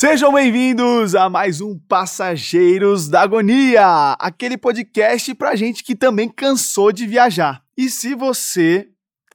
Sejam 0.00 0.32
bem-vindos 0.32 1.14
a 1.14 1.28
mais 1.28 1.60
um 1.60 1.78
Passageiros 1.78 3.06
da 3.06 3.20
Agonia, 3.20 4.12
aquele 4.18 4.56
podcast 4.56 5.34
pra 5.34 5.54
gente 5.54 5.84
que 5.84 5.94
também 5.94 6.26
cansou 6.26 6.90
de 6.90 7.06
viajar. 7.06 7.62
E 7.76 7.90
se 7.90 8.14
você 8.14 8.88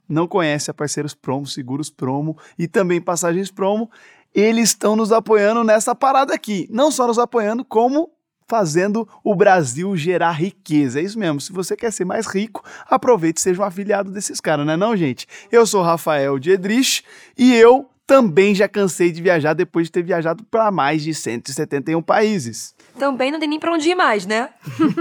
não 0.09 0.27
conhece 0.27 0.71
a 0.71 0.73
Parceiros 0.73 1.13
Promo, 1.13 1.45
Seguros 1.45 1.91
Promo 1.91 2.35
e 2.57 2.67
também 2.67 2.99
Passagens 2.99 3.51
Promo, 3.51 3.91
eles 4.33 4.69
estão 4.69 4.95
nos 4.95 5.11
apoiando 5.11 5.63
nessa 5.63 5.93
parada 5.93 6.33
aqui. 6.33 6.67
Não 6.71 6.89
só 6.89 7.05
nos 7.05 7.19
apoiando, 7.19 7.63
como 7.63 8.09
fazendo 8.47 9.07
o 9.23 9.35
Brasil 9.35 9.95
gerar 9.95 10.31
riqueza. 10.31 10.99
É 10.99 11.03
isso 11.03 11.19
mesmo. 11.19 11.39
Se 11.39 11.53
você 11.53 11.75
quer 11.75 11.93
ser 11.93 12.05
mais 12.05 12.25
rico, 12.25 12.63
aproveite 12.89 13.39
e 13.39 13.43
seja 13.43 13.61
um 13.61 13.65
afiliado 13.65 14.09
desses 14.09 14.41
caras, 14.41 14.65
não 14.65 14.73
é 14.73 14.77
não, 14.77 14.97
gente? 14.97 15.27
Eu 15.51 15.63
sou 15.67 15.83
Rafael 15.83 16.39
Diedrich 16.39 17.03
e 17.37 17.53
eu 17.53 17.87
também 18.07 18.53
já 18.53 18.67
cansei 18.67 19.11
de 19.11 19.21
viajar 19.21 19.53
depois 19.53 19.87
de 19.87 19.91
ter 19.91 20.03
viajado 20.03 20.43
para 20.45 20.71
mais 20.71 21.01
de 21.03 21.13
171 21.13 22.01
países. 22.01 22.75
Também 22.97 23.31
não 23.31 23.39
tem 23.39 23.49
nem 23.49 23.59
pra 23.59 23.73
onde 23.73 23.89
ir 23.89 23.95
mais, 23.95 24.25
né? 24.25 24.49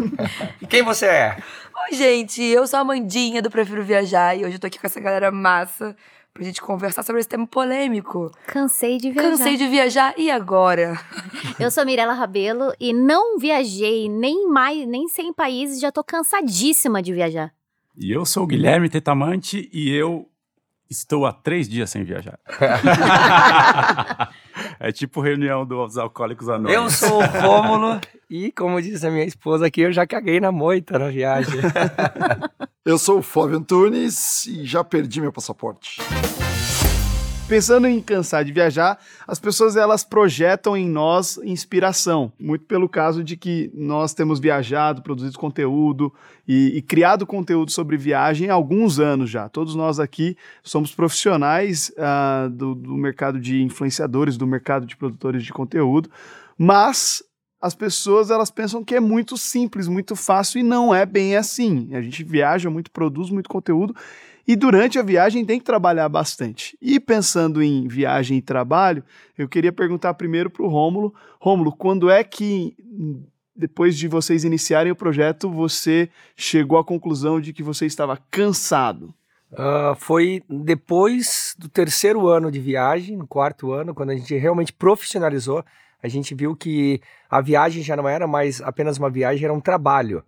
e 0.61 0.67
quem 0.67 0.83
você 0.83 1.07
é? 1.07 1.37
Oi, 1.91 1.97
gente, 1.97 2.43
eu 2.43 2.67
sou 2.67 2.79
a 2.79 2.85
Mandinha 2.85 3.43
do 3.43 3.51
Prefiro 3.51 3.85
Viajar 3.85 4.37
e 4.37 4.45
hoje 4.45 4.57
eu 4.57 4.59
tô 4.59 4.67
aqui 4.67 4.79
com 4.79 4.87
essa 4.87 5.01
galera 5.01 5.31
massa 5.31 5.95
pra 6.33 6.43
gente 6.43 6.61
conversar 6.61 7.03
sobre 7.05 7.21
esse 7.21 7.29
tema 7.29 7.47
polêmico. 7.47 8.31
Cansei 8.47 8.99
de 8.99 9.11
viajar. 9.13 9.31
Cansei 9.31 9.57
de 9.57 9.69
viajar 9.69 10.15
e 10.17 10.31
agora? 10.31 10.99
Eu 11.61 11.71
sou 11.71 11.85
Mirella 11.85 12.13
Rabelo 12.13 12.73
e 12.81 12.93
não 12.93 13.39
viajei 13.39 14.09
nem 14.09 14.49
mais, 14.49 14.85
nem 14.89 15.07
100 15.07 15.33
países, 15.35 15.81
já 15.81 15.93
tô 15.93 16.03
cansadíssima 16.03 17.01
de 17.01 17.13
viajar. 17.13 17.53
E 17.97 18.11
eu 18.11 18.27
sou 18.27 18.43
o 18.43 18.47
Guilherme 18.47 18.89
Tetamante 18.89 19.71
e 19.73 19.89
eu 19.91 20.29
Estou 20.95 21.27
há 21.27 21.33
três 21.33 21.69
dias 21.69 21.91
sem 21.91 22.05
viajar. 22.05 22.39
é 24.79 24.93
tipo 24.93 25.21
reunião 25.21 25.67
dos 25.67 25.99
alcoólicos 25.99 26.49
anônimos. 26.49 27.03
Eu 27.03 27.09
sou 27.09 27.21
o 27.21 27.27
Rômulo 27.27 28.01
e, 28.31 28.53
como 28.53 28.81
disse 28.81 29.05
a 29.05 29.11
minha 29.11 29.25
esposa 29.25 29.67
aqui, 29.67 29.81
eu 29.81 29.93
já 29.93 30.07
caguei 30.07 30.39
na 30.39 30.53
moita 30.53 30.97
na 30.97 31.09
viagem. 31.09 31.61
eu 32.87 32.97
sou 32.97 33.19
o 33.19 33.23
Fábio 33.23 33.57
Antunes 33.57 34.47
e 34.47 34.65
já 34.65 34.85
perdi 34.85 35.21
meu 35.21 35.33
passaporte. 35.33 36.01
Pensando 37.47 37.87
em 37.87 38.01
cansar 38.01 38.43
de 38.43 38.53
viajar, 38.53 38.99
as 39.27 39.39
pessoas 39.39 39.77
elas 39.77 40.03
projetam 40.03 40.75
em 40.75 40.89
nós 40.89 41.37
inspiração, 41.45 42.33
muito 42.41 42.65
pelo 42.65 42.89
caso 42.89 43.23
de 43.23 43.37
que 43.37 43.71
nós 43.75 44.15
temos 44.15 44.41
viajado, 44.41 45.03
produzido 45.03 45.39
conteúdo 45.39 46.11
e, 46.49 46.79
e 46.79 46.81
criado 46.81 47.27
conteúdo 47.27 47.71
sobre 47.71 47.99
viagem 47.99 48.49
há 48.49 48.55
alguns 48.55 48.99
anos 48.99 49.29
já. 49.29 49.47
Todos 49.47 49.75
nós 49.75 50.01
aqui 50.01 50.39
somos 50.63 50.95
profissionais 50.95 51.93
uh, 51.99 52.49
do, 52.49 52.75
do 52.75 52.97
mercado 52.97 53.39
de 53.39 53.63
influenciadores, 53.63 54.39
do 54.39 54.47
mercado 54.47 54.87
de 54.87 54.97
produtores 54.97 55.45
de 55.45 55.53
conteúdo, 55.53 56.11
mas 56.57 57.23
as 57.61 57.75
pessoas 57.75 58.31
elas 58.31 58.51
pensam 58.51 58.83
que 58.83 58.95
é 58.95 59.01
muito 59.01 59.37
simples, 59.37 59.87
muito 59.87 60.17
fácil 60.17 60.61
e 60.61 60.63
não 60.63 60.95
é 60.95 61.05
bem 61.05 61.37
assim. 61.37 61.95
A 61.95 62.01
gente 62.01 62.25
viaja 62.25 62.71
muito, 62.71 62.91
produz 62.91 63.31
muito 63.31 63.51
conteúdo 63.51 63.95
e 64.47 64.55
durante 64.57 64.99
a 64.99 65.03
viagem 65.03 65.45
tem 65.45 65.59
que 65.59 65.65
trabalhar 65.65 66.09
bastante. 66.09 66.77
E 66.81 67.01
pensando 67.01 67.63
em 67.63 67.89
viagem 67.89 68.39
e 68.39 68.43
trabalho, 68.43 69.03
eu 69.37 69.49
queria 69.49 69.73
perguntar 69.73 70.15
primeiro 70.15 70.51
para 70.51 70.63
o 70.63 70.69
Rômulo. 70.69 71.15
Rômulo, 71.41 71.73
quando 71.73 72.11
é 72.11 72.23
que, 72.23 72.77
depois 73.57 73.97
de 73.97 74.07
vocês 74.07 74.45
iniciarem 74.45 74.93
o 74.93 74.97
projeto, 74.97 75.51
você 75.51 76.09
chegou 76.37 76.79
à 76.79 76.85
conclusão 76.85 77.41
de 77.41 77.53
que 77.53 77.63
você 77.63 77.87
estava 77.87 78.19
cansado? 78.31 79.15
Uh, 79.53 79.95
foi 79.97 80.43
depois 80.49 81.55
do 81.57 81.69
terceiro 81.69 82.27
ano 82.27 82.51
de 82.51 82.59
viagem, 82.59 83.17
no 83.17 83.27
quarto 83.27 83.73
ano, 83.73 83.95
quando 83.95 84.11
a 84.11 84.17
gente 84.17 84.35
realmente 84.37 84.73
profissionalizou, 84.73 85.65
a 86.03 86.09
gente 86.09 86.35
viu 86.35 86.55
que 86.55 87.01
a 87.31 87.41
viagem 87.41 87.83
já 87.83 87.97
não 87.97 88.07
era 88.07 88.27
mais 88.27 88.61
apenas 88.61 88.99
uma 88.99 89.09
viagem, 89.09 89.45
era 89.45 89.55
um 89.55 89.61
trabalho. 89.61 90.23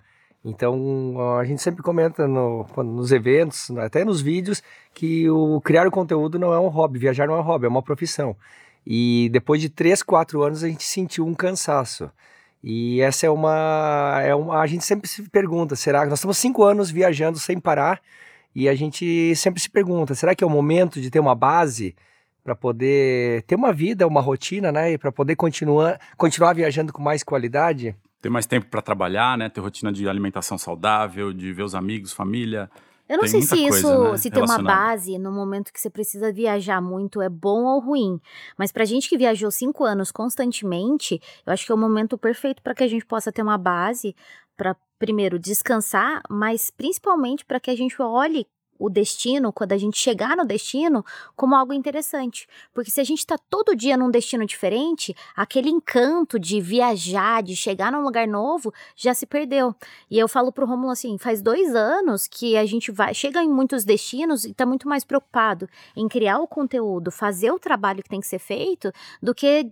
Então, 0.49 1.37
a 1.41 1.45
gente 1.45 1.61
sempre 1.61 1.83
comenta 1.83 2.29
no, 2.29 2.65
nos 2.77 3.11
eventos, 3.11 3.69
até 3.79 4.05
nos 4.05 4.21
vídeos, 4.21 4.63
que 4.95 5.29
o 5.29 5.61
criar 5.61 5.89
o 5.89 5.91
conteúdo 5.91 6.39
não 6.39 6.53
é 6.53 6.61
um 6.61 6.69
hobby, 6.69 7.01
viajar 7.01 7.27
não 7.27 7.35
é 7.35 7.39
um 7.41 7.43
hobby, 7.43 7.67
é 7.67 7.69
uma 7.69 7.83
profissão. 7.83 8.37
E 8.87 9.29
depois 9.33 9.61
de 9.61 9.69
três, 9.69 10.05
quatro 10.05 10.45
anos, 10.45 10.63
a 10.63 10.69
gente 10.69 10.85
sentiu 10.85 11.27
um 11.27 11.35
cansaço. 11.35 12.09
E 12.63 13.01
essa 13.01 13.27
é 13.27 13.31
uma, 13.31 14.21
é 14.23 14.35
uma. 14.37 14.61
A 14.61 14.67
gente 14.69 14.85
sempre 14.85 15.09
se 15.09 15.21
pergunta: 15.29 15.75
será 15.75 16.03
que 16.05 16.11
nós 16.11 16.21
estamos 16.21 16.39
cinco 16.39 16.63
anos 16.63 16.91
viajando 16.91 17.39
sem 17.41 17.59
parar? 17.59 18.01
E 18.55 18.69
a 18.69 18.75
gente 18.75 19.35
sempre 19.35 19.61
se 19.61 19.69
pergunta: 19.69 20.15
será 20.15 20.35
que 20.35 20.45
é 20.45 20.47
o 20.47 20.51
momento 20.51 21.01
de 21.01 21.11
ter 21.11 21.19
uma 21.19 21.35
base 21.35 21.97
para 22.45 22.55
poder 22.55 23.43
ter 23.43 23.57
uma 23.57 23.73
vida, 23.73 24.07
uma 24.07 24.21
rotina, 24.21 24.71
né? 24.71 24.93
E 24.93 24.99
para 24.99 25.11
poder 25.11 25.35
continuar, 25.35 26.01
continuar 26.17 26.55
viajando 26.55 26.93
com 26.93 27.03
mais 27.03 27.25
qualidade? 27.25 27.97
Ter 28.27 28.31
mais 28.31 28.47
tempo 28.47 28.67
para 28.67 28.83
trabalhar, 28.83 29.39
né? 29.39 29.49
Ter 29.49 29.61
rotina 29.61 29.93
de 29.93 30.09
alimentação 30.09 30.59
saudável, 30.59 31.33
de 31.33 31.53
ver 31.53 31.63
os 31.63 31.75
amigos, 31.77 32.13
família. 32.13 32.69
Eu 33.09 33.19
não 33.19 33.23
Tem 33.23 33.31
sei 33.31 33.43
se 33.43 33.57
coisa, 33.57 33.79
isso, 33.79 34.03
né, 34.11 34.17
se 34.17 34.31
ter 34.31 34.43
uma 34.43 34.59
base 34.59 35.17
no 35.17 35.31
momento 35.31 35.73
que 35.73 35.81
você 35.81 35.89
precisa 35.89 36.33
viajar 36.33 36.81
muito 36.83 37.23
é 37.23 37.29
bom 37.29 37.63
ou 37.65 37.79
ruim. 37.79 38.21
Mas 38.59 38.73
pra 38.73 38.85
gente 38.85 39.09
que 39.09 39.17
viajou 39.17 39.49
cinco 39.53 39.85
anos 39.85 40.11
constantemente, 40.11 41.21
eu 41.47 41.53
acho 41.53 41.65
que 41.65 41.71
é 41.71 41.75
o 41.75 41.79
momento 41.79 42.19
perfeito 42.19 42.61
para 42.63 42.75
que 42.75 42.83
a 42.83 42.89
gente 42.89 43.07
possa 43.07 43.31
ter 43.31 43.43
uma 43.43 43.57
base 43.57 44.13
para 44.57 44.75
primeiro 44.99 45.39
descansar, 45.39 46.21
mas 46.29 46.73
principalmente 46.77 47.45
para 47.45 47.61
que 47.61 47.71
a 47.71 47.77
gente 47.77 48.03
olhe 48.03 48.45
o 48.79 48.89
destino, 48.89 49.53
quando 49.53 49.73
a 49.73 49.79
gente 49.79 49.99
chegar 49.99 50.37
no 50.37 50.45
destino, 50.45 51.05
como 51.35 51.55
algo 51.55 51.73
interessante. 51.73 52.49
Porque 52.73 52.91
se 52.91 53.01
a 53.01 53.05
gente 53.05 53.21
está 53.21 53.37
todo 53.39 53.77
dia 53.77 53.97
num 53.97 54.11
destino 54.11 54.47
diferente, 54.47 55.15
aquele 55.35 55.71
encanto 55.71 56.39
de 56.39 56.61
viajar, 56.61 57.43
de 57.43 57.57
chegar 57.57 57.91
num 57.93 58.03
lugar 58.03 58.27
novo, 58.27 58.73
já 58.95 59.15
se 59.15 59.27
perdeu. 59.27 59.75
E 60.11 60.19
eu 60.19 60.29
falo 60.29 60.53
pro 60.53 60.67
Romulo 60.67 60.93
assim: 60.93 61.19
faz 61.19 61.43
dois 61.43 61.75
anos 61.75 62.27
que 62.27 62.57
a 62.57 62.67
gente 62.67 62.91
vai, 62.91 63.15
chega 63.15 63.43
em 63.43 63.49
muitos 63.49 63.85
destinos 63.85 64.45
e 64.45 64.51
está 64.51 64.67
muito 64.67 64.89
mais 64.89 65.05
preocupado 65.05 65.69
em 65.95 66.09
criar 66.09 66.39
o 66.39 66.47
conteúdo, 66.47 67.11
fazer 67.11 67.51
o 67.51 67.59
trabalho 67.59 68.03
que 68.03 68.09
tem 68.09 68.21
que 68.21 68.27
ser 68.27 68.39
feito, 68.39 68.93
do 69.23 69.35
que 69.35 69.71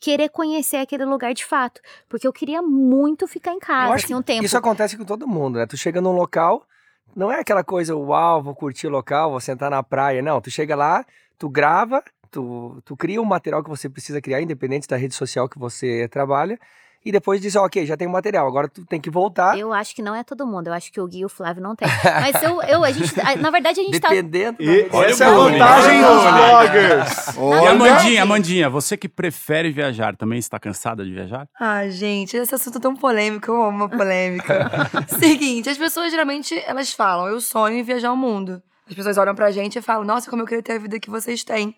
querer 0.00 0.30
conhecer 0.30 0.78
aquele 0.78 1.04
lugar 1.04 1.34
de 1.34 1.44
fato. 1.44 1.80
Porque 2.08 2.26
eu 2.26 2.32
queria 2.32 2.62
muito 2.62 3.28
ficar 3.28 3.52
em 3.52 3.58
casa, 3.58 3.94
assim, 3.94 4.14
um 4.14 4.22
tempo. 4.22 4.44
Isso 4.44 4.56
acontece 4.56 4.96
com 4.96 5.04
todo 5.04 5.28
mundo, 5.28 5.58
né? 5.58 5.66
Tu 5.66 5.76
chega 5.76 6.00
num 6.00 6.12
local 6.12 6.66
não 7.14 7.30
é 7.32 7.40
aquela 7.40 7.64
coisa, 7.64 7.94
uau, 7.96 8.42
vou 8.42 8.54
curtir 8.54 8.86
o 8.86 8.90
local, 8.90 9.30
vou 9.30 9.40
sentar 9.40 9.70
na 9.70 9.82
praia. 9.82 10.22
Não, 10.22 10.40
tu 10.40 10.50
chega 10.50 10.74
lá, 10.74 11.04
tu 11.38 11.48
grava, 11.48 12.02
tu, 12.30 12.80
tu 12.84 12.96
cria 12.96 13.20
um 13.20 13.24
material 13.24 13.62
que 13.62 13.70
você 13.70 13.88
precisa 13.88 14.20
criar, 14.20 14.40
independente 14.40 14.86
da 14.88 14.96
rede 14.96 15.14
social 15.14 15.48
que 15.48 15.58
você 15.58 16.08
trabalha, 16.08 16.58
e 17.04 17.10
depois 17.10 17.40
diz, 17.40 17.56
ok, 17.56 17.86
já 17.86 17.96
tem 17.96 18.06
o 18.06 18.10
material, 18.10 18.46
agora 18.46 18.68
tu 18.68 18.84
tem 18.84 19.00
que 19.00 19.10
voltar. 19.10 19.58
Eu 19.58 19.72
acho 19.72 19.94
que 19.94 20.02
não 20.02 20.14
é 20.14 20.22
todo 20.22 20.46
mundo, 20.46 20.66
eu 20.66 20.72
acho 20.72 20.92
que 20.92 21.00
o 21.00 21.06
Gui 21.06 21.20
e 21.20 21.24
o 21.24 21.28
Flávio 21.28 21.62
não 21.62 21.74
tem. 21.74 21.88
Mas 22.04 22.42
eu, 22.42 22.60
eu 22.62 22.84
a 22.84 22.90
gente, 22.90 23.14
na 23.40 23.50
verdade 23.50 23.80
a 23.80 23.82
gente 23.82 23.98
Dependendo 23.98 24.58
tá... 24.58 24.64
Dependendo. 24.64 25.04
Essa 25.04 25.24
é 25.24 25.26
a 25.26 25.30
vantagem 25.30 26.02
dos 26.02 26.22
bloggers. 26.22 27.64
E 27.64 27.66
Amandinha, 27.68 28.22
Amandinha, 28.22 28.70
você 28.70 28.96
que 28.96 29.08
prefere 29.08 29.70
viajar, 29.70 30.14
também 30.14 30.38
está 30.38 30.58
cansada 30.58 31.02
de 31.02 31.12
viajar? 31.12 31.48
Ah, 31.58 31.88
gente, 31.88 32.36
esse 32.36 32.54
assunto 32.54 32.76
é 32.76 32.80
tão 32.80 32.94
polêmico, 32.94 33.50
eu 33.50 33.62
amo 33.62 33.76
uma 33.76 33.88
polêmica. 33.88 34.68
Seguinte, 35.18 35.70
as 35.70 35.78
pessoas 35.78 36.10
geralmente, 36.10 36.62
elas 36.66 36.92
falam, 36.92 37.28
eu 37.28 37.40
sonho 37.40 37.78
em 37.78 37.82
viajar 37.82 38.12
o 38.12 38.16
mundo. 38.16 38.62
As 38.86 38.94
pessoas 38.94 39.16
olham 39.16 39.34
pra 39.34 39.50
gente 39.50 39.78
e 39.78 39.82
falam, 39.82 40.04
nossa, 40.04 40.28
como 40.28 40.42
eu 40.42 40.46
queria 40.46 40.62
ter 40.62 40.72
a 40.72 40.78
vida 40.78 41.00
que 41.00 41.08
vocês 41.08 41.44
têm. 41.44 41.74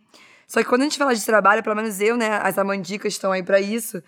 Só 0.48 0.60
que 0.60 0.68
quando 0.68 0.80
a 0.82 0.84
gente 0.84 0.98
fala 0.98 1.14
de 1.14 1.24
trabalho, 1.24 1.62
pelo 1.62 1.76
menos 1.76 2.00
eu, 2.00 2.16
né, 2.16 2.40
as 2.42 2.58
amandicas 2.58 3.12
estão 3.12 3.32
aí 3.32 3.42
para 3.42 3.60
isso, 3.60 4.02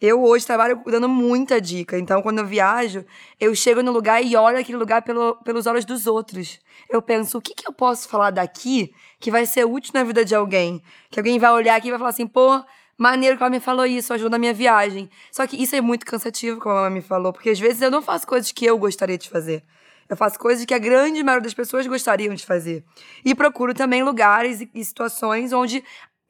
eu 0.00 0.22
hoje 0.22 0.46
trabalho 0.46 0.82
dando 0.86 1.08
muita 1.08 1.60
dica. 1.60 1.98
Então, 1.98 2.20
quando 2.20 2.38
eu 2.38 2.46
viajo, 2.46 3.04
eu 3.40 3.54
chego 3.54 3.82
no 3.82 3.92
lugar 3.92 4.22
e 4.22 4.36
olho 4.36 4.58
aquele 4.58 4.76
lugar 4.78 5.02
pelo, 5.02 5.36
pelos 5.36 5.66
olhos 5.66 5.84
dos 5.84 6.06
outros. 6.06 6.58
Eu 6.90 7.00
penso, 7.00 7.38
o 7.38 7.40
que, 7.40 7.54
que 7.54 7.66
eu 7.66 7.72
posso 7.72 8.08
falar 8.08 8.30
daqui 8.30 8.92
que 9.18 9.30
vai 9.30 9.46
ser 9.46 9.64
útil 9.64 9.92
na 9.94 10.04
vida 10.04 10.24
de 10.24 10.34
alguém? 10.34 10.82
Que 11.10 11.18
alguém 11.18 11.38
vai 11.38 11.50
olhar 11.52 11.76
aqui 11.76 11.88
e 11.88 11.90
vai 11.90 11.98
falar 11.98 12.10
assim, 12.10 12.26
pô, 12.26 12.62
maneiro 12.98 13.36
que 13.36 13.42
ela 13.42 13.50
me 13.50 13.60
falou 13.60 13.86
isso, 13.86 14.12
ajudou 14.12 14.30
na 14.30 14.38
minha 14.38 14.52
viagem. 14.52 15.08
Só 15.30 15.46
que 15.46 15.60
isso 15.60 15.74
é 15.74 15.80
muito 15.80 16.04
cansativo, 16.04 16.60
como 16.60 16.76
ela 16.76 16.90
me 16.90 17.00
falou, 17.00 17.32
porque 17.32 17.50
às 17.50 17.58
vezes 17.58 17.80
eu 17.80 17.90
não 17.90 18.02
faço 18.02 18.26
coisas 18.26 18.52
que 18.52 18.64
eu 18.64 18.76
gostaria 18.76 19.16
de 19.16 19.28
fazer. 19.28 19.62
Eu 20.08 20.16
faço 20.16 20.38
coisas 20.38 20.64
que 20.66 20.74
a 20.74 20.78
grande 20.78 21.22
maioria 21.22 21.44
das 21.44 21.54
pessoas 21.54 21.86
gostariam 21.86 22.34
de 22.34 22.44
fazer. 22.44 22.84
E 23.24 23.34
procuro 23.34 23.72
também 23.72 24.02
lugares 24.02 24.60
e 24.74 24.84
situações 24.84 25.52
onde 25.52 25.82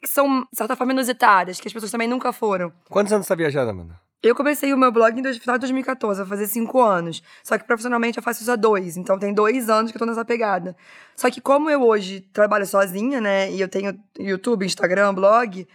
que 0.05 0.09
são, 0.09 0.41
de 0.41 0.57
certa 0.57 0.75
forma, 0.75 0.93
inusitadas, 0.93 1.59
que 1.59 1.67
as 1.67 1.73
pessoas 1.73 1.91
também 1.91 2.07
nunca 2.07 2.31
foram. 2.31 2.71
Quantos 2.89 3.11
anos 3.11 3.25
você 3.25 3.33
tá 3.33 3.35
viajando, 3.35 3.71
Amanda? 3.71 3.99
Eu 4.21 4.33
comecei 4.33 4.73
o 4.73 4.77
meu 4.77 4.91
blog 4.91 5.21
no 5.21 5.33
final 5.35 5.55
de 5.55 5.61
2014, 5.61 6.21
vai 6.21 6.29
fazer 6.29 6.47
cinco 6.47 6.81
anos. 6.81 7.21
Só 7.43 7.57
que 7.57 7.63
profissionalmente 7.63 8.17
eu 8.17 8.23
faço 8.23 8.41
isso 8.41 8.51
há 8.51 8.55
dois. 8.55 8.97
Então 8.97 9.19
tem 9.19 9.33
dois 9.33 9.69
anos 9.69 9.91
que 9.91 9.97
eu 9.97 9.99
tô 9.99 10.05
nessa 10.05 10.25
pegada. 10.25 10.75
Só 11.15 11.29
que 11.29 11.41
como 11.41 11.69
eu 11.69 11.83
hoje 11.83 12.21
trabalho 12.33 12.65
sozinha, 12.65 13.21
né? 13.21 13.51
E 13.51 13.61
eu 13.61 13.67
tenho 13.67 13.95
YouTube, 14.17 14.65
Instagram, 14.65 15.13
blog, 15.13 15.67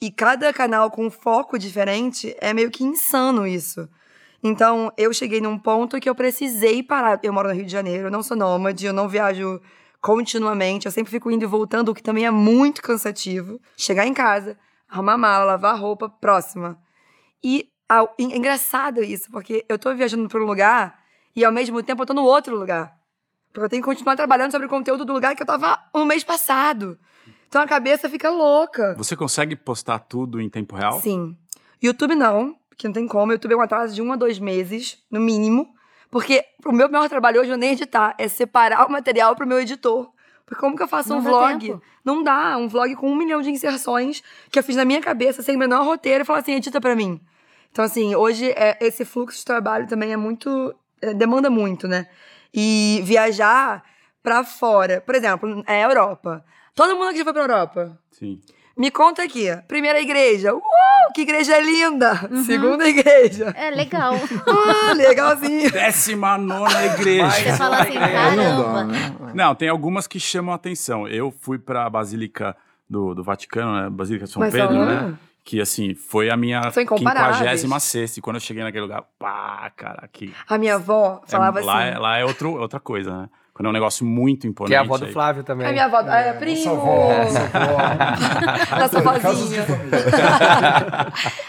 e 0.00 0.10
cada 0.10 0.52
canal 0.52 0.90
com 0.90 1.06
um 1.06 1.10
foco 1.10 1.58
diferente, 1.58 2.36
é 2.40 2.52
meio 2.52 2.70
que 2.70 2.84
insano 2.84 3.46
isso. 3.46 3.88
Então 4.42 4.92
eu 4.98 5.12
cheguei 5.14 5.40
num 5.40 5.58
ponto 5.58 5.98
que 5.98 6.08
eu 6.08 6.14
precisei 6.14 6.82
parar. 6.82 7.18
Eu 7.22 7.32
moro 7.32 7.48
no 7.48 7.54
Rio 7.54 7.64
de 7.64 7.72
Janeiro, 7.72 8.08
eu 8.08 8.10
não 8.10 8.22
sou 8.22 8.36
nômade, 8.36 8.84
eu 8.84 8.92
não 8.92 9.08
viajo 9.08 9.60
continuamente. 10.04 10.84
Eu 10.84 10.92
sempre 10.92 11.10
fico 11.10 11.30
indo 11.30 11.44
e 11.44 11.46
voltando, 11.46 11.88
o 11.88 11.94
que 11.94 12.02
também 12.02 12.26
é 12.26 12.30
muito 12.30 12.82
cansativo. 12.82 13.58
Chegar 13.74 14.06
em 14.06 14.12
casa, 14.12 14.58
arrumar 14.86 15.16
mala, 15.16 15.46
lavar 15.46 15.80
roupa, 15.80 16.10
próxima. 16.10 16.78
E 17.42 17.70
ah, 17.88 18.06
engraçado 18.18 19.02
isso, 19.02 19.30
porque 19.30 19.64
eu 19.66 19.78
tô 19.78 19.94
viajando 19.94 20.28
para 20.28 20.42
um 20.42 20.44
lugar 20.44 20.98
e 21.34 21.42
ao 21.42 21.50
mesmo 21.50 21.82
tempo 21.82 22.02
eu 22.02 22.06
tô 22.06 22.12
no 22.12 22.22
outro 22.22 22.54
lugar. 22.54 22.94
Porque 23.50 23.64
eu 23.64 23.68
tenho 23.70 23.82
que 23.82 23.88
continuar 23.88 24.14
trabalhando 24.14 24.50
sobre 24.50 24.66
o 24.66 24.70
conteúdo 24.70 25.06
do 25.06 25.12
lugar 25.14 25.34
que 25.34 25.42
eu 25.42 25.46
tava 25.46 25.78
no 25.94 26.04
mês 26.04 26.22
passado. 26.22 26.98
Então 27.48 27.62
a 27.62 27.66
cabeça 27.66 28.06
fica 28.06 28.28
louca. 28.28 28.94
Você 28.98 29.16
consegue 29.16 29.56
postar 29.56 30.00
tudo 30.00 30.38
em 30.38 30.50
tempo 30.50 30.76
real? 30.76 31.00
Sim. 31.00 31.34
YouTube 31.80 32.14
não, 32.14 32.54
porque 32.68 32.86
não 32.86 32.92
tem 32.92 33.08
como. 33.08 33.32
YouTube 33.32 33.52
é 33.52 33.56
um 33.56 33.62
atraso 33.62 33.94
de 33.94 34.02
um 34.02 34.12
a 34.12 34.16
dois 34.16 34.38
meses, 34.38 34.98
no 35.10 35.20
mínimo. 35.20 35.73
Porque 36.14 36.44
o 36.64 36.70
meu 36.70 36.88
maior 36.88 37.08
trabalho 37.08 37.40
hoje 37.40 37.48
não 37.48 37.56
é 37.56 37.58
nem 37.58 37.72
editar, 37.72 38.14
é 38.16 38.28
separar 38.28 38.86
o 38.86 38.88
material 38.88 39.34
pro 39.34 39.44
meu 39.44 39.58
editor. 39.58 40.08
Porque 40.46 40.60
como 40.60 40.76
que 40.76 40.82
eu 40.84 40.86
faço 40.86 41.08
não 41.08 41.18
um 41.18 41.20
vlog? 41.20 41.58
Tempo. 41.58 41.82
Não 42.04 42.22
dá. 42.22 42.56
Um 42.56 42.68
vlog 42.68 42.94
com 42.94 43.10
um 43.10 43.16
milhão 43.16 43.42
de 43.42 43.50
inserções 43.50 44.22
que 44.48 44.56
eu 44.56 44.62
fiz 44.62 44.76
na 44.76 44.84
minha 44.84 45.00
cabeça, 45.00 45.42
sem 45.42 45.56
o 45.56 45.58
menor 45.58 45.84
roteiro, 45.84 46.22
e 46.22 46.24
falar 46.24 46.38
assim, 46.38 46.52
edita 46.52 46.80
pra 46.80 46.94
mim. 46.94 47.20
Então, 47.72 47.84
assim, 47.84 48.14
hoje 48.14 48.48
é, 48.52 48.78
esse 48.80 49.04
fluxo 49.04 49.38
de 49.38 49.44
trabalho 49.44 49.88
também 49.88 50.12
é 50.12 50.16
muito. 50.16 50.72
É, 51.02 51.12
demanda 51.12 51.50
muito, 51.50 51.88
né? 51.88 52.06
E 52.54 53.00
viajar 53.02 53.82
pra 54.22 54.44
fora. 54.44 55.00
Por 55.00 55.16
exemplo, 55.16 55.64
é 55.66 55.82
a 55.82 55.88
Europa. 55.88 56.44
Todo 56.76 56.94
mundo 56.94 57.08
aqui 57.08 57.18
já 57.18 57.24
foi 57.24 57.32
pra 57.32 57.42
Europa? 57.42 57.98
Sim. 58.12 58.40
Me 58.76 58.90
conta 58.90 59.22
aqui. 59.22 59.46
Primeira 59.68 60.00
igreja. 60.00 60.52
Uou, 60.52 60.62
que 61.14 61.20
igreja 61.20 61.58
linda! 61.60 62.28
Uhum. 62.30 62.42
Segunda 62.44 62.88
igreja. 62.88 63.54
É 63.56 63.70
legal. 63.70 64.14
ah, 64.46 64.92
legalzinho. 64.94 65.70
Décima 65.70 66.36
nona 66.36 66.84
igreja. 66.86 67.30
Você 67.30 67.52
fala 67.56 67.82
assim, 67.82 67.94
caramba. 67.94 68.88
Não, 69.32 69.54
tem 69.54 69.68
algumas 69.68 70.08
que 70.08 70.18
chamam 70.18 70.52
a 70.52 70.56
atenção. 70.56 71.06
Eu 71.06 71.30
fui 71.30 71.58
pra 71.58 71.88
Basílica 71.88 72.56
do, 72.90 73.14
do 73.14 73.22
Vaticano, 73.22 73.80
né? 73.80 73.90
Basílica 73.90 74.26
de 74.26 74.32
São 74.32 74.40
Mas 74.40 74.52
Pedro, 74.52 74.84
né? 74.84 75.14
Que, 75.44 75.60
assim, 75.60 75.94
foi 75.94 76.30
a 76.30 76.36
minha 76.36 76.70
56 76.70 78.16
E 78.16 78.20
quando 78.22 78.36
eu 78.36 78.40
cheguei 78.40 78.62
naquele 78.62 78.82
lugar, 78.82 79.04
pá, 79.18 79.70
cara, 79.76 80.00
aqui... 80.02 80.32
A 80.48 80.56
minha 80.56 80.76
avó 80.76 81.22
falava 81.26 81.60
é, 81.60 81.62
lá, 81.62 81.90
assim... 81.90 81.98
Lá 81.98 82.18
é 82.18 82.24
outro, 82.24 82.58
outra 82.58 82.80
coisa, 82.80 83.22
né? 83.22 83.28
Quando 83.54 83.66
é 83.66 83.70
um 83.70 83.72
negócio 83.72 84.04
muito 84.04 84.48
imponente. 84.48 84.70
Que 84.70 84.74
é 84.74 84.78
a 84.78 84.80
avó 84.80 84.98
do 84.98 85.06
Flávio 85.12 85.44
também. 85.44 85.68
A 85.68 85.70
minha 85.70 85.84
avó, 85.84 86.00
é, 86.00 86.30
é 86.30 86.32
primo. 86.32 86.64
Nossa 86.64 86.70
avó, 86.72 87.24
nossa 87.24 87.58
avó. 87.60 88.76
nossa 88.80 89.00
vozinha. 89.20 89.64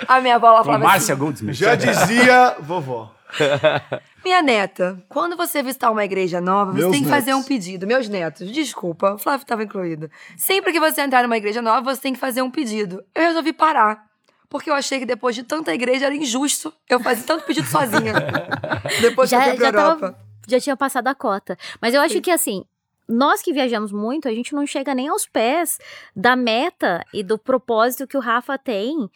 a 0.08 0.22
minha 0.22 0.36
avó, 0.36 0.50
ela 0.50 0.64
falava 0.64 0.84
Márcia 0.84 1.14
assim, 1.16 1.24
Goldsmith. 1.24 1.56
Já 1.56 1.74
dizia 1.74 2.58
vovó. 2.60 3.12
Minha 4.26 4.42
neta, 4.42 5.00
quando 5.08 5.38
você 5.38 5.62
visitar 5.62 5.92
uma 5.92 6.04
igreja 6.04 6.42
nova, 6.42 6.72
você 6.72 6.80
Meus 6.80 6.92
tem 6.92 7.04
que 7.04 7.08
netos. 7.08 7.26
fazer 7.26 7.36
um 7.36 7.44
pedido. 7.44 7.86
Meus 7.86 8.10
netos, 8.10 8.52
desculpa, 8.52 9.14
o 9.14 9.18
Flávio 9.20 9.44
estava 9.44 9.64
incluído. 9.64 10.10
Sempre 10.36 10.72
que 10.72 10.80
você 10.80 11.02
entrar 11.02 11.22
numa 11.22 11.38
igreja 11.38 11.62
nova, 11.62 11.94
você 11.94 12.02
tem 12.02 12.14
que 12.14 12.20
fazer 12.20 12.42
um 12.42 12.50
pedido. 12.50 13.06
Eu 13.14 13.22
resolvi 13.22 13.54
parar. 13.54 14.08
Porque 14.50 14.68
eu 14.68 14.74
achei 14.74 14.98
que 14.98 15.06
depois 15.06 15.36
de 15.36 15.44
tanta 15.44 15.72
igreja 15.76 16.08
era 16.08 16.16
injusto 16.16 16.74
eu 16.90 17.00
fazer 17.00 17.22
tanto 17.22 17.46
pedido 17.46 17.68
sozinha. 17.68 18.14
depois 19.00 19.30
já, 19.30 19.44
que 19.44 19.50
eu 19.50 19.58
fui 19.58 19.72
pra 19.72 19.80
Europa. 19.80 20.12
Tava 20.12 20.26
já 20.48 20.60
tinha 20.60 20.76
passado 20.76 21.08
a 21.08 21.14
cota. 21.14 21.56
Mas 21.80 21.94
eu 21.94 22.02
acho 22.02 22.16
Sim. 22.16 22.22
que 22.22 22.32
assim, 22.32 22.64
nós 23.08 23.44
que 23.44 23.54
viajamos 23.54 23.92
muito, 23.92 24.28
a 24.28 24.32
gente 24.32 24.54
não 24.54 24.66
chega 24.66 24.96
nem 24.96 25.08
aos 25.08 25.28
pés 25.28 25.78
da 26.16 26.36
meta 26.36 27.06
e 27.14 27.22
do 27.22 27.38
propósito 27.38 28.08
que 28.08 28.18
o 28.18 28.22
Rafa 28.22 28.58
tem 28.58 29.08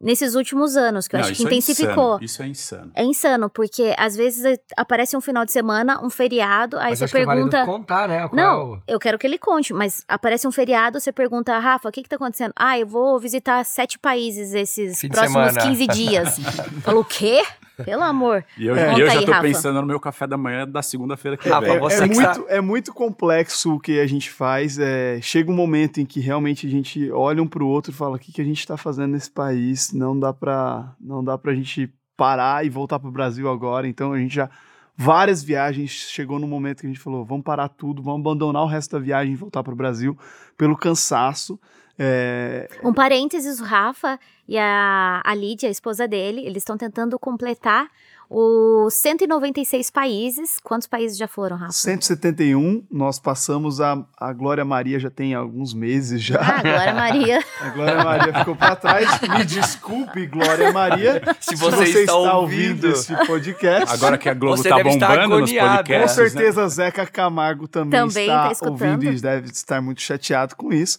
nesses 0.00 0.34
últimos 0.34 0.76
anos, 0.76 1.06
que 1.06 1.14
eu 1.14 1.20
não, 1.20 1.26
acho 1.26 1.36
que 1.36 1.42
intensificou. 1.42 2.18
É 2.20 2.24
isso 2.24 2.42
é 2.42 2.46
insano. 2.46 2.92
É 2.94 3.04
insano, 3.04 3.50
porque 3.50 3.94
às 3.98 4.16
vezes 4.16 4.58
aparece 4.76 5.16
um 5.16 5.20
final 5.20 5.44
de 5.44 5.52
semana, 5.52 6.02
um 6.02 6.08
feriado, 6.08 6.78
aí 6.78 6.90
mas 6.90 6.98
você 6.98 7.08
pergunta. 7.08 7.60
Que 7.60 7.66
contar, 7.66 8.08
né? 8.08 8.26
Qual... 8.28 8.34
Não, 8.34 8.82
eu 8.88 8.98
quero 8.98 9.18
que 9.18 9.26
ele 9.26 9.38
conte, 9.38 9.74
mas 9.74 10.02
aparece 10.08 10.48
um 10.48 10.52
feriado, 10.52 10.98
você 10.98 11.12
pergunta, 11.12 11.58
Rafa, 11.58 11.88
o 11.88 11.92
que 11.92 12.02
que 12.02 12.08
tá 12.08 12.16
acontecendo? 12.16 12.52
Ah, 12.56 12.78
eu 12.78 12.86
vou 12.86 13.18
visitar 13.18 13.62
sete 13.64 13.98
países 13.98 14.54
esses 14.54 15.00
Fim 15.00 15.08
próximos 15.08 15.56
15 15.56 15.86
dias. 15.88 16.38
Falou, 16.82 17.02
o 17.02 17.04
quê? 17.04 17.42
Pelo 17.84 18.02
amor. 18.02 18.44
E 18.56 18.66
eu, 18.66 18.76
é. 18.76 18.92
eu 19.00 19.10
já 19.10 19.22
tô 19.22 19.30
Rafa. 19.30 19.42
pensando 19.42 19.80
no 19.80 19.86
meu 19.86 20.00
café 20.00 20.26
da 20.26 20.36
manhã 20.36 20.66
da 20.66 20.82
segunda-feira 20.82 21.36
que 21.36 21.48
Rafa, 21.48 21.60
vem. 21.60 21.72
É, 21.72 21.94
é, 21.94 22.06
muito, 22.06 22.46
é 22.48 22.60
muito 22.60 22.94
complexo 22.94 23.74
o 23.74 23.80
que 23.80 24.00
a 24.00 24.06
gente 24.06 24.30
faz. 24.30 24.78
É, 24.78 25.20
chega 25.20 25.50
um 25.50 25.54
momento 25.54 26.00
em 26.00 26.06
que 26.06 26.20
realmente 26.20 26.66
a 26.66 26.70
gente 26.70 27.10
olha 27.10 27.42
um 27.42 27.46
pro 27.46 27.66
outro 27.66 27.92
e 27.92 27.94
fala: 27.94 28.16
o 28.16 28.18
que, 28.18 28.32
que 28.32 28.40
a 28.40 28.44
gente 28.44 28.66
tá 28.66 28.76
fazendo 28.76 29.12
nesse 29.12 29.30
país? 29.30 29.92
Não 29.92 30.18
dá 30.18 30.32
pra, 30.32 30.92
não 31.00 31.22
dá 31.22 31.36
pra 31.36 31.54
gente 31.54 31.92
parar 32.16 32.66
e 32.66 32.68
voltar 32.68 32.98
pro 32.98 33.10
Brasil 33.10 33.48
agora. 33.48 33.88
Então 33.88 34.12
a 34.12 34.18
gente 34.18 34.34
já. 34.34 34.50
Várias 34.96 35.42
viagens 35.42 35.90
chegou 35.92 36.38
no 36.38 36.46
momento 36.46 36.80
que 36.80 36.86
a 36.86 36.90
gente 36.90 37.00
falou: 37.00 37.24
vamos 37.24 37.44
parar 37.44 37.68
tudo, 37.68 38.02
vamos 38.02 38.20
abandonar 38.20 38.62
o 38.64 38.66
resto 38.66 38.92
da 38.92 38.98
viagem 38.98 39.32
e 39.32 39.36
voltar 39.36 39.62
pro 39.62 39.74
Brasil 39.74 40.18
pelo 40.58 40.76
cansaço. 40.76 41.58
É... 42.02 42.66
Um 42.82 42.94
parênteses, 42.94 43.60
o 43.60 43.64
Rafa 43.64 44.18
e 44.48 44.56
a, 44.56 45.20
a 45.22 45.34
Lídia, 45.34 45.68
a 45.68 45.70
esposa 45.70 46.08
dele, 46.08 46.40
eles 46.40 46.62
estão 46.62 46.78
tentando 46.78 47.18
completar 47.18 47.90
os 48.30 48.94
196 48.94 49.90
países. 49.90 50.58
Quantos 50.62 50.88
países 50.88 51.18
já 51.18 51.28
foram, 51.28 51.58
Rafa? 51.58 51.72
171. 51.72 52.86
Nós 52.90 53.18
passamos 53.18 53.82
a, 53.82 54.02
a 54.16 54.32
Glória 54.32 54.64
Maria 54.64 54.98
já 54.98 55.10
tem 55.10 55.34
alguns 55.34 55.74
meses 55.74 56.22
já. 56.22 56.40
Ah, 56.40 56.62
Glória 56.62 56.94
Maria. 56.94 57.44
a 57.60 57.68
Glória 57.68 58.02
Maria 58.02 58.38
ficou 58.38 58.56
para 58.56 58.76
trás. 58.76 59.20
Me 59.20 59.44
desculpe, 59.44 60.26
Glória 60.26 60.72
Maria, 60.72 61.20
se 61.38 61.54
você, 61.54 61.84
se 61.84 61.92
você 61.92 62.00
está, 62.00 62.16
está 62.16 62.38
ouvindo. 62.38 62.86
esse 62.88 63.14
podcast. 63.26 63.92
Agora 63.92 64.16
que 64.16 64.28
a 64.28 64.32
Globo 64.32 64.62
está 64.62 64.82
bombando 64.82 65.40
nos 65.40 65.52
podcasts. 65.52 66.16
Com 66.16 66.22
né? 66.22 66.28
certeza, 66.30 66.62
né? 66.62 66.68
Zeca 66.70 67.06
Camargo 67.06 67.68
também, 67.68 68.00
também 68.00 68.26
está 68.26 68.54
tá 68.54 68.70
ouvindo 68.70 69.04
e 69.04 69.20
deve 69.20 69.50
estar 69.50 69.82
muito 69.82 70.00
chateado 70.00 70.56
com 70.56 70.72
isso. 70.72 70.98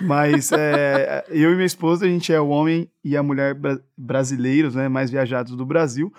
Mas 0.00 0.52
é, 0.52 1.24
eu 1.28 1.52
e 1.52 1.54
minha 1.54 1.66
esposa, 1.66 2.04
a 2.04 2.08
gente 2.08 2.32
é 2.32 2.40
o 2.40 2.48
homem 2.48 2.90
e 3.02 3.16
a 3.16 3.22
mulher 3.22 3.54
bra 3.54 3.78
brasileiros, 3.96 4.74
né, 4.74 4.88
mais 4.88 5.10
viajados 5.10 5.56
do 5.56 5.64
Brasil. 5.64 6.12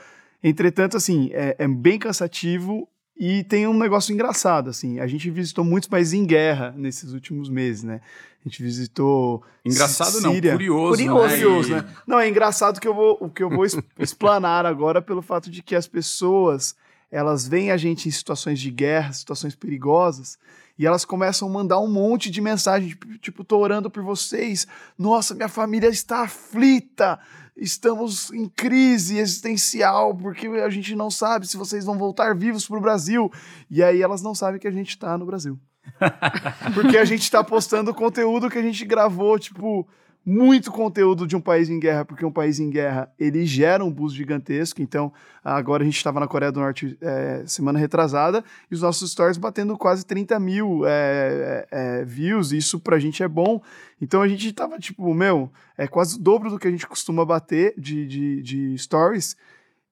Entretanto, 0.44 0.98
assim, 0.98 1.30
é, 1.34 1.56
é, 1.58 1.68
bem 1.68 2.00
cansativo 2.00 2.88
e 3.18 3.44
tem 3.44 3.68
um 3.68 3.78
negócio 3.78 4.14
engraçado, 4.14 4.70
assim. 4.70 5.00
A 5.00 5.08
gente 5.08 5.30
visitou 5.30 5.64
muitos 5.64 5.90
países 5.90 6.14
em 6.14 6.26
guerra 6.26 6.74
nesses 6.78 7.12
últimos 7.12 7.50
meses, 7.50 7.84
né? 7.84 8.02
A 8.46 8.48
gente 8.48 8.64
visitou 8.64 9.44
Engraçado 9.66 10.12
Síria. 10.12 10.52
não, 10.52 10.58
curioso, 10.58 10.90
curioso, 10.92 11.28
né? 11.28 11.30
curioso, 11.30 11.76
né? 11.76 11.86
Não, 12.08 12.20
é 12.20 12.30
engraçado 12.30 12.80
que 12.80 12.88
eu 12.88 12.94
vou, 12.94 13.18
o 13.20 13.30
que 13.30 13.44
eu 13.44 13.50
vou 13.50 13.66
explanar 14.00 14.66
agora 14.66 15.02
pelo 15.02 15.22
fato 15.22 15.52
de 15.52 15.62
que 15.62 15.76
as 15.76 15.88
pessoas, 15.88 16.74
elas 17.12 17.46
veem 17.46 17.72
a 17.72 17.78
gente 17.78 18.08
em 18.08 18.12
situações 18.12 18.60
de 18.60 18.72
guerra, 18.72 19.12
situações 19.12 19.56
perigosas, 19.56 20.38
e 20.80 20.88
elas 20.88 21.04
começam 21.04 21.50
a 21.50 21.52
mandar 21.52 21.78
um 21.82 21.92
monte 21.92 22.32
de 22.32 22.40
mensagem, 22.40 22.92
tipo, 22.92 23.18
tipo, 23.18 23.44
tô 23.44 23.58
orando 23.58 23.92
por 23.92 24.02
vocês. 24.02 24.66
Nossa, 24.98 25.36
minha 25.36 25.50
família 25.50 25.90
está 25.90 26.22
aflita. 26.22 27.20
Estamos 27.58 28.32
em 28.32 28.48
crise 28.48 29.18
existencial, 29.18 30.16
porque 30.16 30.48
a 30.48 30.70
gente 30.70 30.96
não 30.96 31.12
sabe 31.12 31.46
se 31.46 31.58
vocês 31.58 31.84
vão 31.84 31.98
voltar 31.98 32.34
vivos 32.34 32.66
para 32.66 32.78
o 32.78 32.82
Brasil. 32.82 33.30
E 33.70 33.84
aí 33.84 34.02
elas 34.02 34.22
não 34.22 34.34
sabem 34.34 34.58
que 34.58 34.70
a 34.70 34.72
gente 34.72 34.92
está 34.92 35.18
no 35.18 35.26
Brasil. 35.26 35.60
porque 36.74 36.98
a 36.98 37.04
gente 37.04 37.24
está 37.24 37.44
postando 37.44 37.94
conteúdo 37.94 38.50
que 38.50 38.58
a 38.58 38.62
gente 38.62 38.86
gravou, 38.86 39.38
tipo, 39.38 39.86
muito 40.30 40.72
conteúdo 40.72 41.26
de 41.26 41.36
um 41.36 41.42
país 41.42 41.70
em 41.72 41.80
guerra, 41.80 42.06
porque 42.06 42.24
um 42.24 42.32
país 42.32 42.60
em 42.60 42.70
guerra 42.70 43.12
ele 43.20 43.48
gera 43.48 43.84
um 43.84 43.92
boost 43.92 44.16
gigantesco. 44.16 44.80
Então, 44.80 45.12
agora 45.44 45.82
a 45.82 45.86
gente 45.86 45.98
estava 45.98 46.20
na 46.20 46.28
Coreia 46.28 46.52
do 46.52 46.60
Norte 46.60 46.96
é, 47.02 47.42
semana 47.48 47.80
retrasada 47.80 48.44
e 48.70 48.76
os 48.76 48.84
nossos 48.84 49.12
stories 49.12 49.40
batendo 49.40 49.76
quase 49.76 50.06
30 50.06 50.40
mil 50.40 50.84
é, 50.86 51.68
é, 51.72 52.06
views. 52.06 52.52
Isso 52.52 52.80
pra 52.80 53.00
gente 53.00 53.24
é 53.24 53.28
bom. 53.28 53.60
Então 54.00 54.22
a 54.22 54.28
gente 54.28 54.54
tava 54.54 54.78
tipo, 54.78 55.12
meu, 55.16 55.52
é 55.76 55.88
quase 55.88 56.18
o 56.18 56.20
dobro 56.20 56.52
do 56.52 56.60
que 56.60 56.68
a 56.68 56.72
gente 56.72 56.86
costuma 56.86 57.26
bater 57.26 57.74
de, 57.76 58.06
de, 58.06 58.42
de 58.44 58.78
stories. 58.78 59.36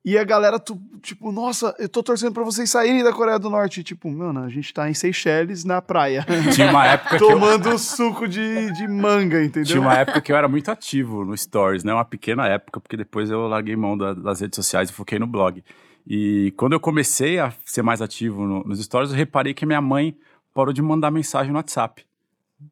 E 0.07 0.17
a 0.17 0.23
galera, 0.23 0.57
tu, 0.57 0.79
tipo, 1.01 1.33
nossa, 1.33 1.75
eu 1.77 1.89
tô 1.89 2.01
torcendo 2.01 2.31
pra 2.31 2.41
vocês 2.41 2.69
saírem 2.69 3.03
da 3.03 3.11
Coreia 3.11 3.37
do 3.37 3.49
Norte. 3.49 3.81
E, 3.81 3.83
tipo, 3.83 4.09
mano, 4.09 4.39
a 4.39 4.47
gente 4.47 4.73
tá 4.73 4.89
em 4.89 4.93
Seychelles, 4.93 5.65
na 5.65 5.81
praia. 5.81 6.25
Tinha 6.55 6.69
uma 6.69 6.87
época 6.87 7.17
Tomando 7.17 7.71
eu... 7.71 7.77
suco 7.77 8.25
de, 8.25 8.71
de 8.71 8.87
manga, 8.87 9.43
entendeu? 9.43 9.65
Tinha 9.67 9.81
uma 9.81 9.95
época 9.95 10.21
que 10.21 10.31
eu 10.31 10.37
era 10.37 10.47
muito 10.47 10.71
ativo 10.71 11.25
no 11.25 11.37
Stories, 11.37 11.83
né? 11.83 11.93
Uma 11.93 12.05
pequena 12.05 12.47
época, 12.47 12.79
porque 12.79 12.95
depois 12.95 13.29
eu 13.29 13.49
larguei 13.49 13.75
mão 13.75 13.97
da, 13.97 14.13
das 14.13 14.39
redes 14.39 14.55
sociais 14.55 14.89
e 14.89 14.93
foquei 14.93 15.19
no 15.19 15.27
blog. 15.27 15.61
E 16.07 16.53
quando 16.55 16.71
eu 16.71 16.79
comecei 16.79 17.37
a 17.37 17.51
ser 17.65 17.81
mais 17.81 18.01
ativo 18.01 18.45
no, 18.45 18.63
nos 18.63 18.81
Stories, 18.81 19.11
eu 19.11 19.17
reparei 19.17 19.53
que 19.53 19.65
minha 19.65 19.81
mãe 19.81 20.17
parou 20.53 20.71
de 20.71 20.81
mandar 20.81 21.11
mensagem 21.11 21.51
no 21.51 21.57
WhatsApp. 21.57 22.05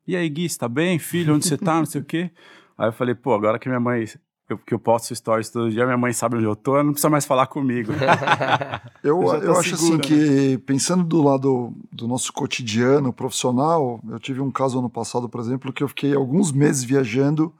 E 0.07 0.15
aí, 0.15 0.29
Gui, 0.29 0.47
você 0.47 0.57
tá 0.57 0.69
bem? 0.69 0.97
Filho, 0.97 1.35
onde 1.35 1.45
você 1.45 1.57
tá? 1.57 1.79
Não 1.79 1.85
sei 1.85 1.99
o 1.99 2.05
quê. 2.05 2.31
Aí 2.77 2.87
eu 2.87 2.93
falei, 2.93 3.13
pô, 3.13 3.33
agora 3.33 3.59
que 3.59 3.67
minha 3.67 3.79
mãe 3.81 4.05
eu, 4.47 4.57
que 4.57 4.73
eu 4.73 4.79
posto 4.79 5.15
stories 5.15 5.49
todo 5.49 5.71
dia, 5.71 5.85
minha 5.85 5.97
mãe 5.97 6.13
sabe 6.13 6.35
onde 6.35 6.45
eu 6.45 6.55
tô, 6.55 6.81
não 6.83 6.91
precisa 6.91 7.09
mais 7.09 7.25
falar 7.25 7.47
comigo. 7.47 7.91
eu 9.03 9.21
eu, 9.21 9.41
eu 9.41 9.57
acho 9.57 9.73
assim 9.73 9.97
que, 9.97 10.57
pensando 10.59 11.03
do 11.03 11.21
lado 11.21 11.73
do 11.91 12.07
nosso 12.07 12.31
cotidiano 12.31 13.11
profissional, 13.11 13.99
eu 14.07 14.19
tive 14.19 14.41
um 14.41 14.51
caso 14.51 14.77
ano 14.77 14.89
passado, 14.89 15.27
por 15.27 15.41
exemplo, 15.41 15.73
que 15.73 15.83
eu 15.83 15.87
fiquei 15.87 16.13
alguns 16.13 16.51
meses 16.51 16.83
viajando 16.83 17.53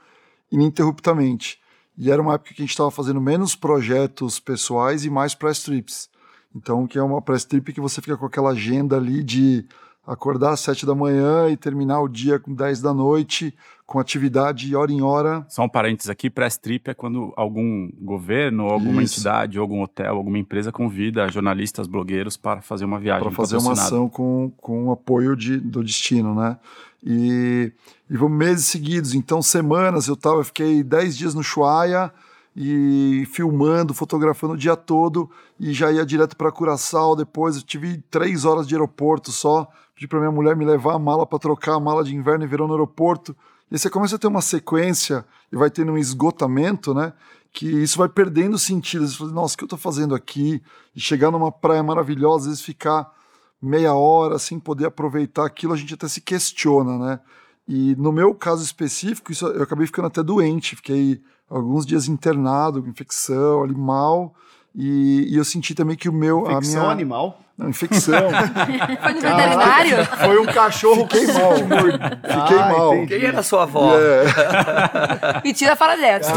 ininterruptamente. 0.51 1.59
E 1.97 2.11
era 2.11 2.21
uma 2.21 2.35
época 2.35 2.53
que 2.53 2.61
a 2.61 2.65
gente 2.65 2.71
estava 2.71 2.91
fazendo 2.91 3.21
menos 3.21 3.55
projetos 3.55 4.39
pessoais 4.39 5.05
e 5.05 5.09
mais 5.09 5.33
press 5.33 5.63
trips. 5.63 6.09
Então, 6.55 6.85
que 6.85 6.97
é 6.97 7.03
uma 7.03 7.21
press 7.21 7.45
trip 7.45 7.73
que 7.73 7.81
você 7.81 8.01
fica 8.01 8.17
com 8.17 8.25
aquela 8.25 8.51
agenda 8.51 8.95
ali 8.95 9.23
de 9.23 9.65
acordar 10.05 10.51
às 10.51 10.59
sete 10.59 10.85
da 10.85 10.93
manhã 10.93 11.49
e 11.49 11.57
terminar 11.57 12.01
o 12.01 12.07
dia 12.07 12.39
com 12.39 12.53
10 12.53 12.81
da 12.81 12.93
noite, 12.93 13.53
com 13.85 13.99
atividade 13.99 14.75
hora 14.75 14.91
em 14.91 15.01
hora. 15.01 15.45
Só 15.49 15.63
um 15.63 15.69
parênteses 15.69 16.09
aqui, 16.09 16.29
press 16.29 16.57
trip 16.57 16.89
é 16.89 16.93
quando 16.93 17.33
algum 17.35 17.89
governo, 18.01 18.67
alguma 18.67 19.03
Isso. 19.03 19.15
entidade, 19.15 19.57
algum 19.57 19.81
hotel, 19.81 20.15
alguma 20.15 20.37
empresa 20.37 20.71
convida 20.71 21.29
jornalistas, 21.29 21.87
blogueiros 21.87 22.37
para 22.37 22.61
fazer 22.61 22.85
uma 22.85 22.99
viagem. 22.99 23.23
Para 23.23 23.35
fazer 23.35 23.57
uma 23.57 23.73
ação 23.73 24.09
com, 24.09 24.51
com 24.57 24.91
apoio 24.91 25.35
de, 25.35 25.57
do 25.57 25.83
destino, 25.83 26.33
né? 26.35 26.57
E, 27.03 27.71
e 28.09 28.17
vamos 28.17 28.37
meses 28.37 28.65
seguidos, 28.65 29.13
então 29.13 29.41
semanas 29.41 30.07
eu 30.07 30.15
tava, 30.15 30.37
eu 30.37 30.43
fiquei 30.43 30.83
10 30.83 31.15
dias 31.15 31.35
no 31.35 31.43
Chuaia, 31.43 32.11
e 32.55 33.27
filmando, 33.31 33.93
fotografando 33.93 34.53
o 34.53 34.57
dia 34.57 34.77
todo 34.77 35.29
e 35.59 35.73
já 35.73 35.91
ia 35.91 36.05
direto 36.05 36.37
para 36.37 36.51
Curaçao. 36.51 37.15
Depois 37.15 37.57
eu 37.57 37.61
tive 37.61 37.97
três 38.09 38.45
horas 38.45 38.65
de 38.65 38.73
aeroporto 38.73 39.31
só. 39.31 39.69
Pedi 39.95 40.07
para 40.07 40.19
minha 40.19 40.31
mulher 40.31 40.55
me 40.55 40.65
levar 40.65 40.95
a 40.95 40.99
mala 40.99 41.25
para 41.25 41.39
trocar 41.39 41.75
a 41.75 41.79
mala 41.79 42.03
de 42.03 42.13
inverno 42.13 42.43
e 42.43 42.47
verão 42.47 42.67
no 42.67 42.73
aeroporto. 42.73 43.35
E 43.71 43.79
você 43.79 43.89
começa 43.89 44.17
a 44.17 44.19
ter 44.19 44.27
uma 44.27 44.41
sequência 44.41 45.25
e 45.51 45.55
vai 45.55 45.69
tendo 45.69 45.93
um 45.93 45.97
esgotamento, 45.97 46.93
né? 46.93 47.13
Que 47.51 47.65
isso 47.65 47.97
vai 47.97 48.09
perdendo 48.09 48.59
sentido. 48.59 49.07
Você 49.07 49.17
fala, 49.17 49.31
nossa, 49.31 49.55
o 49.55 49.57
que 49.57 49.63
eu 49.63 49.67
estou 49.67 49.79
fazendo 49.79 50.13
aqui? 50.13 50.61
E 50.93 50.99
chegar 50.99 51.31
numa 51.31 51.51
praia 51.51 51.81
maravilhosa, 51.81 52.43
às 52.43 52.45
vezes 52.47 52.61
ficar 52.61 53.09
meia 53.61 53.93
hora 53.93 54.37
sem 54.37 54.59
poder 54.59 54.87
aproveitar 54.87 55.45
aquilo, 55.45 55.73
a 55.73 55.77
gente 55.77 55.93
até 55.93 56.07
se 56.07 56.19
questiona, 56.19 56.97
né? 56.99 57.19
E 57.67 57.95
no 57.95 58.11
meu 58.11 58.35
caso 58.35 58.63
específico, 58.63 59.31
isso, 59.31 59.47
eu 59.47 59.63
acabei 59.63 59.87
ficando 59.87 60.07
até 60.07 60.21
doente, 60.21 60.75
fiquei 60.75 61.21
alguns 61.49 61.85
dias 61.85 62.07
internado, 62.07 62.83
com 62.83 62.89
infecção, 62.89 63.63
ali 63.63 63.73
mal. 63.73 64.35
E, 64.75 65.33
e, 65.33 65.37
eu 65.37 65.45
senti 65.45 65.73
também 65.73 65.95
que 65.95 66.09
o 66.09 66.13
meu. 66.13 66.41
Infecção 66.41 66.81
a 66.81 66.83
minha... 66.83 66.91
animal? 66.91 67.39
Não, 67.57 67.69
infecção. 67.69 68.13
Foi 69.01 69.13
no 69.13 69.21
veterinário? 69.21 70.05
Foi 70.05 70.39
um 70.39 70.45
cachorro 70.45 71.03
Fiquei 71.03 71.27
mal. 71.27 71.55
Fiquei 71.55 72.59
ah, 72.59 72.69
mal. 72.69 72.95
Entendi. 72.95 73.19
Quem 73.19 73.29
era 73.29 73.41
sua 73.41 73.63
avó? 73.63 73.93
É. 73.97 75.41
Mentira, 75.41 75.75
fala 75.77 75.95
dessa. 75.95 76.33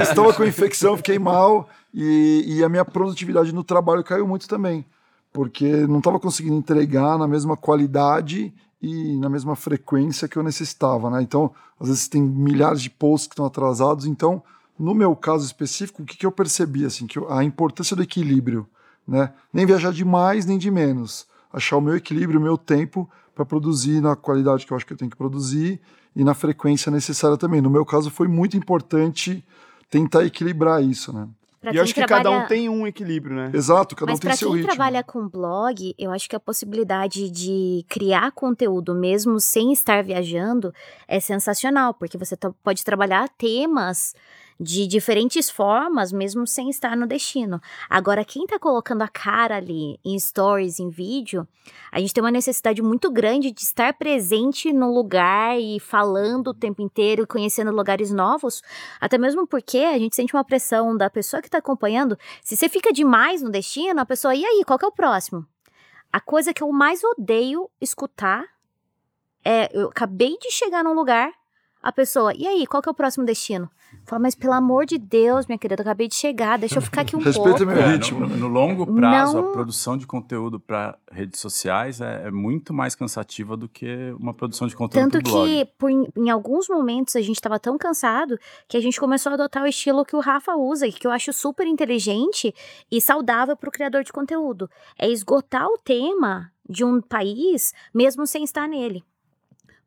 Estava 0.00 0.32
com 0.32 0.44
infecção, 0.44 0.96
fiquei 0.96 1.18
mal. 1.18 1.68
E, 1.92 2.44
e 2.46 2.64
a 2.64 2.68
minha 2.68 2.84
produtividade 2.84 3.54
no 3.54 3.62
trabalho 3.62 4.02
caiu 4.02 4.26
muito 4.26 4.48
também. 4.48 4.86
Porque 5.30 5.68
não 5.86 5.98
estava 5.98 6.18
conseguindo 6.18 6.56
entregar 6.56 7.18
na 7.18 7.28
mesma 7.28 7.56
qualidade 7.56 8.54
e 8.80 9.16
na 9.18 9.28
mesma 9.28 9.54
frequência 9.54 10.28
que 10.28 10.38
eu 10.38 10.42
necessitava, 10.42 11.10
né? 11.10 11.20
Então, 11.20 11.52
às 11.78 11.88
vezes 11.88 12.08
tem 12.08 12.22
milhares 12.22 12.80
de 12.80 12.88
posts 12.88 13.26
que 13.26 13.34
estão 13.34 13.44
atrasados. 13.44 14.06
Então, 14.06 14.42
no 14.78 14.94
meu 14.94 15.14
caso 15.14 15.44
específico, 15.44 16.02
o 16.02 16.04
que, 16.04 16.16
que 16.16 16.26
eu 16.26 16.32
percebi 16.32 16.84
assim, 16.84 17.06
que 17.06 17.18
eu, 17.18 17.32
a 17.32 17.44
importância 17.44 17.94
do 17.94 18.02
equilíbrio, 18.02 18.66
né? 19.06 19.32
Nem 19.52 19.66
viajar 19.66 19.92
de 19.92 20.04
mais 20.04 20.46
nem 20.46 20.58
de 20.58 20.70
menos, 20.70 21.26
achar 21.52 21.76
o 21.76 21.80
meu 21.80 21.96
equilíbrio, 21.96 22.40
o 22.40 22.42
meu 22.42 22.58
tempo 22.58 23.08
para 23.34 23.44
produzir 23.44 24.00
na 24.00 24.14
qualidade 24.14 24.66
que 24.66 24.72
eu 24.72 24.76
acho 24.76 24.86
que 24.86 24.92
eu 24.92 24.96
tenho 24.96 25.10
que 25.10 25.16
produzir 25.16 25.80
e 26.14 26.22
na 26.22 26.34
frequência 26.34 26.90
necessária 26.90 27.36
também. 27.36 27.60
No 27.60 27.70
meu 27.70 27.84
caso, 27.84 28.10
foi 28.10 28.28
muito 28.28 28.56
importante 28.56 29.44
tentar 29.90 30.24
equilibrar 30.24 30.82
isso, 30.82 31.12
né? 31.12 31.28
Pra 31.60 31.72
e 31.72 31.76
eu 31.76 31.82
acho 31.82 31.94
que 31.94 32.04
trabalha... 32.04 32.24
cada 32.24 32.44
um 32.44 32.46
tem 32.46 32.68
um 32.68 32.86
equilíbrio, 32.86 33.34
né? 33.34 33.50
Exato, 33.54 33.96
cada 33.96 34.12
Mas 34.12 34.18
um 34.18 34.20
tem 34.20 34.36
seu 34.36 34.50
ritmo. 34.50 34.66
Mas 34.66 34.76
para 34.76 34.84
quem 34.86 34.92
trabalha 34.92 35.02
com 35.02 35.28
blog, 35.28 35.94
eu 35.98 36.12
acho 36.12 36.28
que 36.28 36.36
a 36.36 36.40
possibilidade 36.40 37.30
de 37.30 37.84
criar 37.88 38.32
conteúdo 38.32 38.94
mesmo 38.94 39.40
sem 39.40 39.72
estar 39.72 40.04
viajando 40.04 40.74
é 41.08 41.18
sensacional, 41.20 41.94
porque 41.94 42.18
você 42.18 42.36
pode 42.62 42.84
trabalhar 42.84 43.28
temas 43.30 44.14
de 44.58 44.86
diferentes 44.86 45.50
formas, 45.50 46.12
mesmo 46.12 46.46
sem 46.46 46.70
estar 46.70 46.96
no 46.96 47.06
destino. 47.06 47.60
Agora, 47.88 48.24
quem 48.24 48.44
está 48.44 48.58
colocando 48.58 49.02
a 49.02 49.08
cara 49.08 49.56
ali 49.56 49.98
em 50.04 50.18
stories, 50.18 50.78
em 50.78 50.88
vídeo, 50.88 51.46
a 51.90 51.98
gente 52.00 52.14
tem 52.14 52.22
uma 52.22 52.30
necessidade 52.30 52.80
muito 52.82 53.10
grande 53.10 53.50
de 53.50 53.62
estar 53.62 53.92
presente 53.94 54.72
no 54.72 54.92
lugar 54.92 55.58
e 55.58 55.80
falando 55.80 56.48
o 56.48 56.54
tempo 56.54 56.82
inteiro, 56.82 57.26
conhecendo 57.26 57.72
lugares 57.72 58.10
novos, 58.10 58.62
até 59.00 59.18
mesmo 59.18 59.46
porque 59.46 59.78
a 59.78 59.98
gente 59.98 60.14
sente 60.14 60.34
uma 60.34 60.44
pressão 60.44 60.96
da 60.96 61.10
pessoa 61.10 61.40
que 61.40 61.48
está 61.48 61.58
acompanhando. 61.58 62.16
Se 62.42 62.56
você 62.56 62.68
fica 62.68 62.92
demais 62.92 63.42
no 63.42 63.50
destino, 63.50 64.00
a 64.00 64.06
pessoa, 64.06 64.34
e 64.34 64.44
aí, 64.44 64.62
qual 64.64 64.78
que 64.78 64.84
é 64.84 64.88
o 64.88 64.92
próximo? 64.92 65.46
A 66.12 66.20
coisa 66.20 66.54
que 66.54 66.62
eu 66.62 66.70
mais 66.70 67.02
odeio 67.02 67.68
escutar 67.80 68.44
é: 69.44 69.68
eu 69.76 69.88
acabei 69.88 70.38
de 70.38 70.50
chegar 70.50 70.84
num 70.84 70.94
lugar, 70.94 71.32
a 71.84 71.92
pessoa, 71.92 72.32
e 72.34 72.46
aí, 72.46 72.66
qual 72.66 72.82
que 72.82 72.88
é 72.88 72.92
o 72.92 72.94
próximo 72.94 73.26
destino? 73.26 73.70
Fala, 74.06 74.22
mas 74.22 74.34
pelo 74.34 74.54
amor 74.54 74.86
de 74.86 74.96
Deus, 74.96 75.46
minha 75.46 75.58
querida, 75.58 75.82
eu 75.82 75.84
acabei 75.84 76.08
de 76.08 76.14
chegar, 76.14 76.58
deixa 76.58 76.78
eu 76.78 76.82
ficar 76.82 77.02
aqui 77.02 77.14
um 77.14 77.18
Respeita 77.20 77.58
pouco. 77.58 77.66
meu 77.66 77.76
é, 77.76 77.92
ritmo. 77.92 78.20
No, 78.20 78.36
no, 78.38 78.48
longo 78.48 78.86
prazo, 78.86 79.34
Não... 79.34 79.50
a 79.50 79.52
produção 79.52 79.98
de 79.98 80.06
conteúdo 80.06 80.58
para 80.58 80.96
redes 81.12 81.38
sociais 81.38 82.00
é, 82.00 82.22
é, 82.24 82.30
muito 82.30 82.72
mais 82.72 82.94
cansativa 82.94 83.54
do 83.54 83.68
que 83.68 84.14
uma 84.18 84.32
produção 84.32 84.66
de 84.66 84.74
conteúdo 84.74 85.10
Tanto 85.10 85.22
que, 85.22 85.66
por, 85.78 85.90
em 85.90 86.30
alguns 86.30 86.70
momentos, 86.70 87.16
a 87.16 87.20
gente 87.20 87.36
estava 87.36 87.60
tão 87.60 87.76
cansado 87.76 88.38
que 88.66 88.78
a 88.78 88.80
gente 88.80 88.98
começou 88.98 89.28
a 89.32 89.34
adotar 89.34 89.62
o 89.62 89.66
estilo 89.66 90.06
que 90.06 90.16
o 90.16 90.20
Rafa 90.20 90.56
usa, 90.56 90.90
que 90.90 91.06
eu 91.06 91.10
acho 91.10 91.34
super 91.34 91.66
inteligente 91.66 92.54
e 92.90 92.98
saudável 92.98 93.58
para 93.58 93.68
o 93.68 93.72
criador 93.72 94.04
de 94.04 94.10
conteúdo. 94.10 94.70
É 94.98 95.06
esgotar 95.06 95.66
o 95.66 95.76
tema 95.76 96.50
de 96.66 96.82
um 96.82 97.02
país 97.02 97.74
mesmo 97.92 98.26
sem 98.26 98.42
estar 98.42 98.66
nele 98.66 99.04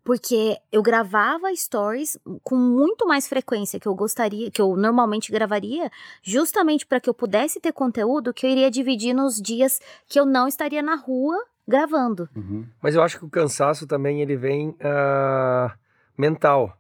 porque 0.07 0.55
eu 0.71 0.81
gravava 0.81 1.53
stories 1.53 2.17
com 2.41 2.55
muito 2.55 3.05
mais 3.05 3.27
frequência 3.27 3.77
que 3.77 3.89
eu 3.89 3.93
gostaria, 3.93 4.49
que 4.49 4.61
eu 4.61 4.77
normalmente 4.77 5.29
gravaria, 5.33 5.91
justamente 6.23 6.85
para 6.85 7.01
que 7.01 7.09
eu 7.09 7.13
pudesse 7.13 7.59
ter 7.59 7.73
conteúdo 7.73 8.33
que 8.33 8.45
eu 8.45 8.49
iria 8.49 8.71
dividir 8.71 9.13
nos 9.13 9.35
dias 9.35 9.81
que 10.07 10.17
eu 10.17 10.25
não 10.25 10.47
estaria 10.47 10.81
na 10.81 10.95
rua 10.95 11.35
gravando. 11.67 12.29
Uhum. 12.33 12.65
Mas 12.81 12.95
eu 12.95 13.03
acho 13.03 13.19
que 13.19 13.25
o 13.25 13.29
cansaço 13.29 13.85
também 13.85 14.21
ele 14.21 14.37
vem 14.37 14.69
uh, 14.69 15.69
mental. 16.17 16.77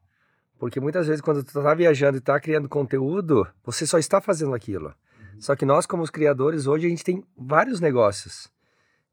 Porque 0.57 0.79
muitas 0.79 1.05
vezes 1.05 1.19
quando 1.19 1.43
tu 1.43 1.47
está 1.49 1.73
viajando 1.73 2.15
e 2.15 2.19
está 2.19 2.39
criando 2.39 2.69
conteúdo, 2.69 3.45
você 3.61 3.85
só 3.85 3.97
está 3.97 4.21
fazendo 4.21 4.55
aquilo. 4.55 4.87
Uhum. 4.87 5.41
Só 5.41 5.53
que 5.53 5.65
nós 5.65 5.85
como 5.85 6.01
os 6.01 6.09
criadores 6.09 6.65
hoje 6.65 6.87
a 6.87 6.89
gente 6.89 7.03
tem 7.03 7.21
vários 7.37 7.81
negócios. 7.81 8.49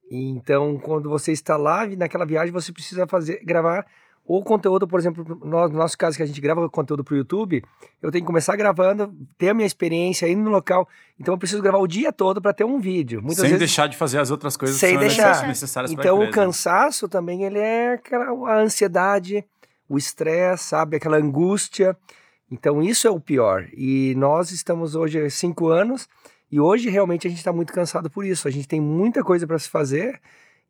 Então, 0.09 0.78
quando 0.78 1.11
você 1.11 1.33
está 1.33 1.56
lá 1.56 1.85
naquela 1.85 2.25
viagem, 2.25 2.52
você 2.52 2.73
precisa 2.73 3.09
fazer 3.09 3.42
gravar 3.44 3.85
o 4.26 4.43
conteúdo, 4.43 4.88
por 4.88 4.99
exemplo, 4.99 5.38
no 5.45 5.69
nosso 5.69 5.99
caso 5.99 6.16
que 6.16 6.23
a 6.23 6.26
gente 6.26 6.40
grava 6.40 6.66
conteúdo 6.71 7.04
para 7.04 7.12
o 7.14 7.16
YouTube, 7.19 7.62
eu 8.00 8.11
tenho 8.11 8.25
que 8.25 8.26
começar 8.26 8.57
gravando, 8.57 9.14
ter 9.37 9.50
a 9.50 9.54
minha 9.54 9.66
experiência 9.66 10.26
aí 10.26 10.35
no 10.35 10.50
local. 10.50 10.88
Então 11.21 11.35
eu 11.35 11.38
preciso 11.38 11.61
gravar 11.61 11.78
o 11.78 11.87
dia 11.87 12.11
todo 12.11 12.40
para 12.40 12.54
ter 12.54 12.64
um 12.64 12.81
vídeo. 12.81 13.21
Muitas 13.21 13.40
sem 13.40 13.50
vezes, 13.50 13.59
deixar 13.59 13.87
de 13.87 13.99
fazer 13.99 14.19
as 14.19 14.31
outras 14.31 14.57
coisas 14.57 14.78
sem 14.78 14.90
que 14.90 14.95
são 14.95 15.09
deixar. 15.09 15.47
necessárias 15.47 15.93
Então 15.93 16.23
o 16.23 16.31
cansaço 16.31 17.07
também 17.07 17.45
ele 17.45 17.59
é 17.59 17.95
aquela 17.95 18.31
a 18.50 18.61
ansiedade, 18.61 19.45
o 19.87 19.99
estresse, 19.99 20.64
sabe, 20.64 20.97
aquela 20.97 21.19
angústia. 21.19 21.95
Então 22.50 22.83
isso 22.83 23.07
é 23.07 23.11
o 23.11 23.21
pior. 23.21 23.69
E 23.76 24.14
nós 24.16 24.50
estamos 24.50 24.95
hoje 24.95 25.21
há 25.21 25.28
cinco 25.28 25.69
anos 25.69 26.09
e 26.50 26.59
hoje 26.59 26.88
realmente 26.88 27.26
a 27.26 27.31
gente 27.31 27.40
está 27.40 27.52
muito 27.52 27.75
cansado 27.75 28.09
por 28.09 28.25
isso. 28.25 28.49
A 28.49 28.50
gente 28.50 28.66
tem 28.66 28.81
muita 28.81 29.23
coisa 29.23 29.47
para 29.47 29.59
se 29.59 29.69
fazer 29.69 30.19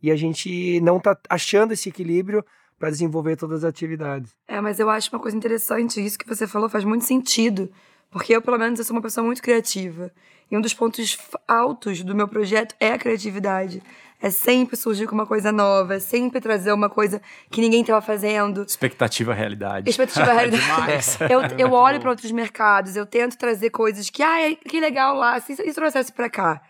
e 0.02 0.10
a 0.10 0.16
gente 0.16 0.80
não 0.80 0.96
está 0.96 1.16
achando 1.30 1.72
esse 1.72 1.88
equilíbrio 1.88 2.44
para 2.78 2.90
desenvolver 2.90 3.36
todas 3.36 3.64
as 3.64 3.70
atividades. 3.70 4.32
É, 4.46 4.60
mas 4.60 4.78
eu 4.78 4.90
acho 4.90 5.10
uma 5.10 5.20
coisa 5.20 5.36
interessante, 5.36 6.04
isso 6.04 6.18
que 6.18 6.28
você 6.28 6.46
falou 6.46 6.68
faz 6.68 6.84
muito 6.84 7.04
sentido, 7.04 7.70
porque 8.10 8.34
eu, 8.34 8.42
pelo 8.42 8.58
menos, 8.58 8.78
eu 8.78 8.84
sou 8.84 8.94
uma 8.94 9.02
pessoa 9.02 9.26
muito 9.26 9.42
criativa. 9.42 10.10
E 10.50 10.56
um 10.56 10.60
dos 10.60 10.74
pontos 10.74 11.18
altos 11.48 12.02
do 12.02 12.14
meu 12.14 12.28
projeto 12.28 12.74
é 12.78 12.92
a 12.92 12.98
criatividade. 12.98 13.82
É 14.22 14.30
sempre 14.30 14.76
surgir 14.76 15.06
com 15.06 15.14
uma 15.14 15.26
coisa 15.26 15.50
nova, 15.50 15.96
é 15.96 15.98
sempre 15.98 16.40
trazer 16.40 16.72
uma 16.72 16.88
coisa 16.88 17.20
que 17.50 17.60
ninguém 17.60 17.80
estava 17.80 18.00
fazendo. 18.00 18.62
Expectativa 18.62 19.34
realidade. 19.34 19.90
Expectativa 19.90 20.30
realidade. 20.32 21.06
eu, 21.58 21.58
eu 21.58 21.72
olho 21.72 22.00
para 22.00 22.10
outros 22.10 22.30
mercados, 22.30 22.94
eu 22.96 23.04
tento 23.04 23.36
trazer 23.36 23.70
coisas 23.70 24.08
que, 24.08 24.22
ah, 24.22 24.54
que 24.56 24.80
legal 24.80 25.16
lá, 25.16 25.40
se 25.40 25.52
isso 25.52 25.74
trouxesse 25.74 26.12
para 26.12 26.30
cá. 26.30 26.62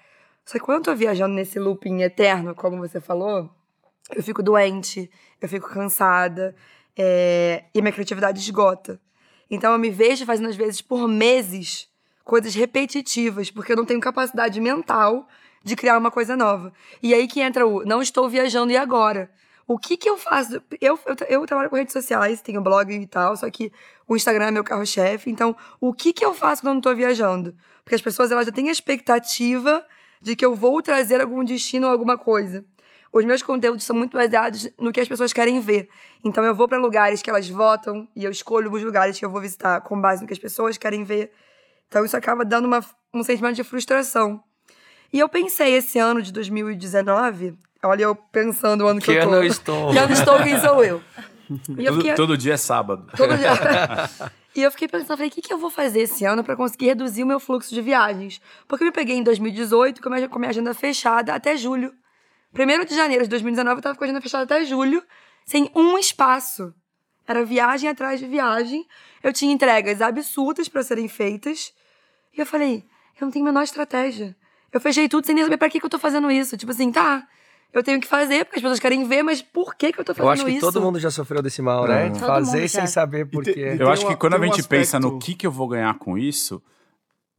Só 0.45 0.59
que 0.59 0.65
quando 0.65 0.79
eu 0.79 0.83
tô 0.85 0.95
viajando 0.95 1.35
nesse 1.35 1.59
looping 1.59 2.03
eterno, 2.03 2.55
como 2.55 2.79
você 2.79 3.01
falou, 3.01 3.51
eu 4.15 4.23
fico 4.23 4.43
doente, 4.43 5.11
eu 5.45 5.49
fico 5.49 5.69
cansada 5.69 6.55
é, 6.97 7.65
e 7.75 7.81
minha 7.81 7.93
criatividade 7.93 8.41
esgota. 8.41 9.01
Então 9.51 9.73
eu 9.73 9.79
me 9.79 9.91
vejo 9.91 10.25
fazendo, 10.25 10.49
às 10.49 10.57
vezes, 10.57 10.81
por 10.81 11.07
meses, 11.07 11.89
coisas 12.25 12.55
repetitivas, 12.55 13.51
porque 13.51 13.73
eu 13.73 13.77
não 13.77 13.85
tenho 13.85 14.01
capacidade 14.01 14.61
mental 14.61 15.29
de 15.63 15.77
criar 15.77 15.99
uma 15.99 16.11
coisa 16.11 16.37
nova. 16.37 16.73
E 17.03 17.15
aí 17.15 17.27
que 17.27 17.41
entra 17.41 17.67
o 17.67 17.85
não 17.85 18.03
estou 18.03 18.29
viajando 18.29 18.73
e 18.73 18.77
agora? 18.77 19.31
O 19.67 19.79
que 19.79 19.97
que 19.97 20.09
eu 20.09 20.19
faço? 20.19 20.63
Eu, 20.81 20.99
eu, 21.07 21.17
eu 21.29 21.47
trabalho 21.47 21.71
com 21.71 21.77
redes 21.77 21.93
sociais, 21.93 22.43
tenho 22.43 22.61
blog 22.61 22.93
e 22.95 23.07
tal, 23.07 23.35
só 23.37 23.49
que 23.51 23.73
o 24.07 24.15
Instagram 24.15 24.47
é 24.47 24.51
meu 24.51 24.65
carro-chefe. 24.65 25.31
Então, 25.31 25.57
o 25.81 25.95
que 25.95 26.13
que 26.13 26.25
eu 26.25 26.35
faço 26.35 26.61
quando 26.61 26.69
eu 26.69 26.75
não 26.75 26.81
estou 26.81 26.95
viajando? 26.95 27.55
Porque 27.83 27.95
as 27.95 28.03
pessoas 28.03 28.31
elas 28.31 28.45
já 28.45 28.53
têm 28.53 28.69
a 28.69 28.73
expectativa 28.73 29.85
de 30.21 30.37
que 30.37 30.45
eu 30.45 30.55
vou 30.55 30.83
trazer 30.83 31.21
algum 31.21 31.43
destino 31.43 31.87
ou 31.87 31.93
alguma 31.93 32.19
coisa 32.19 32.65
os 33.15 33.25
meus 33.25 33.43
conteúdos 33.43 33.85
são 33.85 33.95
muito 33.95 34.17
baseados 34.17 34.69
no 34.79 34.93
que 34.93 35.01
as 35.01 35.09
pessoas 35.09 35.33
querem 35.33 35.61
ver. 35.61 35.89
Então 36.25 36.45
eu 36.45 36.55
vou 36.55 36.67
para 36.67 36.79
lugares 36.79 37.23
que 37.23 37.31
elas 37.31 37.49
votam 37.49 38.09
e 38.15 38.25
eu 38.25 38.31
escolho 38.31 38.73
os 38.73 38.83
lugares 38.83 39.19
que 39.19 39.25
eu 39.25 39.31
vou 39.31 39.41
visitar 39.41 39.81
com 39.83 40.01
base 40.01 40.21
no 40.21 40.27
que 40.27 40.33
as 40.33 40.39
pessoas 40.39 40.77
querem 40.77 41.05
ver. 41.05 41.31
Então 41.89 42.05
isso 42.05 42.17
acaba 42.17 42.45
dando 42.45 42.65
uma, 42.65 42.85
um 43.13 43.23
sentimento 43.23 43.55
de 43.55 43.65
frustração. 43.65 44.43
E 45.13 45.21
eu 45.21 45.29
pensei 45.29 45.75
esse 45.75 45.99
ano 45.99 46.21
de 46.21 46.33
2019, 46.33 47.57
Olha 47.85 48.05
eu 48.05 48.15
pensando 48.15 48.85
o 48.85 48.87
ano 48.87 48.99
que, 48.99 49.13
que 49.13 49.19
eu 49.19 49.23
tô. 49.23 49.29
ano 49.29 49.37
eu 49.37 49.45
estou? 49.45 49.93
Que 49.93 49.99
ano 49.99 50.13
estou, 50.13 50.43
quem 50.43 50.59
sou 50.59 50.85
eu? 50.85 51.03
E 51.47 51.85
todo, 51.85 51.97
fiquei... 51.97 52.15
todo 52.15 52.39
dia 52.39 52.55
é 52.55 52.57
sábado. 52.57 53.07
Todo 53.15 53.37
dia. 53.37 53.51
e 54.57 54.63
eu 54.63 54.71
fiquei 54.71 54.89
pensando, 54.89 55.09
falei, 55.09 55.29
o 55.29 55.31
que, 55.31 55.43
que 55.43 55.53
eu 55.53 55.59
vou 55.59 55.69
fazer 55.69 56.01
esse 56.01 56.25
ano 56.25 56.43
para 56.43 56.57
conseguir 56.57 56.87
reduzir 56.87 57.23
o 57.23 57.27
meu 57.27 57.39
fluxo 57.39 57.75
de 57.75 57.83
viagens? 57.83 58.41
Porque 58.67 58.83
eu 58.83 58.87
me 58.87 58.93
peguei 58.93 59.15
em 59.15 59.23
2018 59.23 60.01
com 60.01 60.09
a 60.09 60.13
minha, 60.13 60.27
com 60.27 60.37
a 60.37 60.39
minha 60.39 60.49
agenda 60.49 60.73
fechada 60.73 61.35
até 61.35 61.55
julho. 61.55 61.93
Primeiro 62.55 62.85
de 62.87 62.95
janeiro 62.95 63.25
de 63.25 63.31
2019 63.31 63.79
eu 63.79 63.83
tava 63.83 63.99
com 63.99 64.05
a 64.05 64.07
agenda 64.07 64.21
fechada 64.21 64.45
até 64.45 64.65
julho, 64.65 65.03
sem 65.45 65.71
um 65.75 65.99
espaço. 65.99 66.73
Era 67.27 67.45
viagem 67.45 67.91
atrás 67.91 68.21
de 68.21 68.27
viagem. 68.27 68.87
Eu 69.23 69.33
tinha 69.33 69.53
entregas 69.53 70.01
absurdas 70.01 70.69
para 70.69 70.83
serem 70.83 71.09
feitas. 71.09 71.75
E 72.33 72.41
eu 72.41 72.47
falei, 72.47 72.85
eu 73.21 73.25
não 73.27 73.31
tenho 73.31 73.45
a 73.45 73.49
menor 73.49 73.63
estratégia. 73.63 74.37
Eu 74.73 74.81
fechei 74.81 75.09
tudo 75.09 75.27
sem 75.27 75.35
nem 75.35 75.45
saber 75.45 75.57
pra 75.57 75.69
que, 75.69 75.81
que 75.81 75.87
eu 75.87 75.91
tô 75.91 75.99
fazendo 75.99 76.31
isso. 76.31 76.57
Tipo 76.57 76.71
assim, 76.71 76.93
tá, 76.93 77.27
eu 77.73 77.83
tenho 77.83 78.01
que 78.01 78.07
fazer, 78.07 78.45
porque 78.45 78.59
as 78.59 78.63
pessoas 78.63 78.79
querem 78.79 79.07
ver, 79.09 79.25
mas 79.25 79.43
por 79.43 79.75
que, 79.75 79.93
que 79.93 79.99
eu 79.99 80.05
tô 80.05 80.15
fazendo 80.15 80.33
isso? 80.35 80.43
Eu 80.43 80.45
acho 80.45 80.45
que 80.45 80.65
isso? 80.65 80.73
todo 80.73 80.81
mundo 80.81 81.01
já 81.01 81.11
sofreu 81.11 81.43
desse 81.43 81.61
mal, 81.61 81.89
né? 81.89 82.09
De 82.09 82.21
fazer 82.21 82.69
sem 82.69 82.87
saber 82.87 83.27
por 83.27 83.43
quê. 83.43 83.77
Eu 83.79 83.91
acho 83.91 84.07
que 84.07 84.15
quando 84.15 84.35
a 84.35 84.47
gente 84.47 84.63
um 84.63 84.65
pensa 84.65 85.01
no 85.01 85.19
que, 85.19 85.35
que 85.35 85.47
eu 85.47 85.51
vou 85.51 85.67
ganhar 85.67 85.93
com 85.99 86.17
isso, 86.17 86.63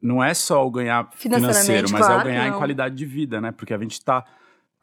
não 0.01 0.22
é 0.22 0.34
só 0.34 0.65
o 0.65 0.69
ganhar 0.69 1.10
financeiro, 1.13 1.89
mas 1.89 2.05
claro 2.05 2.19
é 2.19 2.22
o 2.22 2.25
ganhar 2.25 2.48
em 2.48 2.53
qualidade 2.53 2.95
de 2.95 3.05
vida, 3.05 3.39
né? 3.39 3.53
Porque 3.53 3.74
a 3.74 3.77
gente 3.77 4.03
tá 4.03 4.25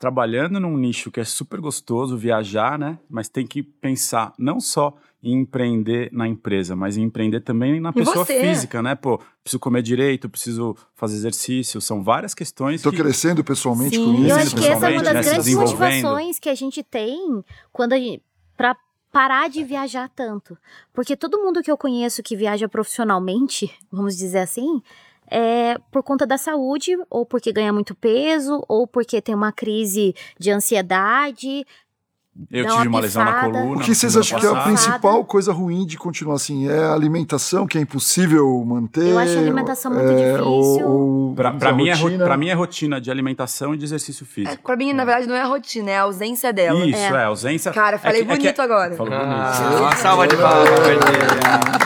trabalhando 0.02 0.58
num 0.58 0.76
nicho 0.76 1.12
que 1.12 1.20
é 1.20 1.24
super 1.24 1.60
gostoso, 1.60 2.16
viajar, 2.16 2.76
né? 2.76 2.98
Mas 3.08 3.28
tem 3.28 3.46
que 3.46 3.62
pensar 3.62 4.34
não 4.36 4.58
só 4.58 4.96
em 5.22 5.42
empreender 5.42 6.10
na 6.12 6.26
empresa, 6.26 6.74
mas 6.74 6.96
em 6.96 7.04
empreender 7.04 7.38
também 7.42 7.78
na 7.78 7.92
pessoa 7.92 8.24
você. 8.24 8.40
física, 8.40 8.82
né? 8.82 8.96
Pô, 8.96 9.20
preciso 9.44 9.60
comer 9.60 9.80
direito, 9.80 10.28
preciso 10.28 10.76
fazer 10.96 11.14
exercício, 11.14 11.80
são 11.80 12.02
várias 12.02 12.34
questões. 12.34 12.80
Estou 12.80 12.90
que... 12.90 12.98
crescendo 12.98 13.44
pessoalmente 13.44 13.94
Sim, 13.94 14.04
com 14.04 14.14
isso. 14.14 14.30
Eu 14.30 14.36
acho 14.38 14.56
que 14.56 14.66
essa 14.66 14.90
é 14.90 14.92
uma 14.92 15.04
das 15.04 15.14
né? 15.14 15.22
grandes 15.22 15.54
motivações 15.54 16.38
que 16.40 16.48
a 16.48 16.54
gente 16.56 16.82
tem 16.82 17.44
quando 17.72 17.92
a 17.92 17.96
gente, 17.96 18.24
pra 18.56 18.76
parar 19.12 19.48
de 19.48 19.62
viajar 19.62 20.08
tanto. 20.08 20.58
Porque 20.92 21.16
todo 21.16 21.38
mundo 21.38 21.62
que 21.62 21.70
eu 21.70 21.78
conheço 21.78 22.24
que 22.24 22.34
viaja 22.34 22.68
profissionalmente, 22.68 23.72
vamos 23.88 24.16
dizer 24.16 24.40
assim, 24.40 24.82
é 25.32 25.78
por 25.90 26.02
conta 26.02 26.26
da 26.26 26.36
saúde, 26.36 26.94
ou 27.08 27.24
porque 27.24 27.52
ganha 27.52 27.72
muito 27.72 27.94
peso, 27.94 28.62
ou 28.68 28.86
porque 28.86 29.20
tem 29.22 29.34
uma 29.34 29.50
crise 29.50 30.14
de 30.38 30.50
ansiedade, 30.50 31.66
eu 32.50 32.66
tive 32.66 32.88
uma, 32.88 33.00
lesão 33.00 33.22
na 33.24 33.42
coluna. 33.42 33.76
O 33.76 33.80
que 33.80 33.94
vocês 33.94 34.16
acham 34.16 34.40
que 34.40 34.46
é 34.46 34.48
a 34.48 34.62
principal 34.62 35.22
coisa 35.22 35.52
ruim 35.52 35.84
de 35.84 35.98
continuar 35.98 36.36
assim? 36.36 36.66
É 36.66 36.78
a 36.78 36.94
alimentação, 36.94 37.66
que 37.66 37.76
é 37.76 37.80
impossível 37.80 38.64
manter? 38.64 39.08
Eu 39.08 39.18
acho 39.18 39.36
a 39.36 39.40
alimentação 39.40 39.92
muito 39.92 40.10
é, 40.10 40.32
difícil. 40.32 40.46
Ou, 40.46 41.34
pra, 41.34 41.52
pra, 41.52 41.72
mim 41.72 41.90
é, 41.90 41.94
pra 42.18 42.36
mim 42.38 42.48
é 42.48 42.54
rotina 42.54 42.98
de 42.98 43.10
alimentação 43.10 43.74
e 43.74 43.76
de 43.76 43.84
exercício 43.84 44.24
físico. 44.24 44.54
É, 44.54 44.56
pra 44.56 44.76
mim, 44.76 44.94
na 44.94 45.04
verdade, 45.04 45.26
não 45.28 45.34
é 45.34 45.42
a 45.42 45.46
rotina, 45.46 45.90
é 45.90 45.98
a 45.98 46.02
ausência 46.02 46.52
dela. 46.54 46.86
Isso, 46.86 46.98
é, 46.98 47.22
é 47.22 47.24
ausência. 47.24 47.70
Cara, 47.70 47.98
falei 47.98 48.22
é 48.22 48.24
que, 48.24 48.30
bonito 48.30 48.62
agora. 48.62 48.94
Falou 48.96 49.12
bonito. 49.12 49.30
Ah, 49.30 49.76
uma 49.78 49.96
salva 49.96 50.26
de 50.26 50.36
palmas. 50.36 50.70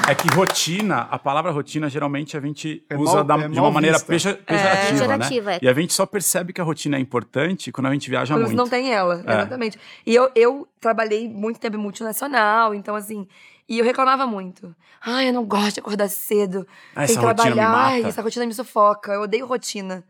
É 0.09 0.15
que 0.15 0.29
rotina, 0.33 1.09
a 1.11 1.19
palavra 1.19 1.51
rotina, 1.51 1.91
geralmente 1.91 2.37
a 2.37 2.41
gente 2.41 2.85
usa 2.97 3.25
da, 3.25 3.37
de 3.49 3.59
uma 3.59 3.73
maneira 3.73 3.99
peja, 3.99 4.39
pejorativa, 4.47 5.51
né? 5.51 5.59
E 5.61 5.69
a 5.69 5.73
gente 5.73 5.93
só 5.93 6.07
percebe 6.07 6.53
que 6.53 6.61
a 6.61 6.65
rotina 6.65 6.97
é 6.97 7.01
importante 7.01 7.73
quando 7.73 7.87
a 7.87 7.93
gente 7.93 8.09
viaja 8.09 8.33
quando 8.33 8.45
muito. 8.45 8.57
não 8.57 8.69
tem 8.69 8.93
ela, 8.93 9.25
exatamente. 9.27 9.77
E 10.07 10.15
eu, 10.15 10.31
eu 10.37 10.69
trabalhei 10.79 11.27
muito 11.29 11.59
tempo 11.59 11.77
em 11.77 11.81
multinacional, 11.81 12.75
então 12.75 12.95
assim. 12.95 13.27
E 13.67 13.79
eu 13.79 13.85
reclamava 13.85 14.27
muito. 14.27 14.77
Ai, 15.01 15.31
eu 15.31 15.33
não 15.33 15.45
gosto 15.45 15.75
de 15.75 15.81
acordar 15.81 16.09
cedo. 16.09 16.69
Ah, 16.95 17.07
tem 17.07 17.17
que 17.17 17.21
trabalhar. 17.21 17.75
Ai, 17.75 18.05
essa 18.05 18.23
rotina 18.23 18.47
me 18.47 18.55
sufoca. 18.55 19.13
Eu 19.13 19.23
odeio 19.23 19.47
rotina. 19.47 20.05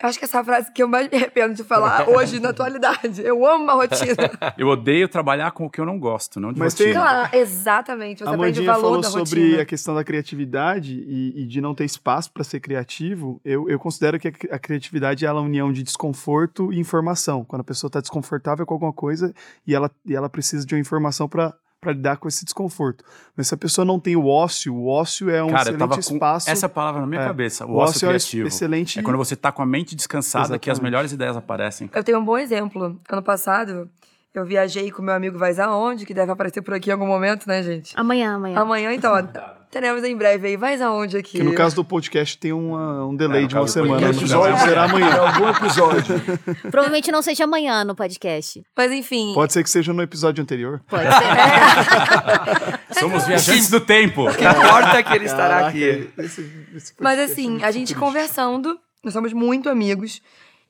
Eu 0.00 0.08
acho 0.10 0.18
que 0.18 0.24
essa 0.26 0.36
é 0.36 0.40
a 0.40 0.44
frase 0.44 0.70
que 0.72 0.82
eu 0.82 0.88
mais 0.88 1.08
me 1.08 1.16
arrependo 1.16 1.54
de 1.54 1.64
falar 1.64 2.06
hoje, 2.10 2.38
na 2.38 2.50
atualidade. 2.50 3.22
Eu 3.22 3.46
amo 3.46 3.70
a 3.70 3.74
rotina. 3.74 4.14
eu 4.58 4.68
odeio 4.68 5.08
trabalhar 5.08 5.50
com 5.52 5.64
o 5.66 5.70
que 5.70 5.80
eu 5.80 5.86
não 5.86 5.98
gosto, 5.98 6.38
não 6.38 6.52
de 6.52 6.58
Mas 6.58 6.74
rotina. 6.74 6.92
tem- 6.92 7.00
Claro, 7.00 7.36
exatamente. 7.36 8.18
Você 8.18 8.24
a 8.24 8.34
aprende 8.34 8.60
o 8.60 8.64
Mandinha 8.64 8.72
valor 8.72 8.82
falou 8.82 9.00
da 9.00 9.08
sobre 9.08 9.40
rotina. 9.42 9.62
a 9.62 9.64
questão 9.64 9.94
da 9.94 10.04
criatividade 10.04 11.02
e, 11.08 11.42
e 11.42 11.46
de 11.46 11.60
não 11.62 11.74
ter 11.74 11.84
espaço 11.84 12.30
para 12.30 12.44
ser 12.44 12.60
criativo. 12.60 13.40
Eu, 13.44 13.68
eu 13.70 13.78
considero 13.78 14.18
que 14.18 14.28
a, 14.28 14.32
a 14.56 14.58
criatividade 14.58 15.24
é 15.24 15.28
a 15.28 15.34
união 15.34 15.72
de 15.72 15.82
desconforto 15.82 16.72
e 16.72 16.78
informação. 16.78 17.42
Quando 17.44 17.60
a 17.62 17.64
pessoa 17.64 17.88
está 17.88 18.00
desconfortável 18.00 18.66
com 18.66 18.74
alguma 18.74 18.92
coisa 18.92 19.32
e 19.66 19.74
ela, 19.74 19.90
e 20.04 20.14
ela 20.14 20.28
precisa 20.28 20.66
de 20.66 20.74
uma 20.74 20.80
informação 20.80 21.26
para 21.28 21.54
lidar 21.84 22.16
com 22.16 22.26
esse 22.26 22.44
desconforto. 22.44 23.04
Mas 23.36 23.48
se 23.48 23.54
a 23.54 23.56
pessoa 23.56 23.84
não 23.84 24.00
tem 24.00 24.16
o 24.16 24.26
ócio, 24.26 24.74
o 24.74 24.88
ócio 24.88 25.30
é 25.30 25.42
um 25.42 25.48
Cara, 25.50 25.70
eu 25.70 25.78
tava 25.78 25.94
excelente 25.98 26.14
espaço. 26.14 26.50
essa 26.50 26.68
palavra 26.68 27.00
na 27.00 27.06
minha 27.06 27.20
É. 27.20 27.26
cabeça, 27.26 27.64
o, 27.66 27.70
o 27.72 27.76
ócio, 27.76 27.90
ócio 27.96 28.06
é 28.06 28.08
criativo. 28.10 28.48
excelente. 28.48 28.98
É 28.98 29.02
quando 29.02 29.16
você 29.16 29.36
tá 29.36 29.52
com 29.52 29.62
a 29.62 29.66
mente 29.66 29.94
descansada 29.94 30.58
que 30.58 30.68
as 30.70 30.76
Exatamente. 30.76 30.82
melhores 30.82 31.12
ideias 31.12 31.36
aparecem. 31.36 31.88
Eu 31.94 32.02
tenho 32.02 32.18
um 32.18 32.24
bom 32.24 32.36
exemplo. 32.38 32.98
Ano 33.08 33.22
passado, 33.22 33.88
eu 34.34 34.44
viajei 34.44 34.90
com 34.90 35.00
meu 35.02 35.14
amigo 35.14 35.38
Vais 35.38 35.58
Aonde, 35.58 36.04
que 36.06 36.12
deve 36.14 36.32
aparecer 36.32 36.62
por 36.62 36.74
aqui 36.74 36.90
em 36.90 36.92
algum 36.92 37.06
momento, 37.06 37.46
né, 37.46 37.62
gente? 37.62 37.92
Amanhã, 37.96 38.34
amanhã. 38.34 38.58
Amanhã, 38.60 38.92
então, 38.92 39.12
ó, 39.12 39.22
teremos 39.70 40.02
em 40.04 40.16
breve 40.16 40.48
aí. 40.48 40.56
Vais 40.56 40.80
Aonde 40.80 41.16
aqui? 41.16 41.38
Que 41.38 41.42
no 41.42 41.54
caso 41.54 41.76
do 41.76 41.84
podcast 41.84 42.36
tem 42.38 42.52
uma- 42.52 43.04
um 43.06 43.14
delay 43.16 43.44
É, 43.44 43.46
de 43.46 43.54
uma 43.54 43.66
semana. 43.68 44.06
O 44.06 44.10
episódio 44.10 44.56
não. 44.56 44.58
será 44.66 44.82
É 44.82 44.84
amanhã. 44.84 45.16
algum 45.16 45.48
episódio. 45.48 46.14
Provavelmente 46.70 47.10
não 47.12 47.22
seja 47.22 47.44
amanhã 47.44 47.84
no 47.84 47.94
podcast. 47.94 48.62
Mas 48.76 48.92
enfim. 48.92 49.32
Pode 49.34 49.52
ser 49.52 49.62
que 49.62 49.70
seja 49.70 49.92
no 49.92 50.02
episódio 50.02 50.42
anterior. 50.42 50.80
Pode 50.88 51.04
ser. 51.04 52.98
Somos 53.00 53.26
viajantes 53.26 53.68
do 53.70 53.80
tempo. 53.80 54.28
O 54.28 54.34
que 54.34 54.44
importa 54.44 54.98
é 54.98 55.02
que 55.02 55.12
ele 55.12 55.24
estará 55.26 55.48
Caraca, 55.56 55.68
aqui. 55.68 56.10
esse- 56.18 56.50
esse 56.74 56.92
Mas 57.00 57.18
é 57.18 57.24
assim, 57.24 57.56
a 57.62 57.70
gente 57.70 57.88
triste. 57.88 57.94
conversando, 57.96 58.78
nós 59.04 59.12
somos 59.12 59.32
muito 59.32 59.68
amigos. 59.68 60.20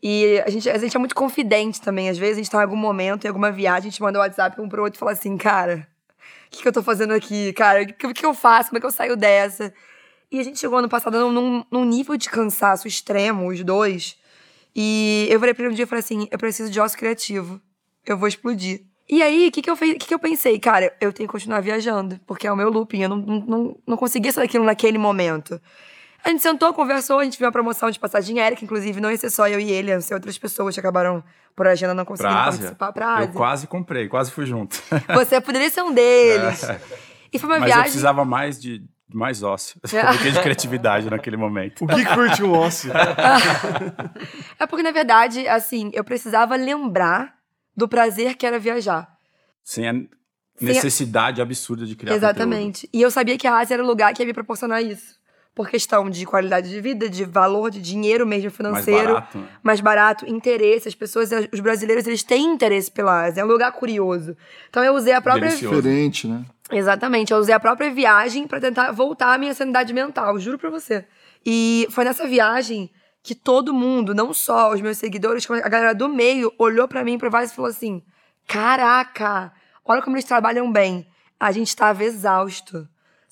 E 0.02 0.42
a 0.46 0.50
gente, 0.50 0.68
a 0.68 0.76
gente 0.78 0.94
é 0.94 0.98
muito 0.98 1.14
confidente 1.14 1.80
também. 1.80 2.08
Às 2.08 2.18
vezes 2.18 2.34
a 2.34 2.36
gente 2.38 2.50
tá 2.50 2.58
em 2.58 2.62
algum 2.62 2.76
momento, 2.76 3.24
em 3.24 3.28
alguma 3.28 3.50
viagem, 3.50 3.88
a 3.88 3.90
gente 3.90 4.02
manda 4.02 4.18
um 4.18 4.22
WhatsApp 4.22 4.60
um 4.60 4.68
pro 4.68 4.82
outro 4.82 4.98
e 4.98 5.00
fala 5.00 5.12
assim, 5.12 5.36
cara, 5.36 5.86
o 5.95 5.95
que, 6.56 6.62
que 6.62 6.68
eu 6.68 6.72
tô 6.72 6.82
fazendo 6.82 7.12
aqui? 7.12 7.52
Cara, 7.52 7.82
o 7.82 7.86
que, 7.86 8.14
que 8.14 8.26
eu 8.26 8.34
faço? 8.34 8.70
Como 8.70 8.78
é 8.78 8.80
que 8.80 8.86
eu 8.86 8.90
saio 8.90 9.16
dessa? 9.16 9.72
E 10.30 10.40
a 10.40 10.42
gente 10.42 10.58
chegou 10.58 10.78
ano 10.78 10.88
passado 10.88 11.30
num- 11.30 11.64
num, 11.70 11.84
nível 11.84 12.16
de 12.16 12.28
cansaço 12.28 12.88
extremo, 12.88 13.48
os 13.48 13.62
dois. 13.62 14.16
E 14.74 15.26
eu 15.30 15.38
falei 15.38 15.54
pra 15.54 15.64
ele 15.64 15.72
um 15.72 15.74
dia, 15.76 15.84
eu 15.84 15.88
falei 15.88 16.00
assim, 16.00 16.28
eu 16.30 16.38
preciso 16.38 16.70
de 16.70 16.80
ócio 16.80 16.98
criativo. 16.98 17.60
Eu 18.04 18.16
vou 18.16 18.28
explodir. 18.28 18.84
E 19.08 19.22
aí, 19.22 19.48
o 19.48 19.52
que, 19.52 19.62
que, 19.62 19.70
eu, 19.70 19.76
que, 19.76 19.94
que 19.98 20.14
eu 20.14 20.18
pensei? 20.18 20.58
Cara, 20.58 20.94
eu 21.00 21.12
tenho 21.12 21.28
que 21.28 21.32
continuar 21.32 21.60
viajando, 21.60 22.20
porque 22.26 22.46
é 22.46 22.52
o 22.52 22.56
meu 22.56 22.70
looping. 22.70 23.02
Eu 23.02 23.08
não, 23.08 23.16
não, 23.16 23.78
não 23.86 23.96
conseguia 23.96 24.32
sair 24.32 24.44
daquilo 24.44 24.64
naquele 24.64 24.98
momento. 24.98 25.60
A 26.26 26.30
gente 26.30 26.42
sentou, 26.42 26.74
conversou, 26.74 27.20
a 27.20 27.24
gente 27.24 27.38
viu 27.38 27.46
uma 27.46 27.52
promoção 27.52 27.88
de 27.88 28.00
passagem 28.00 28.40
aérea, 28.40 28.56
que 28.56 28.64
inclusive 28.64 29.00
não 29.00 29.08
ia 29.12 29.16
ser 29.16 29.30
só 29.30 29.46
eu 29.46 29.60
e 29.60 29.70
ele, 29.70 29.92
iam 29.92 30.00
ser 30.00 30.14
outras 30.14 30.36
pessoas 30.36 30.74
que 30.74 30.80
acabaram 30.80 31.22
por 31.54 31.68
agenda 31.68 31.94
não 31.94 32.04
conseguindo 32.04 32.34
Pra 32.34 32.44
Ásia, 32.46 32.58
participar 32.58 32.92
pra 32.92 33.04
eu 33.06 33.10
Ásia. 33.12 33.28
quase 33.28 33.66
comprei, 33.68 34.08
quase 34.08 34.32
fui 34.32 34.44
junto. 34.44 34.76
Você 35.14 35.40
poderia 35.40 35.70
ser 35.70 35.82
um 35.82 35.94
deles. 35.94 36.62
E 37.32 37.38
foi 37.38 37.48
uma 37.48 37.58
Mas 37.60 37.68
eu 37.68 37.74
viagem. 37.74 37.82
precisava 37.84 38.24
mais 38.24 38.60
de 38.60 38.82
mais 39.14 39.40
ócio 39.44 39.80
É. 39.92 40.02
do 40.12 40.18
que 40.18 40.32
de 40.32 40.40
criatividade 40.42 41.08
naquele 41.08 41.36
momento. 41.36 41.84
O 41.84 41.86
que 41.86 42.04
curte 42.04 42.42
um 42.42 42.52
ócio? 42.52 42.90
É 44.58 44.66
porque, 44.66 44.82
na 44.82 44.90
verdade, 44.90 45.46
assim, 45.46 45.90
eu 45.94 46.02
precisava 46.02 46.56
lembrar 46.56 47.34
do 47.76 47.86
prazer 47.86 48.34
que 48.34 48.44
era 48.44 48.58
viajar. 48.58 49.08
Sem 49.62 49.88
a 49.88 49.92
necessidade 50.60 51.40
absurda 51.40 51.86
de 51.86 51.94
criar 51.94 52.14
Exatamente. 52.14 52.88
E 52.92 53.00
eu 53.00 53.10
sabia 53.12 53.36
que 53.38 53.46
a 53.46 53.58
Ásia 53.58 53.74
era 53.74 53.84
o 53.84 53.86
lugar 53.86 54.12
que 54.12 54.22
ia 54.22 54.26
me 54.26 54.32
proporcionar 54.34 54.82
isso. 54.82 55.14
Por 55.56 55.70
questão 55.70 56.10
de 56.10 56.26
qualidade 56.26 56.68
de 56.68 56.80
vida, 56.82 57.08
de 57.08 57.24
valor, 57.24 57.70
de 57.70 57.80
dinheiro 57.80 58.26
mesmo 58.26 58.50
conteúdo. 58.50 58.72
Mais 58.72 58.84
financeiro. 58.84 59.14
barato. 59.14 59.38
né? 59.38 59.48
mais 59.62 59.80
barato, 59.80 60.30
interesse. 60.30 60.86
As 60.86 60.94
pessoas, 60.94 61.30
os 61.50 61.60
brasileiros, 61.60 62.06
eles 62.06 62.22
têm 62.22 62.44
interesse 62.44 62.90
pela 62.90 63.24
Ásia. 63.24 63.40
É 63.40 63.44
um 63.44 63.48
lugar 63.48 63.72
curioso. 63.72 64.36
Então 64.68 64.84
eu 64.84 64.94
usei 64.94 65.14
a 65.14 65.20
própria. 65.20 65.48
Delicioso. 65.48 65.76
Diferente, 65.76 66.28
né? 66.28 66.44
Exatamente. 66.70 67.32
Eu 67.32 67.38
usei 67.38 67.54
a 67.54 67.58
própria 67.58 67.90
viagem 67.90 68.46
pra 68.46 68.60
tentar 68.60 68.92
voltar 68.92 69.32
à 69.32 69.38
minha 69.38 69.54
sanidade 69.54 69.94
mental, 69.94 70.38
juro 70.38 70.58
pra 70.58 70.68
você. 70.68 71.06
E 71.44 71.88
foi 71.90 72.04
nessa 72.04 72.28
viagem 72.28 72.90
que 73.22 73.34
todo 73.34 73.72
mundo, 73.72 74.14
não 74.14 74.34
só 74.34 74.72
os 74.72 74.80
meus 74.80 74.98
seguidores, 74.98 75.46
como 75.46 75.58
a 75.58 75.68
galera 75.68 75.94
do 75.94 76.08
meio, 76.08 76.52
olhou 76.58 76.86
pra 76.86 77.02
mim 77.02 77.14
e 77.14 77.16
e 77.16 77.48
falou 77.48 77.70
assim: 77.70 78.02
Caraca, 78.46 79.52
olha 79.84 80.02
como 80.02 80.16
eles 80.16 80.26
trabalham 80.26 80.70
bem. 80.70 81.08
A 81.40 81.50
gente 81.50 81.68
estava 81.68 82.04
exausto. 82.04 82.86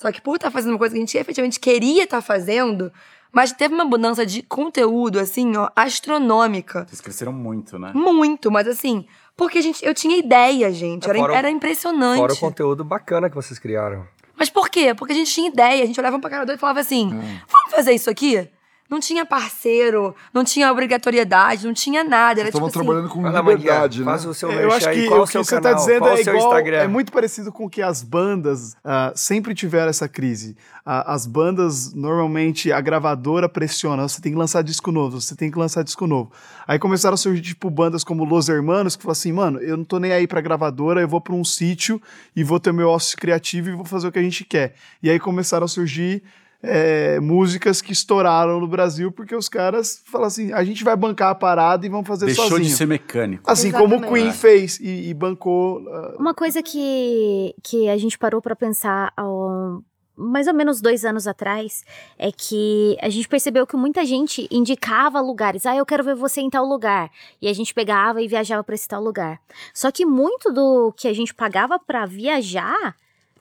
Só 0.05 0.13
que 0.13 0.21
por 0.21 0.37
estar 0.37 0.51
fazendo 0.51 0.73
uma 0.73 0.79
coisa 0.79 0.93
que 0.95 0.99
a 0.99 1.01
gente 1.01 1.17
efetivamente 1.17 1.59
queria 1.59 2.05
estar 2.05 2.21
fazendo, 2.21 2.93
mas 3.33 3.53
teve 3.53 3.73
uma 3.73 3.87
mudança 3.87 4.27
de 4.27 4.43
conteúdo, 4.43 5.19
assim, 5.19 5.57
ó, 5.57 5.71
astronômica. 5.75 6.85
Vocês 6.87 7.01
cresceram 7.01 7.33
muito, 7.33 7.79
né? 7.79 7.91
Muito, 7.95 8.51
mas 8.51 8.69
assim, 8.69 9.07
porque 9.35 9.57
a 9.57 9.63
gente, 9.63 9.83
eu 9.83 9.95
tinha 9.95 10.19
ideia, 10.19 10.71
gente. 10.71 11.09
Era, 11.09 11.19
Fora 11.19 11.33
o- 11.33 11.37
era 11.37 11.49
impressionante. 11.49 12.19
Fora 12.19 12.35
o 12.35 12.37
conteúdo 12.39 12.85
bacana 12.85 13.31
que 13.31 13.35
vocês 13.35 13.59
criaram. 13.59 14.07
Mas 14.37 14.51
por 14.51 14.69
quê? 14.69 14.95
Porque 14.95 15.15
a 15.15 15.17
gente 15.17 15.33
tinha 15.33 15.49
ideia, 15.49 15.83
a 15.83 15.87
gente 15.87 15.99
olhava 15.99 16.19
um 16.19 16.21
pra 16.21 16.29
cara 16.29 16.45
do 16.45 16.51
outro 16.51 16.59
e 16.59 16.61
falava 16.61 16.81
assim: 16.81 17.09
vamos 17.09 17.71
fazer 17.75 17.93
isso 17.93 18.11
aqui? 18.11 18.47
Não 18.89 19.01
tinha 19.01 19.25
parceiro, 19.25 20.15
não 20.33 20.45
tinha 20.45 20.71
obrigatoriedade, 20.71 21.67
não 21.67 21.73
tinha 21.73 22.05
nada. 22.05 22.41
Era 22.41 22.49
Estavam 22.51 22.69
tipo 22.69 22.81
trabalhando 22.81 23.07
assim, 23.07 23.23
com 23.23 23.29
liberdade, 23.29 23.99
né? 24.01 24.05
Faz 24.05 24.25
o 24.27 24.35
seu 24.35 24.53
Eu 24.53 24.73
acho 24.73 24.91
que 24.91 25.09
qual 25.09 25.23
o 25.23 25.27
que 25.27 25.39
você 25.39 25.57
está 25.57 25.73
dizendo 25.73 26.01
qual 26.01 26.17
é 26.17 26.21
igual, 26.21 26.37
Instagram. 26.37 26.79
é 26.79 26.87
muito 26.87 27.11
parecido 27.11 27.51
com 27.51 27.69
que 27.69 27.81
as 27.81 28.03
bandas 28.03 28.75
uh, 28.85 29.13
sempre 29.15 29.55
tiveram 29.55 29.89
essa 29.89 30.09
crise. 30.09 30.57
Uh, 30.87 31.01
as 31.07 31.27
bandas, 31.27 31.95
normalmente, 31.95 32.71
a 32.71 32.81
gravadora 32.81 33.49
pressiona, 33.49 34.07
você 34.07 34.21
tem 34.21 34.33
que 34.33 34.39
lançar 34.39 34.63
disco 34.63 34.93
novo, 34.93 35.21
você 35.21 35.35
tem 35.35 35.51
que 35.51 35.59
lançar 35.59 35.83
disco 35.83 36.07
novo. 36.07 36.31
Aí 36.67 36.79
começaram 36.79 37.15
a 37.15 37.19
surgir, 37.19 37.41
tipo, 37.41 37.71
bandas 37.71 38.05
como 38.05 38.25
Los 38.25 38.49
Hermanos, 38.51 38.97
que 38.97 39.03
falaram 39.03 39.13
assim, 39.13 39.33
mano, 39.33 39.59
eu 39.61 39.79
não 39.79 39.85
tô 39.85 39.99
nem 39.99 40.13
aí 40.13 40.27
pra 40.27 40.43
gravadora, 40.43 41.01
eu 41.01 41.09
vou 41.09 41.23
pra 41.23 41.35
um 41.35 41.45
sítio 41.45 42.01
e 42.37 42.45
vou 42.45 42.61
ter 42.61 42.73
meu 42.73 42.91
ócio 42.91 43.17
criativo 43.17 43.71
e 43.71 43.73
vou 43.73 43.85
fazer 43.85 44.09
o 44.09 44.13
que 44.13 44.19
a 44.19 44.23
gente 44.23 44.45
quer. 44.45 44.75
E 45.03 45.09
aí 45.09 45.19
começaram 45.19 45.65
a 45.65 45.69
surgir 45.69 46.23
é, 46.65 47.21
músicas 47.21 47.81
que 47.81 47.93
estouraram 47.93 48.59
no 48.61 48.67
Brasil 48.67 49.13
porque 49.13 49.35
os 49.35 49.49
caras 49.49 50.03
falam 50.07 50.27
assim: 50.27 50.53
a 50.53 50.65
gente 50.65 50.83
vai 50.85 50.97
bancar 50.97 51.31
a 51.31 51.35
parada 51.35 51.85
e 51.87 51.89
vamos 51.89 52.07
fazer 52.07 52.27
Deixou 52.27 52.49
sozinho. 52.49 52.69
de 52.69 52.75
ser 52.75 52.87
mecânico. 52.87 53.51
Assim 53.51 53.69
Exatamente. 53.69 54.01
como 54.01 54.11
o 54.11 54.13
Queen 54.13 54.33
fez 54.33 54.79
e, 54.81 55.09
e 55.11 55.15
bancou. 55.15 55.81
uh, 55.83 56.17
Uma 56.19 56.35
coisa 56.35 56.63
que, 56.63 57.55
que 57.63 57.89
a 57.89 57.97
gente 57.97 58.19
parou 58.19 58.41
pra 58.41 58.57
pensar 58.57 59.13
ao, 59.17 59.83
mais 60.17 60.47
ou 60.47 60.55
menos 60.55 60.81
dois 60.81 61.05
anos 61.05 61.27
atrás 61.27 61.83
é 62.19 62.31
que 62.31 62.97
a 63.03 63.09
gente 63.09 63.29
percebeu 63.29 63.67
que 63.67 63.77
muita 63.77 64.05
gente 64.05 64.47
indicava 64.51 65.21
lugares. 65.21 65.67
Ah, 65.67 65.75
eu 65.77 65.85
quero 65.85 66.05
ver 66.05 66.15
você 66.15 66.41
em 66.41 66.49
tal 66.51 66.65
lugar. 66.65 67.11
E 67.43 67.49
a 67.49 67.53
gente 67.53 67.75
pegava 67.75 68.23
e 68.23 68.29
viajava 68.29 68.63
pra 68.63 68.75
esse 68.77 68.87
tal 68.87 69.03
lugar. 69.03 69.41
Só 69.75 69.91
que 69.91 70.07
muito 70.07 70.53
do 70.53 70.93
que 70.97 71.09
a 71.09 71.13
gente 71.13 71.35
pagava 71.35 71.79
pra 71.79 72.07
viajar 72.07 72.95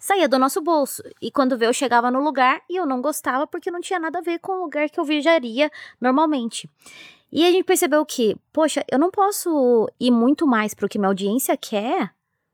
saía 0.04 0.28
do 0.28 0.38
nosso 0.38 0.62
bolso. 0.62 1.02
E 1.22 1.32
quando 1.32 1.58
vê, 1.58 1.66
eu 1.66 1.72
chegava 1.72 2.12
no 2.12 2.22
lugar 2.22 2.62
e 2.70 2.76
eu 2.76 2.86
não 2.86 3.02
gostava 3.02 3.48
porque 3.48 3.72
não 3.72 3.80
tinha 3.80 3.98
nada 3.98 4.20
a 4.20 4.22
ver 4.22 4.38
com 4.40 4.52
o 4.52 4.64
lugar 4.64 4.90
que 4.90 5.00
eu 5.00 5.06
viajaria 5.06 5.72
normalmente. 6.00 6.70
E 7.32 7.46
a 7.46 7.50
gente 7.50 7.64
percebeu 7.64 8.06
que, 8.06 8.36
poxa, 8.52 8.84
eu 8.92 9.00
não 9.00 9.10
posso 9.10 9.90
ir 9.98 10.12
muito 10.12 10.46
mais 10.46 10.74
pro 10.74 10.90
que 10.90 11.00
minha 11.00 11.08
audiência 11.08 11.56
quer 11.56 12.12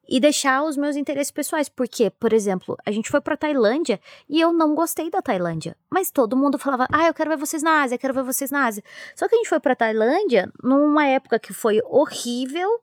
e 0.07 0.19
deixar 0.19 0.63
os 0.63 0.77
meus 0.77 0.95
interesses 0.95 1.31
pessoais. 1.31 1.67
Porque, 1.67 2.11
por 2.11 2.33
exemplo, 2.33 2.77
a 2.85 2.91
gente 2.91 3.09
foi 3.09 3.19
pra 3.19 3.35
Tailândia 3.35 3.99
e 4.29 4.39
eu 4.39 4.53
não 4.53 4.75
gostei 4.75 5.09
da 5.09 5.19
Tailândia. 5.19 5.75
Mas 5.89 6.11
todo 6.11 6.37
mundo 6.37 6.59
falava, 6.59 6.85
ah, 6.91 7.07
eu 7.07 7.13
quero 7.15 7.31
ver 7.31 7.37
vocês 7.37 7.63
na 7.63 7.81
Ásia, 7.81 7.97
quero 7.97 8.13
ver 8.13 8.23
vocês 8.23 8.51
na 8.51 8.67
Ásia. 8.67 8.83
Só 9.15 9.27
que 9.27 9.33
a 9.33 9.37
gente 9.39 9.49
foi 9.49 9.59
pra 9.59 9.75
Tailândia 9.75 10.51
numa 10.63 11.07
época 11.07 11.39
que 11.39 11.51
foi 11.51 11.81
horrível. 11.83 12.79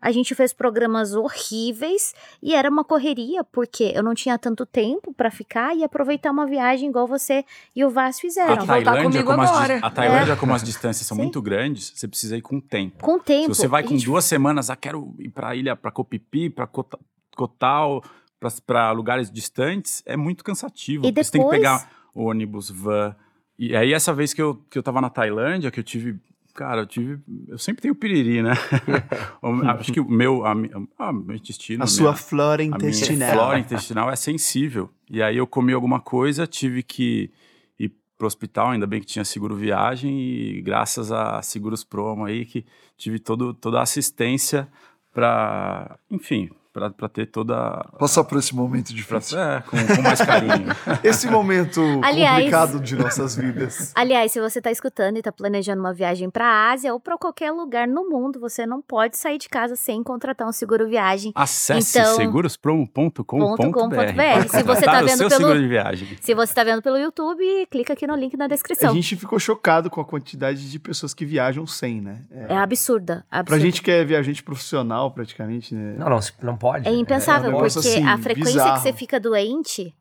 A 0.00 0.12
gente 0.12 0.32
fez 0.34 0.52
programas 0.52 1.12
horríveis 1.14 2.14
e 2.40 2.54
era 2.54 2.70
uma 2.70 2.84
correria, 2.84 3.42
porque 3.42 3.92
eu 3.94 4.02
não 4.02 4.14
tinha 4.14 4.38
tanto 4.38 4.64
tempo 4.64 5.12
pra 5.12 5.28
ficar 5.30 5.74
e 5.76 5.82
aproveitar 5.82 6.30
uma 6.30 6.46
viagem 6.46 6.88
igual 6.88 7.06
você 7.06 7.44
e 7.74 7.84
o 7.84 7.90
Vaz 7.90 8.20
fizeram. 8.20 8.52
A 8.54 8.64
Tailândia, 8.66 9.02
comigo 9.02 9.24
como 9.24 9.42
as, 9.42 9.50
agora. 9.50 9.74
dis- 9.74 9.82
a 9.84 9.90
Tailândia, 9.90 10.36
como 10.36 10.54
as 10.54 10.62
distâncias 10.62 11.04
são 11.06 11.16
Sim. 11.16 11.22
muito 11.24 11.42
grandes, 11.42 11.92
você 11.96 12.06
precisa 12.06 12.36
ir 12.36 12.42
com 12.42 12.60
tempo. 12.60 13.02
Com 13.02 13.18
tempo. 13.18 13.52
Se 13.54 13.60
você 13.60 13.66
vai 13.66 13.80
a 13.82 13.84
com 13.84 13.90
gente 13.90 14.04
duas 14.06 14.24
semanas, 14.24 14.70
ah, 14.70 14.76
quero 14.76 15.14
ir 15.18 15.30
pra 15.30 15.56
ilha, 15.56 15.74
pra 15.74 15.90
Copipi, 15.90 16.48
pra 16.48 16.66
Cota- 16.68 16.98
Cotal, 17.36 18.02
pra- 18.38 18.50
pra 18.66 18.92
lugares 18.92 19.30
distantes, 19.30 20.02
é 20.06 20.16
muito 20.16 20.44
cansativo. 20.44 21.04
E 21.06 21.08
porque 21.12 21.24
Você 21.24 21.32
tem 21.32 21.40
que 21.40 21.44
depois- 21.44 21.58
pegar 21.60 21.90
ônibus, 22.14 22.70
van. 22.70 23.16
E 23.58 23.74
aí, 23.76 23.92
essa 23.92 24.12
vez 24.12 24.32
que 24.32 24.40
eu, 24.40 24.54
que 24.70 24.78
eu 24.78 24.82
tava 24.82 25.00
na 25.00 25.10
Tailândia, 25.10 25.70
que 25.72 25.80
eu 25.80 25.84
tive. 25.84 26.20
Cara, 26.58 26.80
eu 26.80 26.86
tive. 26.86 27.20
Eu 27.46 27.56
sempre 27.56 27.82
tenho 27.82 27.94
piriri, 27.94 28.42
né? 28.42 28.50
Acho 29.78 29.92
que 29.92 30.00
o 30.00 30.10
meu. 30.10 30.44
A, 30.44 30.56
ah, 30.98 31.12
meu 31.12 31.36
intestino. 31.36 31.84
a 31.84 31.86
minha- 31.86 31.96
sua 31.96 32.16
flora 32.16 32.64
a 32.64 32.66
minha 32.66 32.76
intestinal. 32.76 33.32
flora 33.32 33.58
intestinal 33.60 34.10
é 34.10 34.16
sensível. 34.16 34.90
E 35.08 35.22
aí 35.22 35.36
eu 35.36 35.46
comi 35.46 35.72
alguma 35.72 36.00
coisa, 36.00 36.48
tive 36.48 36.82
que 36.82 37.30
ir 37.78 37.92
pro 38.18 38.26
hospital, 38.26 38.70
ainda 38.70 38.88
bem 38.88 38.98
que 39.00 39.06
tinha 39.06 39.24
seguro 39.24 39.54
viagem 39.54 40.20
e 40.20 40.60
graças 40.60 41.12
a 41.12 41.40
Seguros 41.42 41.84
Promo 41.84 42.24
aí 42.24 42.44
que 42.44 42.66
tive 42.96 43.20
todo, 43.20 43.54
toda 43.54 43.78
a 43.78 43.82
assistência 43.82 44.66
para, 45.14 45.96
enfim, 46.10 46.50
para 46.96 47.08
ter 47.08 47.26
toda 47.26 47.84
Passar 47.98 48.24
por 48.24 48.38
esse 48.38 48.54
momento 48.54 48.94
difícil. 48.94 49.38
é, 49.38 49.62
com, 49.62 49.76
com 49.96 50.02
mais 50.02 50.20
carinho. 50.20 50.68
Esse 51.04 51.28
momento 51.28 51.80
Aliás- 52.02 52.36
complicado 52.36 52.80
de 52.80 52.96
nossas 52.96 53.36
vidas. 53.36 53.92
Aliás, 53.94 54.32
se 54.32 54.40
você 54.40 54.60
tá 54.60 54.70
escutando 54.70 55.16
e 55.18 55.22
tá 55.22 55.30
planejando 55.32 55.80
uma 55.80 55.92
viagem 55.94 56.28
pra 56.30 56.70
Ásia 56.70 56.92
ou 56.92 57.00
pra 57.00 57.16
qualquer 57.18 57.50
lugar 57.52 57.86
no 57.88 58.08
mundo, 58.08 58.38
você 58.40 58.66
não 58.66 58.80
pode 58.82 59.16
sair 59.16 59.38
de 59.38 59.48
casa 59.48 59.76
sem 59.76 60.02
contratar 60.02 60.46
um 60.48 60.52
seguro 60.52 60.88
viagem. 60.88 61.32
Acesse 61.34 61.98
Então, 61.98 62.16
segurospromo.com.br. 62.16 63.24
.com.br. 63.72 64.48
Se 64.50 64.62
você 64.62 64.82
tá 64.82 65.02
o 65.02 65.04
vendo 65.06 65.16
seu 65.18 65.28
pelo- 65.28 65.40
seguro 65.40 65.60
de 65.60 65.68
viagem. 65.68 66.08
Se 66.20 66.34
você 66.34 66.54
tá 66.54 66.64
vendo 66.64 66.82
pelo 66.82 66.96
YouTube, 66.98 67.42
clica 67.70 67.92
aqui 67.92 68.06
no 68.06 68.14
link 68.16 68.36
na 68.36 68.44
A 68.44 68.48
descrição. 68.48 68.92
gente 68.94 69.16
ficou 69.16 69.38
chocado 69.38 69.90
com 69.90 70.00
a 70.00 70.04
quantidade 70.04 70.70
de 70.70 70.78
pessoas 70.78 71.14
que 71.14 71.24
viajam 71.24 71.66
sem, 71.66 72.00
né? 72.00 72.22
É, 72.30 72.54
É 72.54 72.56
absurda, 72.58 73.24
absurda. 73.30 73.44
pra 73.44 73.58
gente 73.58 73.82
que 73.82 73.90
é 73.90 74.04
viajante 74.04 74.42
profissional, 74.42 75.10
praticamente, 75.10 75.74
né? 75.74 75.94
Não, 75.98 76.08
não, 76.08 76.20
não 76.42 76.56
pode. 76.56 76.67
É 76.84 76.92
impensável, 76.92 77.50
É 77.50 77.54
um 77.54 77.58
porque 77.58 77.78
assim, 77.78 78.02
a 78.04 78.18
frequência 78.18 78.52
bizarro. 78.52 78.74
que 78.74 78.80
você 78.80 78.92
fica 78.92 79.18
doente, 79.20 79.94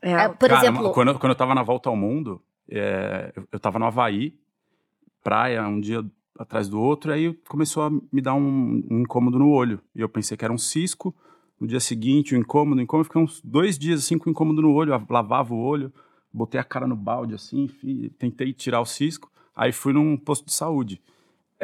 É, 0.00 0.12
é, 0.12 0.28
por 0.28 0.48
Cara, 0.48 0.60
exemplo, 0.60 0.90
quando, 0.92 1.08
eu- 1.08 1.18
quando 1.18 1.30
eu 1.30 1.36
tava 1.36 1.54
na 1.54 1.62
volta 1.62 1.88
ao 1.88 1.94
mundo, 1.96 2.42
é, 2.68 3.32
eu, 3.36 3.46
eu 3.52 3.60
tava 3.60 3.78
no 3.78 3.84
Havaí, 3.86 4.34
praia, 5.22 5.66
um 5.66 5.80
dia 5.80 6.04
atrás 6.38 6.68
do 6.68 6.80
outro, 6.80 7.12
aí 7.12 7.32
começou 7.48 7.84
a 7.84 7.90
me 7.90 8.20
dar 8.20 8.34
um, 8.34 8.82
um 8.90 9.00
incômodo 9.00 9.38
no 9.38 9.48
olho. 9.50 9.80
E 9.94 10.00
eu 10.00 10.08
pensei 10.08 10.36
que 10.36 10.44
era 10.44 10.52
um 10.52 10.58
cisco. 10.58 11.14
No 11.60 11.66
dia 11.68 11.78
seguinte, 11.78 12.34
o 12.34 12.38
incômodo, 12.38 12.80
o 12.80 12.82
incômodo, 12.82 13.04
fiquei 13.06 13.22
uns 13.22 13.40
dois 13.42 13.78
dias 13.78 14.00
assim 14.00 14.18
com 14.18 14.28
incômodo 14.28 14.60
no 14.60 14.72
olho, 14.72 14.92
eu 14.92 15.06
lavava 15.08 15.54
o 15.54 15.58
olho, 15.62 15.92
botei 16.32 16.60
a 16.60 16.64
cara 16.64 16.88
no 16.88 16.96
balde 16.96 17.34
assim, 17.34 17.68
fi- 17.68 18.10
tentei 18.18 18.52
tirar 18.52 18.80
o 18.80 18.84
cisco, 18.86 19.30
aí 19.54 19.70
fui 19.70 19.92
num 19.92 20.16
posto 20.16 20.46
de 20.46 20.52
saúde. 20.52 21.00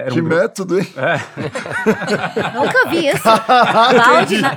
Era 0.01 0.11
Que 0.13 0.21
um 0.21 0.25
método, 0.25 0.79
hein? 0.79 0.87
nunca 2.55 2.89
vi 2.89 3.09
isso. 3.09 3.23
Balde 3.27 4.41
na- 4.41 4.57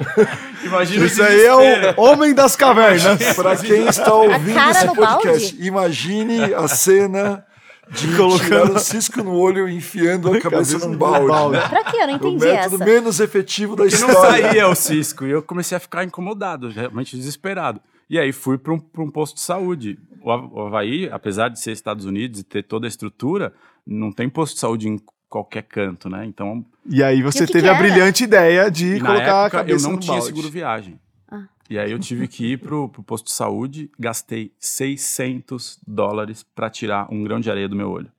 Imagina 0.64 1.06
Isso 1.06 1.24
aí 1.24 1.42
é 1.46 1.56
o 1.56 2.02
Homem 2.02 2.34
das 2.34 2.56
Cavernas. 2.56 3.34
Para 3.36 3.56
quem 3.58 3.88
está 3.88 4.14
ouvindo 4.14 4.60
esse 4.70 4.88
podcast, 4.96 5.58
imagine 5.66 6.54
a 6.54 6.68
cena 6.68 7.44
de 7.90 8.08
Colocando- 8.16 8.76
um 8.76 8.80
cisco 8.80 9.24
no 9.24 9.34
olho 9.36 9.68
e 9.68 9.76
enfiando 9.76 10.32
a 10.32 10.40
cabeça 10.40 10.78
num 10.88 10.96
balde. 10.96 11.58
Pra 11.70 11.84
quê? 11.86 11.98
Eu 12.02 12.08
não 12.08 12.14
O 12.14 12.18
entendi 12.18 12.46
método 12.46 12.76
essa. 12.76 12.86
menos 12.86 13.20
efetivo 13.20 13.76
da 13.76 13.88
que 13.88 13.98
não 14.00 14.10
história. 14.10 14.44
saía 14.48 14.68
o 14.68 14.76
cisco. 14.76 15.26
E 15.26 15.32
eu 15.32 15.42
comecei 15.42 15.76
a 15.76 15.80
ficar 15.80 16.04
incomodado, 16.04 16.70
realmente 16.70 17.18
desesperado. 17.18 17.82
E 18.08 18.20
aí 18.20 18.32
fui 18.32 18.58
para 18.60 18.74
um, 18.74 18.80
pra 18.80 19.02
um 19.02 19.10
posto 19.10 19.36
de 19.36 19.42
saúde. 19.42 19.98
O 20.22 20.30
o 20.30 20.68
Havaí, 20.68 21.10
apesar 21.12 21.50
de 21.50 21.60
ser 21.60 21.72
Estados 21.72 22.06
Unidos 22.06 22.42
e 22.42 22.44
ter 22.44 22.62
toda 22.64 22.86
a 22.86 22.90
estrutura, 22.90 23.52
não 23.88 24.12
tem 24.12 24.30
posto 24.30 24.54
de 24.54 24.60
saúde 24.60 24.88
em 24.88 25.00
qualquer 25.32 25.64
canto, 25.64 26.10
né? 26.10 26.26
Então, 26.26 26.64
E 26.86 27.02
aí 27.02 27.22
você 27.24 27.46
E 27.46 27.48
que 27.48 27.54
teve 27.54 27.64
que 27.68 27.74
a 27.74 27.78
brilhante 27.78 28.26
ideia 28.26 28.70
de 28.70 28.98
e 28.98 29.00
na 29.00 29.06
colocar 29.08 29.42
a 29.44 29.46
época 29.46 29.58
eu 29.58 29.62
cabeça 29.62 29.88
não 29.88 29.94
no 29.96 30.00
tinha 30.02 30.14
balde. 30.18 30.28
seguro 30.28 30.50
viagem. 30.50 31.00
Ah. 31.32 31.46
E 31.70 31.80
aí 31.80 31.90
eu 31.90 31.98
tive 31.98 32.28
que 32.28 32.52
ir 32.52 32.58
pro, 32.58 32.90
pro 32.90 33.02
posto 33.02 33.26
de 33.28 33.32
saúde, 33.32 33.90
gastei 33.98 34.52
600 34.60 35.80
dólares 35.88 36.44
para 36.44 36.70
tirar 36.70 37.08
um 37.10 37.24
grão 37.24 37.40
de 37.40 37.50
areia 37.50 37.70
do 37.70 37.76
meu 37.78 37.90
olho. 37.90 38.12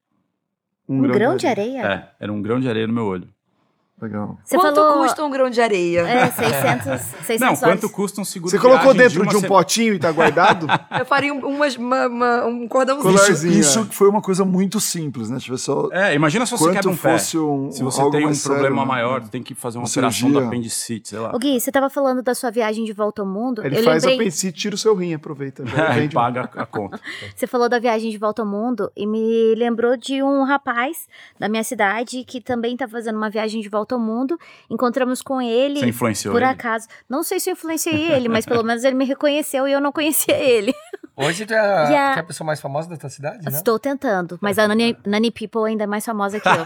Um 0.88 1.02
grão 1.02 1.36
de 1.36 1.46
areia? 1.46 1.86
É, 1.86 2.24
era 2.24 2.32
um 2.32 2.40
grão 2.40 2.58
de 2.58 2.68
areia 2.68 2.86
no 2.86 2.92
meu 2.94 3.04
olho. 3.04 3.28
Legal. 4.02 4.36
Você 4.42 4.56
Quanto 4.56 4.74
falou... 4.74 5.02
custa 5.04 5.24
um 5.24 5.30
grão 5.30 5.48
de 5.48 5.60
areia? 5.60 6.00
É, 6.00 6.28
600, 6.28 7.00
600 7.24 7.40
Não, 7.40 7.56
quanto 7.56 7.88
custa 7.88 8.20
um 8.20 8.24
seguro 8.24 8.50
Você 8.50 8.58
colocou 8.58 8.92
dentro 8.92 9.24
de 9.24 9.36
um 9.36 9.40
se- 9.40 9.46
potinho 9.46 9.94
e 9.94 9.98
tá 10.00 10.10
guardado? 10.10 10.66
Eu 10.98 11.06
faria 11.06 11.32
um, 11.32 11.38
umas, 11.46 11.76
uma- 11.76 12.08
uma- 12.08 12.46
um 12.46 12.66
cordãozinho. 12.66 13.14
Isso, 13.14 13.46
isso 13.46 13.78
é. 13.80 13.84
foi 13.84 14.08
uma 14.08 14.20
coisa 14.20 14.44
muito 14.44 14.80
simples, 14.80 15.30
né? 15.30 15.38
Tivesse 15.38 15.62
só 15.64 15.88
É, 15.92 16.14
imagina 16.14 16.44
se 16.44 16.50
você 16.50 16.64
quanto 16.64 16.74
quebra 16.74 16.90
um 16.90 16.96
pé. 16.96 17.12
fosse 17.12 17.38
um, 17.38 17.70
Se 17.70 17.82
você 17.84 18.00
tem 18.10 18.26
um 18.26 18.34
sério, 18.34 18.58
problema 18.58 18.82
né? 18.82 18.88
maior, 18.88 19.22
tem 19.28 19.40
que 19.40 19.54
fazer 19.54 19.78
uma 19.78 19.84
Uma 19.84 19.88
operação 19.88 20.28
do 20.28 20.32
cirurgia. 20.32 20.48
apendicite, 20.48 21.08
sei 21.10 21.18
lá. 21.20 21.30
Ô 21.32 21.38
Gui, 21.38 21.60
você 21.60 21.70
tava 21.70 21.88
falando 21.88 22.22
da 22.22 22.34
sua 22.34 22.50
viagem 22.50 22.84
de 22.84 22.92
volta 22.92 23.22
ao 23.22 23.28
mundo. 23.28 23.64
Ele 23.64 23.78
eu 23.78 23.84
faz 23.84 24.02
lembrei... 24.02 24.16
apendicite, 24.16 24.58
tira 24.58 24.74
o 24.74 24.78
seu 24.78 24.96
rim, 24.96 25.14
aproveita. 25.14 25.62
É, 25.62 26.02
um. 26.02 26.08
paga 26.08 26.50
a 26.56 26.66
conta. 26.66 27.00
Você 27.36 27.46
falou 27.46 27.68
da 27.68 27.78
viagem 27.78 28.10
de 28.10 28.18
volta 28.18 28.42
ao 28.42 28.48
mundo 28.48 28.90
e 28.96 29.06
me 29.06 29.54
lembrou 29.54 29.96
de 29.96 30.22
um 30.24 30.42
rapaz 30.42 31.06
da 31.38 31.48
minha 31.48 31.62
cidade 31.62 32.24
que 32.24 32.40
também 32.40 32.76
tá 32.76 32.88
fazendo 32.88 33.16
uma 33.16 33.30
viagem 33.30 33.60
de 33.60 33.68
volta 33.68 33.91
mundo. 33.98 34.38
Encontramos 34.70 35.22
com 35.22 35.40
ele. 35.40 35.80
Você 35.80 35.86
influenciou 35.88 36.32
Por 36.32 36.42
ele? 36.42 36.50
acaso. 36.50 36.86
Não 37.08 37.22
sei 37.22 37.38
se 37.40 37.50
eu 37.50 37.52
influenciei 37.52 38.12
ele, 38.12 38.28
mas 38.28 38.44
pelo 38.46 38.62
menos 38.62 38.84
ele 38.84 38.96
me 38.96 39.04
reconheceu 39.04 39.66
e 39.68 39.72
eu 39.72 39.80
não 39.80 39.92
conhecia 39.92 40.34
ele. 40.42 40.74
Hoje 41.16 41.44
tu 41.46 41.52
é, 41.54 41.58
a, 41.58 41.82
a- 42.10 42.12
tu 42.14 42.16
é 42.18 42.20
a 42.20 42.24
pessoa 42.24 42.46
mais 42.46 42.60
famosa 42.60 42.88
da 42.88 42.96
tua 42.96 43.10
cidade, 43.10 43.44
né? 43.44 43.50
Estou 43.52 43.78
tentando, 43.78 44.38
mas 44.40 44.58
a 44.58 44.66
Nani, 44.66 44.96
Nani 45.06 45.30
People 45.30 45.68
ainda 45.68 45.84
é 45.84 45.86
mais 45.86 46.04
famosa 46.04 46.40
que 46.40 46.48
eu. 46.48 46.52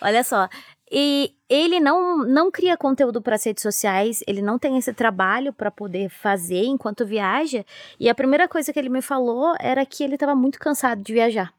Olha 0.00 0.22
só. 0.24 0.48
E 0.90 1.32
ele 1.48 1.80
não, 1.80 2.18
não 2.18 2.48
cria 2.50 2.76
conteúdo 2.76 3.20
para 3.20 3.34
as 3.34 3.44
redes 3.44 3.60
sociais, 3.62 4.22
ele 4.26 4.40
não 4.40 4.56
tem 4.56 4.78
esse 4.78 4.92
trabalho 4.92 5.52
para 5.52 5.68
poder 5.68 6.08
fazer 6.08 6.64
enquanto 6.64 7.04
viaja. 7.04 7.64
E 7.98 8.08
a 8.08 8.14
primeira 8.14 8.46
coisa 8.46 8.72
que 8.72 8.78
ele 8.78 8.88
me 8.88 9.02
falou 9.02 9.54
era 9.58 9.84
que 9.84 10.04
ele 10.04 10.14
estava 10.14 10.34
muito 10.36 10.60
cansado 10.60 11.02
de 11.02 11.12
viajar. 11.12 11.52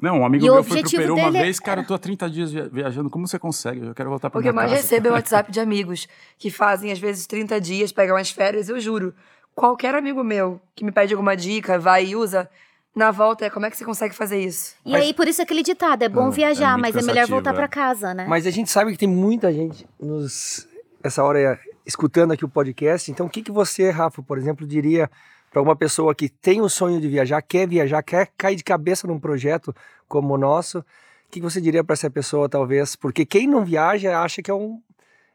Não, 0.00 0.20
um 0.20 0.24
amigo 0.24 0.44
E 0.44 0.50
meu 0.50 0.62
foi 0.64 0.82
pro 0.82 0.90
Peru 0.90 1.14
uma 1.14 1.28
é- 1.28 1.42
vez, 1.42 1.60
cara, 1.60 1.80
eu 1.82 1.86
tô 1.86 1.94
há 1.94 1.98
30 1.98 2.28
dias 2.28 2.52
via- 2.52 2.68
viajando, 2.68 3.10
como 3.10 3.26
você 3.26 3.38
consegue? 3.38 3.86
Eu 3.86 3.94
quero 3.94 4.08
voltar 4.08 4.30
pra 4.30 4.38
O 4.38 4.42
que 4.42 4.48
eu 4.48 4.52
minha 4.52 4.62
mais 4.62 4.70
casa. 4.70 4.82
recebo 4.82 5.08
é 5.08 5.10
WhatsApp 5.12 5.50
de 5.52 5.60
amigos 5.60 6.08
que 6.38 6.50
fazem, 6.50 6.90
às 6.90 6.98
vezes, 6.98 7.26
30 7.26 7.60
dias, 7.60 7.92
pegam 7.92 8.16
umas 8.16 8.30
férias, 8.30 8.68
eu 8.68 8.80
juro. 8.80 9.14
Qualquer 9.54 9.94
amigo 9.94 10.22
meu 10.24 10.60
que 10.74 10.84
me 10.84 10.92
pede 10.92 11.12
alguma 11.12 11.36
dica, 11.36 11.78
vai 11.78 12.06
e 12.06 12.16
usa, 12.16 12.48
na 12.94 13.10
volta 13.10 13.44
é 13.44 13.50
como 13.50 13.66
é 13.66 13.70
que 13.70 13.76
você 13.76 13.84
consegue 13.84 14.14
fazer 14.14 14.40
isso? 14.40 14.74
E 14.84 14.92
mas... 14.92 15.02
aí, 15.02 15.14
por 15.14 15.28
isso 15.28 15.42
aquele 15.42 15.62
ditado, 15.62 16.02
é 16.02 16.08
bom 16.08 16.28
ah, 16.28 16.30
viajar, 16.30 16.78
é 16.78 16.80
mas 16.80 16.96
é 16.96 17.02
melhor 17.02 17.26
voltar 17.26 17.50
é. 17.50 17.54
para 17.54 17.68
casa, 17.68 18.14
né? 18.14 18.26
Mas 18.28 18.46
a 18.46 18.50
gente 18.50 18.70
sabe 18.70 18.92
que 18.92 18.98
tem 18.98 19.08
muita 19.08 19.52
gente 19.52 19.86
nos 20.00 20.66
essa 21.02 21.24
hora 21.24 21.58
escutando 21.86 22.32
aqui 22.32 22.44
o 22.44 22.48
podcast. 22.48 23.10
Então, 23.10 23.26
o 23.26 23.30
que, 23.30 23.42
que 23.42 23.50
você, 23.50 23.90
Rafa, 23.90 24.22
por 24.22 24.38
exemplo, 24.38 24.66
diria 24.66 25.10
para 25.50 25.60
uma 25.60 25.74
pessoa 25.74 26.14
que 26.14 26.28
tem 26.28 26.60
o 26.60 26.68
sonho 26.68 27.00
de 27.00 27.08
viajar, 27.08 27.42
quer 27.42 27.68
viajar, 27.68 28.02
quer 28.02 28.30
cair 28.38 28.56
de 28.56 28.64
cabeça 28.64 29.06
num 29.06 29.18
projeto 29.18 29.74
como 30.08 30.34
o 30.34 30.38
nosso? 30.38 30.78
O 30.78 30.84
que, 31.30 31.40
você 31.40 31.60
diria 31.60 31.82
para 31.82 31.94
essa 31.94 32.08
pessoa, 32.08 32.48
talvez? 32.48 32.96
Porque 32.96 33.26
quem 33.26 33.46
não 33.46 33.64
viaja 33.64 34.20
acha 34.20 34.42
que 34.42 34.50
é 34.50 34.54
um, 34.54 34.80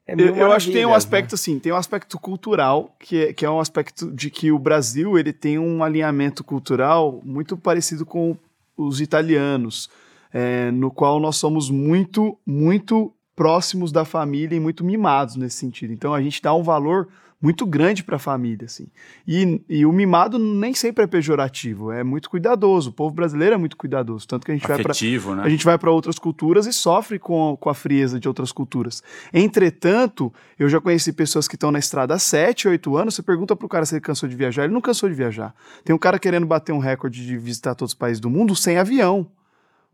é 0.08 0.14
eu, 0.14 0.36
eu 0.36 0.52
acho 0.52 0.68
que 0.68 0.74
tem 0.74 0.86
um 0.86 0.94
aspecto 0.94 1.34
né? 1.34 1.36
assim, 1.36 1.60
tem 1.60 1.72
um 1.72 1.78
aspecto 1.78 2.20
cultural, 2.20 2.96
que 3.00 3.26
é, 3.26 3.34
que 3.34 3.46
é 3.46 3.50
um 3.50 3.60
aspecto 3.60 4.12
de 4.12 4.30
que 4.30 4.52
o 4.52 4.60
Brasil 4.60 5.18
ele 5.18 5.34
tem 5.34 5.58
um 5.58 5.84
alinhamento 5.84 6.44
cultural 6.44 7.22
muito 7.24 7.58
parecido 7.58 8.06
com 8.06 8.38
os 8.78 9.02
italianos, 9.02 9.90
é, 10.34 10.70
no 10.72 10.92
qual 10.92 11.20
nós 11.20 11.38
somos 11.38 11.70
muito, 11.70 12.38
muito 12.46 13.12
próximos 13.36 13.92
da 13.92 14.06
família 14.06 14.56
e 14.56 14.60
muito 14.60 14.84
mimados 14.84 15.36
nesse 15.36 15.58
sentido. 15.58 15.92
Então 15.92 16.14
a 16.14 16.22
gente 16.22 16.42
dá 16.42 16.54
um 16.54 16.64
valor 16.64 17.08
muito 17.46 17.64
grande 17.64 18.04
para 18.04 18.16
a 18.16 18.20
família, 18.20 18.66
assim. 18.66 18.88
E, 19.28 19.62
e 19.70 19.86
o 19.86 19.92
mimado 19.92 20.40
nem 20.40 20.74
sempre 20.74 21.04
é 21.04 21.08
pejorativo, 21.08 21.92
é 21.92 22.04
muito 22.04 22.28
cuidadoso. 22.28 22.90
O 22.90 22.92
povo 22.92 23.14
brasileiro 23.14 23.54
é 23.54 23.58
muito 23.58 23.78
cuidadoso, 23.78 24.28
tanto 24.28 24.48
que 24.48 24.52
a 24.52 24.56
gente 24.56 24.66
Afetivo, 24.66 25.28
vai 25.28 25.36
para 25.36 25.44
né? 25.44 25.48
a 25.48 25.50
gente 25.52 25.64
vai 25.64 25.78
para 25.78 25.92
outras 25.92 26.18
culturas 26.18 26.66
e 26.66 26.74
sofre 26.74 27.20
com, 27.20 27.56
com 27.62 27.70
a 27.70 27.76
frieza 27.76 28.20
de 28.20 28.28
outras 28.28 28.52
culturas. 28.52 29.04
Entretanto, 29.32 30.34
eu 30.58 30.68
já 30.68 30.82
conheci 30.82 31.14
pessoas 31.14 31.48
que 31.48 31.56
estão 31.56 31.72
na 31.72 31.78
estrada 31.78 32.16
há 32.16 32.20
7, 32.20 32.68
8 32.68 32.98
anos, 32.98 33.14
você 33.14 33.22
pergunta 33.22 33.56
pro 33.56 33.70
cara 33.70 33.86
se 33.86 33.94
ele 33.94 34.02
cansou 34.02 34.28
de 34.28 34.36
viajar, 34.36 34.64
ele 34.64 34.74
não 34.74 34.82
cansou 34.82 35.08
de 35.08 35.14
viajar. 35.14 35.54
Tem 35.84 35.96
um 35.96 36.00
cara 36.00 36.18
querendo 36.18 36.48
bater 36.48 36.72
um 36.72 36.80
recorde 36.80 37.24
de 37.24 37.38
visitar 37.38 37.76
todos 37.76 37.92
os 37.92 37.96
países 37.96 38.20
do 38.20 38.30
mundo 38.30 38.56
sem 38.56 38.80
avião. 38.80 39.28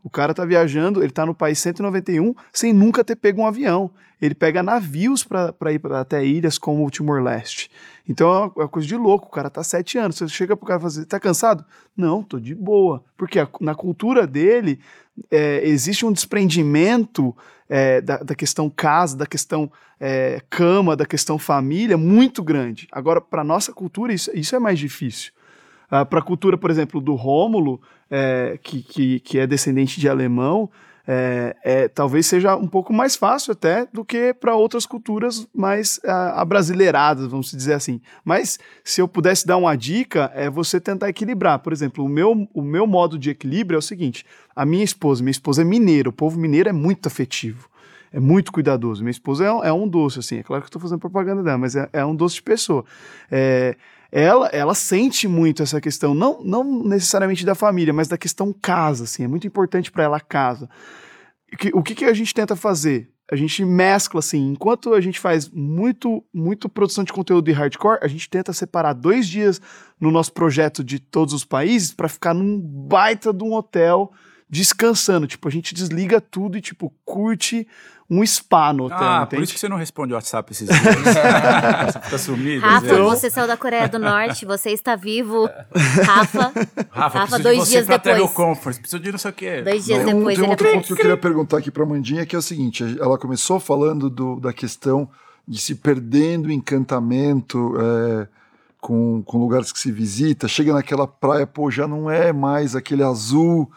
O 0.02 0.10
cara 0.10 0.34
tá 0.34 0.44
viajando, 0.44 1.02
ele 1.02 1.12
tá 1.12 1.24
no 1.24 1.34
país 1.34 1.58
191 1.60 2.34
sem 2.52 2.72
nunca 2.72 3.04
ter 3.04 3.16
pego 3.16 3.42
um 3.42 3.46
avião. 3.46 3.90
Ele 4.20 4.34
pega 4.34 4.62
navios 4.62 5.24
para 5.24 5.72
ir 5.72 5.78
pra, 5.78 6.00
até 6.00 6.24
ilhas 6.24 6.56
como 6.56 6.86
o 6.86 6.90
Timor-Leste. 6.90 7.70
Então 8.08 8.52
é 8.56 8.60
uma 8.60 8.68
coisa 8.68 8.86
de 8.86 8.96
louco. 8.96 9.26
O 9.26 9.30
cara 9.30 9.50
tá 9.50 9.64
sete 9.64 9.98
anos. 9.98 10.16
Você 10.16 10.28
chega 10.28 10.56
pro 10.56 10.66
cara 10.66 10.78
e 10.78 10.82
fala 10.82 10.92
assim, 10.92 11.04
tá 11.04 11.18
cansado? 11.18 11.64
Não, 11.96 12.22
tô 12.22 12.38
de 12.38 12.54
boa. 12.54 13.04
Porque 13.16 13.38
a, 13.38 13.48
na 13.60 13.74
cultura 13.74 14.26
dele 14.26 14.80
é, 15.30 15.66
existe 15.66 16.06
um 16.06 16.12
desprendimento 16.12 17.36
é, 17.68 18.00
da, 18.00 18.18
da, 18.18 18.34
questão 18.34 18.70
casa, 18.70 19.16
da 19.16 19.26
questão 19.26 19.70
é, 19.98 20.40
cama, 20.50 20.96
da 20.96 21.06
questão 21.06 21.38
família 21.38 21.96
muito 21.96 22.42
grande. 22.42 22.86
Agora, 22.92 23.20
para 23.20 23.42
nossa 23.42 23.72
cultura, 23.72 24.12
isso, 24.12 24.30
isso 24.34 24.54
é 24.54 24.58
mais 24.58 24.78
difícil. 24.78 25.32
Uh, 25.92 26.06
para 26.06 26.20
a 26.20 26.22
cultura, 26.22 26.56
por 26.56 26.70
exemplo, 26.70 27.00
do 27.00 27.14
Rômulo, 27.14 27.80
é, 28.10 28.58
que, 28.62 28.82
que, 28.82 29.20
que, 29.20 29.38
é 29.38 29.46
descendente 29.46 30.00
de 30.00 30.08
alemão, 30.08 30.70
é, 31.06 31.56
é, 31.64 31.88
talvez 31.88 32.26
seja 32.26 32.56
um 32.56 32.68
pouco 32.68 32.92
mais 32.92 33.16
fácil 33.16 33.52
até 33.52 33.86
do 33.92 34.04
que 34.04 34.32
para 34.32 34.54
outras 34.54 34.86
culturas 34.86 35.48
mais 35.52 35.98
uh, 36.04 36.36
abrasileiradas, 36.36 37.26
vamos 37.26 37.50
dizer 37.50 37.74
assim. 37.74 38.00
Mas 38.24 38.58
se 38.84 39.00
eu 39.00 39.08
pudesse 39.08 39.46
dar 39.46 39.56
uma 39.56 39.76
dica, 39.76 40.30
é 40.34 40.48
você 40.48 40.80
tentar 40.80 41.08
equilibrar. 41.08 41.58
Por 41.58 41.72
exemplo, 41.72 42.04
o 42.04 42.08
meu, 42.08 42.48
o 42.54 42.62
meu 42.62 42.86
modo 42.86 43.18
de 43.18 43.30
equilíbrio 43.30 43.76
é 43.76 43.78
o 43.78 43.82
seguinte: 43.82 44.24
a 44.54 44.64
minha 44.64 44.84
esposa, 44.84 45.22
minha 45.22 45.32
esposa 45.32 45.62
é 45.62 45.64
mineira, 45.64 46.08
o 46.08 46.12
povo 46.12 46.38
mineiro 46.38 46.68
é 46.68 46.72
muito 46.72 47.06
afetivo 47.06 47.72
é 48.12 48.20
muito 48.20 48.52
cuidadoso. 48.52 49.02
Minha 49.02 49.10
esposa 49.10 49.44
é, 49.44 49.68
é, 49.68 49.72
um 49.72 49.88
doce, 49.88 50.18
assim. 50.18 50.36
É 50.36 50.42
claro 50.42 50.62
que 50.62 50.66
eu 50.66 50.68
estou 50.68 50.82
fazendo 50.82 50.98
propaganda 50.98 51.42
dela, 51.42 51.56
mas 51.56 51.74
é, 51.74 51.88
é, 51.92 52.04
um 52.04 52.14
doce 52.14 52.34
de 52.34 52.42
pessoa. 52.42 52.84
É, 53.30 53.74
ela, 54.14 54.48
ela 54.48 54.74
sente 54.74 55.26
muito 55.26 55.62
essa 55.62 55.80
questão, 55.80 56.12
não, 56.12 56.42
não 56.44 56.84
necessariamente 56.84 57.46
da 57.46 57.54
família, 57.54 57.94
mas 57.94 58.08
da 58.08 58.18
questão 58.18 58.52
casa, 58.52 59.04
assim, 59.04 59.24
é 59.24 59.28
muito 59.28 59.46
importante 59.46 59.90
para 59.90 60.04
ela 60.04 60.18
a 60.18 60.20
casa. 60.20 60.68
O 61.72 61.82
que, 61.82 61.94
que 61.94 62.04
a 62.04 62.12
gente 62.12 62.34
tenta 62.34 62.54
fazer? 62.54 63.10
A 63.30 63.36
gente 63.36 63.64
mescla, 63.64 64.18
assim, 64.18 64.50
enquanto 64.50 64.92
a 64.92 65.00
gente 65.00 65.18
faz 65.18 65.48
muito, 65.48 66.22
muito 66.32 66.68
produção 66.68 67.02
de 67.02 67.12
conteúdo 67.12 67.46
de 67.46 67.52
hardcore, 67.52 68.00
a 68.02 68.06
gente 68.06 68.28
tenta 68.28 68.52
separar 68.52 68.92
dois 68.92 69.26
dias 69.26 69.58
no 69.98 70.10
nosso 70.10 70.34
projeto 70.34 70.84
de 70.84 70.98
todos 70.98 71.32
os 71.32 71.42
países 71.42 71.94
para 71.94 72.08
ficar 72.08 72.34
num 72.34 72.60
baita 72.60 73.32
de 73.32 73.42
um 73.42 73.54
hotel 73.54 74.12
descansando. 74.50 75.26
Tipo, 75.26 75.48
a 75.48 75.50
gente 75.50 75.74
desliga 75.74 76.20
tudo 76.20 76.58
e, 76.58 76.60
tipo, 76.60 76.92
curte 77.06 77.66
um 78.12 78.26
spa 78.26 78.74
no 78.74 78.84
hotel. 78.84 78.98
Ah, 79.00 79.22
entende? 79.22 79.36
por 79.36 79.42
isso 79.42 79.54
que 79.54 79.58
você 79.58 79.68
não 79.70 79.78
responde 79.78 80.12
o 80.12 80.16
WhatsApp 80.16 80.52
esses 80.52 80.68
dias. 80.68 80.82
você 80.82 81.98
fica 82.04 82.18
sumido. 82.18 82.60
Rafa, 82.60 83.02
você 83.02 83.30
saiu 83.30 83.46
da 83.46 83.56
Coreia 83.56 83.88
do 83.88 83.98
Norte, 83.98 84.44
você 84.44 84.68
está 84.70 84.94
vivo. 84.96 85.48
Rafa, 86.04 86.52
Rafa, 86.90 87.18
Rafa 87.20 87.38
dois 87.38 87.64
de 87.64 87.70
dias 87.70 87.86
depois. 87.86 88.30
Conference, 88.32 88.80
preciso 88.80 89.02
de 89.02 89.12
não 89.12 89.18
sei 89.18 89.30
o 89.30 89.34
quê. 89.34 89.62
Dois 89.62 89.86
dias 89.86 90.04
não, 90.04 90.18
depois. 90.18 90.38
Tem 90.38 90.46
um 90.46 90.50
outro 90.50 90.70
ponto 90.70 90.86
que 90.86 90.92
eu 90.92 90.96
queria 90.96 91.16
perguntar 91.16 91.56
aqui 91.56 91.70
para 91.70 91.84
a 91.84 91.86
Mandinha, 91.86 92.26
que 92.26 92.36
é 92.36 92.38
o 92.38 92.42
seguinte, 92.42 92.84
ela 93.00 93.16
começou 93.16 93.58
falando 93.58 94.10
do, 94.10 94.38
da 94.38 94.52
questão 94.52 95.08
de 95.48 95.58
se 95.58 95.74
perdendo 95.74 96.46
o 96.48 96.52
encantamento 96.52 97.74
é, 97.80 98.28
com, 98.78 99.22
com 99.22 99.38
lugares 99.38 99.72
que 99.72 99.78
se 99.78 99.90
visita, 99.90 100.46
chega 100.46 100.74
naquela 100.74 101.06
praia, 101.06 101.46
pô, 101.46 101.70
já 101.70 101.88
não 101.88 102.10
é 102.10 102.30
mais 102.30 102.76
aquele 102.76 103.02
azul 103.02 103.70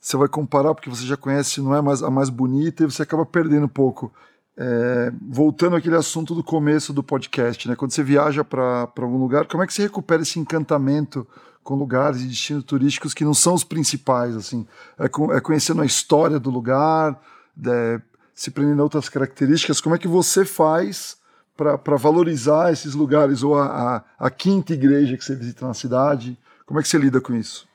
você 0.00 0.16
vai 0.16 0.28
comparar 0.28 0.74
porque 0.74 0.88
você 0.88 1.04
já 1.04 1.16
conhece, 1.16 1.60
não 1.60 1.74
é 1.74 1.82
mais 1.82 2.02
a 2.02 2.10
mais 2.10 2.30
bonita, 2.30 2.82
e 2.82 2.86
você 2.86 3.02
acaba 3.02 3.26
perdendo 3.26 3.66
um 3.66 3.68
pouco. 3.68 4.12
É, 4.56 5.12
voltando 5.28 5.76
àquele 5.76 5.96
assunto 5.96 6.34
do 6.34 6.42
começo 6.42 6.92
do 6.92 7.02
podcast, 7.02 7.68
né? 7.68 7.76
Quando 7.76 7.92
você 7.92 8.02
viaja 8.02 8.42
para 8.42 8.90
algum 8.96 9.18
lugar, 9.18 9.46
como 9.46 9.62
é 9.62 9.66
que 9.66 9.72
você 9.72 9.82
recupera 9.82 10.22
esse 10.22 10.38
encantamento 10.38 11.26
com 11.62 11.74
lugares 11.74 12.22
e 12.22 12.26
destinos 12.26 12.64
turísticos 12.64 13.14
que 13.14 13.24
não 13.24 13.34
são 13.34 13.54
os 13.54 13.64
principais, 13.64 14.34
assim? 14.36 14.66
É, 14.98 15.04
é 15.36 15.40
conhecendo 15.40 15.82
a 15.82 15.86
história 15.86 16.38
do 16.38 16.50
lugar, 16.50 17.20
é, 17.66 18.00
se 18.34 18.50
prendendo 18.50 18.80
a 18.80 18.84
outras 18.84 19.08
características. 19.08 19.80
Como 19.80 19.94
é 19.94 19.98
que 19.98 20.08
você 20.08 20.44
faz 20.44 21.18
para 21.56 21.96
valorizar 21.96 22.72
esses 22.72 22.94
lugares 22.94 23.42
ou 23.42 23.58
a, 23.58 23.66
a, 23.66 24.04
a 24.26 24.30
quinta 24.30 24.72
igreja 24.72 25.16
que 25.16 25.24
você 25.24 25.36
visita 25.36 25.66
na 25.66 25.74
cidade? 25.74 26.38
Como 26.64 26.80
é 26.80 26.82
que 26.82 26.88
você 26.88 26.96
lida 26.96 27.20
com 27.20 27.34
isso? 27.34 27.69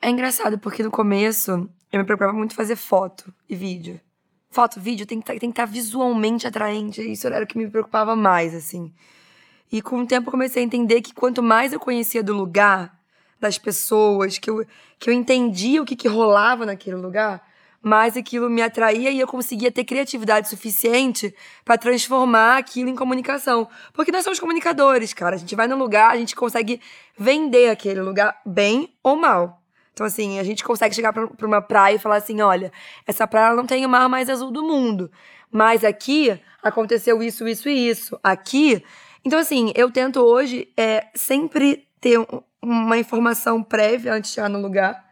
É 0.00 0.10
engraçado, 0.10 0.58
porque 0.58 0.82
no 0.82 0.90
começo 0.90 1.68
eu 1.92 1.98
me 1.98 2.04
preocupava 2.04 2.32
muito 2.32 2.54
fazer 2.54 2.76
foto 2.76 3.32
e 3.48 3.56
vídeo. 3.56 4.00
Foto, 4.50 4.80
vídeo 4.80 5.06
tem 5.06 5.20
que 5.20 5.26
tá, 5.26 5.34
estar 5.34 5.52
tá 5.52 5.64
visualmente 5.64 6.46
atraente. 6.46 7.00
Isso 7.00 7.26
era 7.26 7.44
o 7.44 7.46
que 7.46 7.58
me 7.58 7.68
preocupava 7.68 8.16
mais, 8.16 8.54
assim. 8.54 8.92
E 9.70 9.82
com 9.82 10.00
o 10.00 10.06
tempo 10.06 10.28
eu 10.28 10.30
comecei 10.30 10.62
a 10.62 10.66
entender 10.66 11.02
que 11.02 11.12
quanto 11.12 11.42
mais 11.42 11.72
eu 11.72 11.80
conhecia 11.80 12.22
do 12.22 12.34
lugar, 12.34 12.98
das 13.38 13.58
pessoas, 13.58 14.38
que 14.38 14.48
eu, 14.48 14.64
que 14.98 15.10
eu 15.10 15.14
entendia 15.14 15.82
o 15.82 15.84
que, 15.84 15.94
que 15.94 16.08
rolava 16.08 16.64
naquele 16.64 16.96
lugar, 16.96 17.46
mais 17.80 18.16
aquilo 18.16 18.50
me 18.50 18.62
atraía 18.62 19.10
e 19.10 19.20
eu 19.20 19.26
conseguia 19.26 19.70
ter 19.70 19.84
criatividade 19.84 20.48
suficiente 20.48 21.34
para 21.64 21.78
transformar 21.78 22.56
aquilo 22.56 22.88
em 22.88 22.96
comunicação. 22.96 23.68
Porque 23.92 24.10
nós 24.10 24.24
somos 24.24 24.40
comunicadores, 24.40 25.12
cara. 25.12 25.36
A 25.36 25.38
gente 25.38 25.54
vai 25.54 25.68
no 25.68 25.76
lugar, 25.76 26.10
a 26.10 26.16
gente 26.16 26.34
consegue 26.34 26.80
vender 27.16 27.70
aquele 27.70 28.00
lugar 28.00 28.40
bem 28.44 28.94
ou 29.02 29.16
mal. 29.16 29.62
Então, 29.98 30.06
assim, 30.06 30.38
a 30.38 30.44
gente 30.44 30.62
consegue 30.62 30.94
chegar 30.94 31.12
pra 31.12 31.28
uma 31.44 31.60
praia 31.60 31.96
e 31.96 31.98
falar 31.98 32.16
assim: 32.16 32.40
olha, 32.40 32.70
essa 33.04 33.26
praia 33.26 33.56
não 33.56 33.66
tem 33.66 33.84
o 33.84 33.88
mar 33.88 34.08
mais 34.08 34.30
azul 34.30 34.52
do 34.52 34.62
mundo. 34.62 35.10
Mas 35.50 35.82
aqui 35.82 36.40
aconteceu 36.62 37.20
isso, 37.20 37.48
isso 37.48 37.68
e 37.68 37.88
isso. 37.88 38.16
Aqui. 38.22 38.84
Então, 39.24 39.40
assim, 39.40 39.72
eu 39.74 39.90
tento 39.90 40.20
hoje 40.20 40.68
é, 40.76 41.08
sempre 41.16 41.88
ter 42.00 42.16
uma 42.62 42.96
informação 42.96 43.60
prévia 43.60 44.14
antes 44.14 44.30
de 44.30 44.36
chegar 44.36 44.48
no 44.48 44.60
lugar. 44.60 45.04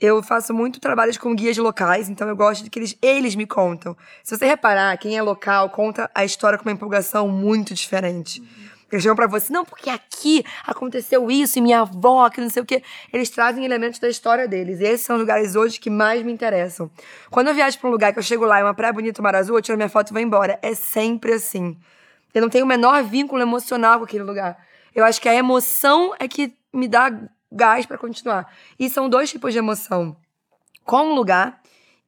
Eu 0.00 0.22
faço 0.22 0.54
muito 0.54 0.80
trabalho 0.80 1.20
com 1.20 1.34
guias 1.34 1.58
locais, 1.58 2.08
então 2.08 2.26
eu 2.26 2.34
gosto 2.34 2.64
de 2.64 2.70
que 2.70 2.78
eles, 2.78 2.96
eles 3.02 3.34
me 3.34 3.46
contam. 3.46 3.94
Se 4.24 4.34
você 4.34 4.46
reparar, 4.46 4.96
quem 4.96 5.18
é 5.18 5.22
local 5.22 5.68
conta 5.68 6.10
a 6.14 6.24
história 6.24 6.58
com 6.58 6.64
uma 6.64 6.72
empolgação 6.72 7.28
muito 7.28 7.74
diferente. 7.74 8.40
Uhum. 8.40 8.69
Eles 8.90 9.02
chegam 9.02 9.14
pra 9.14 9.26
você, 9.26 9.52
não, 9.52 9.64
porque 9.64 9.88
aqui 9.88 10.44
aconteceu 10.66 11.30
isso 11.30 11.58
e 11.58 11.62
minha 11.62 11.80
avó, 11.82 12.28
que 12.28 12.40
não 12.40 12.50
sei 12.50 12.62
o 12.62 12.66
quê. 12.66 12.82
Eles 13.12 13.30
trazem 13.30 13.64
elementos 13.64 14.00
da 14.00 14.08
história 14.08 14.48
deles. 14.48 14.80
E 14.80 14.84
esses 14.84 15.06
são 15.06 15.16
os 15.16 15.20
lugares 15.20 15.54
hoje 15.54 15.78
que 15.78 15.88
mais 15.88 16.22
me 16.22 16.32
interessam. 16.32 16.90
Quando 17.30 17.48
eu 17.48 17.54
viajo 17.54 17.78
pra 17.78 17.88
um 17.88 17.92
lugar 17.92 18.12
que 18.12 18.18
eu 18.18 18.22
chego 18.22 18.44
lá, 18.44 18.58
é 18.58 18.64
uma 18.64 18.74
praia 18.74 18.92
bonita, 18.92 19.22
mar 19.22 19.36
azul, 19.36 19.56
eu 19.56 19.62
tiro 19.62 19.76
minha 19.76 19.88
foto 19.88 20.10
e 20.10 20.12
vou 20.12 20.20
embora. 20.20 20.58
É 20.60 20.74
sempre 20.74 21.34
assim. 21.34 21.78
Eu 22.34 22.42
não 22.42 22.48
tenho 22.48 22.64
o 22.64 22.68
menor 22.68 23.02
vínculo 23.04 23.40
emocional 23.40 23.98
com 23.98 24.04
aquele 24.04 24.24
lugar. 24.24 24.58
Eu 24.94 25.04
acho 25.04 25.20
que 25.20 25.28
a 25.28 25.34
emoção 25.34 26.12
é 26.18 26.26
que 26.26 26.52
me 26.72 26.88
dá 26.88 27.12
gás 27.50 27.86
para 27.86 27.98
continuar. 27.98 28.52
E 28.78 28.88
são 28.88 29.08
dois 29.08 29.30
tipos 29.30 29.52
de 29.52 29.58
emoção. 29.58 30.16
Com 30.84 31.12
o 31.12 31.14
lugar 31.14 31.60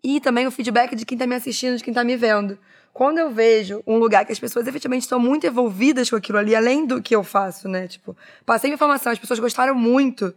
e 0.02 0.20
também 0.20 0.46
o 0.46 0.50
feedback 0.50 0.96
de 0.96 1.04
quem 1.04 1.16
tá 1.16 1.26
me 1.26 1.36
assistindo, 1.36 1.76
de 1.76 1.84
quem 1.84 1.94
tá 1.94 2.02
me 2.02 2.16
vendo. 2.16 2.58
Quando 2.92 3.18
eu 3.18 3.30
vejo 3.30 3.82
um 3.86 3.96
lugar 3.96 4.24
que 4.26 4.32
as 4.32 4.38
pessoas 4.38 4.66
efetivamente 4.66 5.02
estão 5.02 5.18
muito 5.18 5.46
envolvidas 5.46 6.10
com 6.10 6.16
aquilo 6.16 6.38
ali, 6.38 6.54
além 6.54 6.86
do 6.86 7.00
que 7.00 7.16
eu 7.16 7.24
faço, 7.24 7.68
né? 7.68 7.88
Tipo, 7.88 8.14
passei 8.44 8.68
minha 8.68 8.74
informação, 8.74 9.12
as 9.12 9.18
pessoas 9.18 9.38
gostaram 9.38 9.74
muito. 9.74 10.34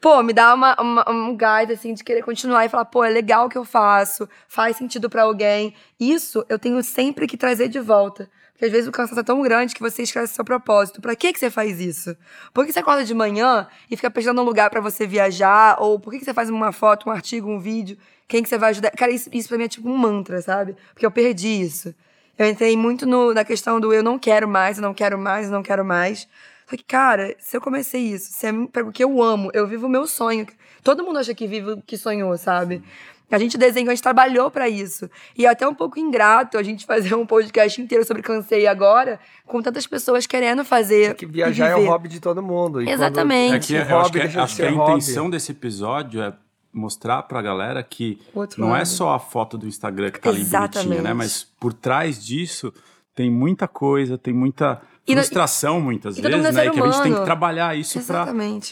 Pô, 0.00 0.22
me 0.22 0.32
dá 0.32 0.54
uma, 0.54 0.74
uma, 0.80 1.10
um 1.10 1.36
gás, 1.36 1.70
assim, 1.70 1.92
de 1.92 2.02
querer 2.02 2.22
continuar 2.22 2.64
e 2.64 2.70
falar, 2.70 2.86
pô, 2.86 3.04
é 3.04 3.10
legal 3.10 3.46
o 3.46 3.48
que 3.50 3.58
eu 3.58 3.66
faço, 3.66 4.26
faz 4.48 4.78
sentido 4.78 5.10
para 5.10 5.24
alguém. 5.24 5.74
Isso 5.98 6.42
eu 6.48 6.58
tenho 6.58 6.82
sempre 6.82 7.26
que 7.26 7.36
trazer 7.36 7.68
de 7.68 7.78
volta. 7.78 8.30
Porque 8.60 8.64
às 8.64 8.72
vezes 8.72 8.88
o 8.88 8.92
cansaço 8.92 9.20
é 9.20 9.22
tão 9.22 9.42
grande 9.42 9.74
que 9.74 9.80
você 9.80 10.02
esquece 10.02 10.34
seu 10.34 10.44
propósito. 10.44 11.02
Pra 11.02 11.14
que, 11.14 11.32
que 11.34 11.38
você 11.38 11.50
faz 11.50 11.80
isso? 11.80 12.16
Por 12.52 12.64
que 12.64 12.72
você 12.72 12.78
acorda 12.78 13.04
de 13.04 13.14
manhã 13.14 13.66
e 13.90 13.96
fica 13.96 14.10
pensando 14.10 14.40
um 14.40 14.44
lugar 14.44 14.70
para 14.70 14.80
você 14.80 15.06
viajar? 15.06 15.76
Ou 15.78 16.00
por 16.00 16.10
que, 16.10 16.18
que 16.18 16.24
você 16.24 16.32
faz 16.32 16.48
uma 16.48 16.72
foto, 16.72 17.08
um 17.08 17.12
artigo, 17.12 17.50
um 17.50 17.58
vídeo? 17.58 17.98
Quem 18.30 18.44
que 18.44 18.48
você 18.48 18.56
vai 18.56 18.70
ajudar? 18.70 18.92
Cara, 18.92 19.10
isso, 19.10 19.28
isso 19.32 19.48
pra 19.48 19.58
mim 19.58 19.64
é 19.64 19.68
tipo 19.68 19.90
um 19.90 19.96
mantra, 19.96 20.40
sabe? 20.40 20.76
Porque 20.92 21.04
eu 21.04 21.10
perdi 21.10 21.48
isso. 21.48 21.92
Eu 22.38 22.48
entrei 22.48 22.76
muito 22.76 23.04
no, 23.04 23.34
na 23.34 23.44
questão 23.44 23.80
do 23.80 23.92
eu 23.92 24.04
não 24.04 24.20
quero 24.20 24.46
mais, 24.46 24.78
eu 24.78 24.82
não 24.82 24.94
quero 24.94 25.18
mais, 25.18 25.46
eu 25.46 25.52
não 25.52 25.64
quero 25.64 25.84
mais. 25.84 26.28
Só 26.64 26.76
que, 26.76 26.84
cara, 26.84 27.34
se 27.40 27.56
eu 27.56 27.60
comecei 27.60 28.00
isso, 28.00 28.30
se 28.32 28.46
é 28.46 28.52
o 28.82 28.92
que 28.92 29.02
eu 29.02 29.20
amo, 29.20 29.50
eu 29.52 29.66
vivo 29.66 29.88
o 29.88 29.90
meu 29.90 30.06
sonho. 30.06 30.46
Todo 30.84 31.02
mundo 31.02 31.18
acha 31.18 31.34
que 31.34 31.48
vive 31.48 31.72
o 31.72 31.82
que 31.82 31.98
sonhou, 31.98 32.38
sabe? 32.38 32.84
A 33.28 33.36
gente 33.36 33.58
desenhou, 33.58 33.90
a 33.90 33.94
gente 33.96 34.02
trabalhou 34.02 34.48
para 34.48 34.68
isso. 34.68 35.10
E 35.36 35.44
é 35.44 35.48
até 35.48 35.66
um 35.66 35.74
pouco 35.74 35.98
ingrato 35.98 36.56
a 36.56 36.62
gente 36.62 36.86
fazer 36.86 37.16
um 37.16 37.26
podcast 37.26 37.82
inteiro 37.82 38.04
sobre 38.04 38.22
cansei 38.22 38.68
agora, 38.68 39.18
com 39.44 39.60
tantas 39.60 39.88
pessoas 39.88 40.24
querendo 40.24 40.64
fazer. 40.64 41.10
É 41.10 41.14
que 41.14 41.26
viajar 41.26 41.70
é 41.70 41.74
o 41.74 41.86
hobby 41.86 42.08
de 42.08 42.20
todo 42.20 42.40
mundo. 42.40 42.80
Exatamente. 42.80 43.74
É 43.74 43.84
que, 43.84 43.92
eu 43.92 43.98
acho 43.98 44.12
que, 44.12 44.20
acho 44.20 44.56
que 44.56 44.62
a 44.62 44.70
intenção 44.70 45.28
desse 45.28 45.50
episódio 45.50 46.22
é 46.22 46.32
mostrar 46.72 47.22
pra 47.24 47.42
galera 47.42 47.82
que 47.82 48.20
não 48.56 48.68
é 48.68 48.70
lado. 48.70 48.82
é 48.82 48.84
só 48.84 49.14
a 49.14 49.18
foto 49.18 49.58
do 49.58 49.66
Instagram 49.66 50.10
que 50.10 50.20
tá 50.20 50.30
ali 50.30 50.44
bonitinha, 50.44 51.02
né? 51.02 51.12
Mas 51.12 51.44
por 51.58 51.72
trás 51.72 52.24
disso 52.24 52.72
tem 53.14 53.30
muita 53.30 53.66
coisa, 53.66 54.16
tem 54.16 54.32
muita 54.32 54.80
frustração 55.06 55.78
no, 55.78 55.86
muitas 55.86 56.16
vezes, 56.16 56.54
né? 56.54 56.66
E 56.66 56.70
que 56.70 56.80
a 56.80 56.90
gente 56.90 57.02
tem 57.02 57.14
que 57.14 57.24
trabalhar 57.24 57.76
isso 57.76 58.00
para 58.02 58.26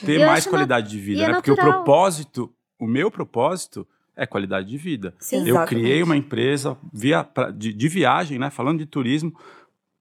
ter 0.05 0.27
mais 0.27 0.47
qualidade 0.47 0.91
de 0.91 0.99
vida, 0.99 1.27
né? 1.27 1.35
Porque 1.35 1.51
o 1.51 1.57
propósito, 1.57 2.53
o 2.79 2.87
meu 2.87 3.11
propósito 3.11 3.87
é 4.17 4.27
qualidade 4.27 4.69
de 4.69 4.77
vida. 4.77 5.15
Sim, 5.21 5.37
eu 5.37 5.47
exatamente. 5.49 5.69
criei 5.69 6.03
uma 6.03 6.17
empresa 6.17 6.77
via, 6.93 7.23
pra, 7.23 7.51
de, 7.51 7.73
de, 7.73 7.89
viagem, 7.89 8.37
né? 8.37 8.51
Falando 8.51 8.81
de 8.81 8.87
turismo, 8.87 9.33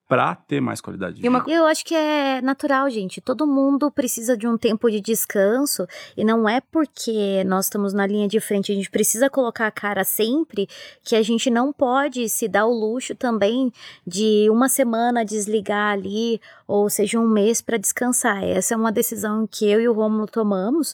para 0.08 0.36
ter 0.36 0.62
mais 0.62 0.80
qualidade 0.80 1.16
de 1.16 1.22
vida. 1.22 1.44
Eu 1.48 1.66
acho 1.66 1.84
que 1.84 1.94
é 1.94 2.42
natural, 2.42 2.90
gente. 2.90 3.20
Todo 3.20 3.46
mundo 3.46 3.92
precisa 3.92 4.38
de 4.38 4.48
um 4.48 4.58
tempo 4.58 4.90
de 4.90 5.02
descanso 5.02 5.86
e 6.16 6.24
não 6.24 6.48
é 6.48 6.62
porque 6.62 7.44
nós 7.46 7.66
estamos 7.66 7.94
na 7.94 8.08
linha 8.08 8.28
de 8.28 8.40
frente, 8.40 8.72
a 8.72 8.76
gente 8.76 8.90
precisa 8.90 9.30
colocar 9.30 9.68
a 9.68 9.72
cara 9.72 10.04
sempre 10.04 10.68
que 11.04 11.16
a 11.16 11.22
gente 11.22 11.50
não 11.50 11.74
pode 11.74 12.30
se 12.30 12.48
dar 12.48 12.66
o 12.66 12.74
luxo 12.74 13.16
também 13.16 13.72
de 14.06 14.48
uma 14.50 14.70
semana 14.70 15.26
desligar 15.26 15.92
ali 15.94 16.40
ou 16.68 16.90
seja 16.90 17.20
um 17.20 17.28
mês 17.28 17.62
para 17.62 17.78
descansar. 17.78 18.44
Essa 18.44 18.74
é 18.74 18.78
uma 18.78 18.92
decisão 18.92 19.48
que 19.48 19.68
eu 19.68 19.80
e 19.80 19.88
o 19.88 19.94
Romulo 19.94 20.28
tomamos 20.28 20.94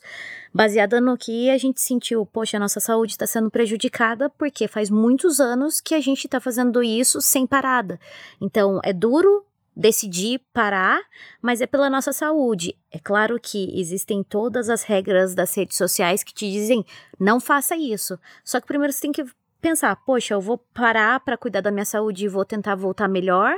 baseada 0.54 1.02
no 1.02 1.18
que 1.18 1.50
a 1.50 1.58
gente 1.58 1.82
sentiu, 1.82 2.26
poxa, 2.26 2.58
a 2.58 2.60
nossa 2.60 2.80
saúde 2.80 3.14
está 3.14 3.26
sendo 3.26 3.50
prejudicada 3.50 4.30
porque 4.30 4.68
faz 4.68 4.90
muitos 4.90 5.40
anos 5.40 5.82
que 5.82 5.96
a 5.96 6.00
gente 6.00 6.26
está 6.26 6.40
fazendo 6.40 6.84
isso 6.84 7.20
sem 7.20 7.48
parada. 7.48 8.00
Então, 8.40 8.80
é 8.84 8.94
duro 8.94 9.44
decidir 9.76 10.40
parar, 10.54 11.02
mas 11.42 11.60
é 11.60 11.66
pela 11.66 11.90
nossa 11.90 12.14
saúde. 12.14 12.78
É 12.92 13.00
claro 13.00 13.40
que 13.40 13.80
existem 13.80 14.24
todas 14.24 14.70
as 14.70 14.84
regras 14.84 15.34
das 15.34 15.56
redes 15.56 15.78
sociais 15.78 16.24
que 16.24 16.34
te 16.34 16.50
dizem 16.52 16.86
não 17.20 17.40
faça 17.40 17.76
isso. 17.76 18.20
Só 18.44 18.62
que 18.62 18.68
primeiro 18.68 18.94
você 18.94 19.02
tem 19.02 19.12
que 19.12 19.26
pensar, 19.60 19.96
poxa, 20.06 20.34
eu 20.34 20.42
vou 20.42 20.58
parar 20.58 21.20
para 21.22 21.38
cuidar 21.38 21.62
da 21.62 21.72
minha 21.72 21.86
saúde 21.86 22.26
e 22.26 22.30
vou 22.30 22.46
tentar 22.46 22.76
voltar 22.76 23.08
melhor, 23.08 23.56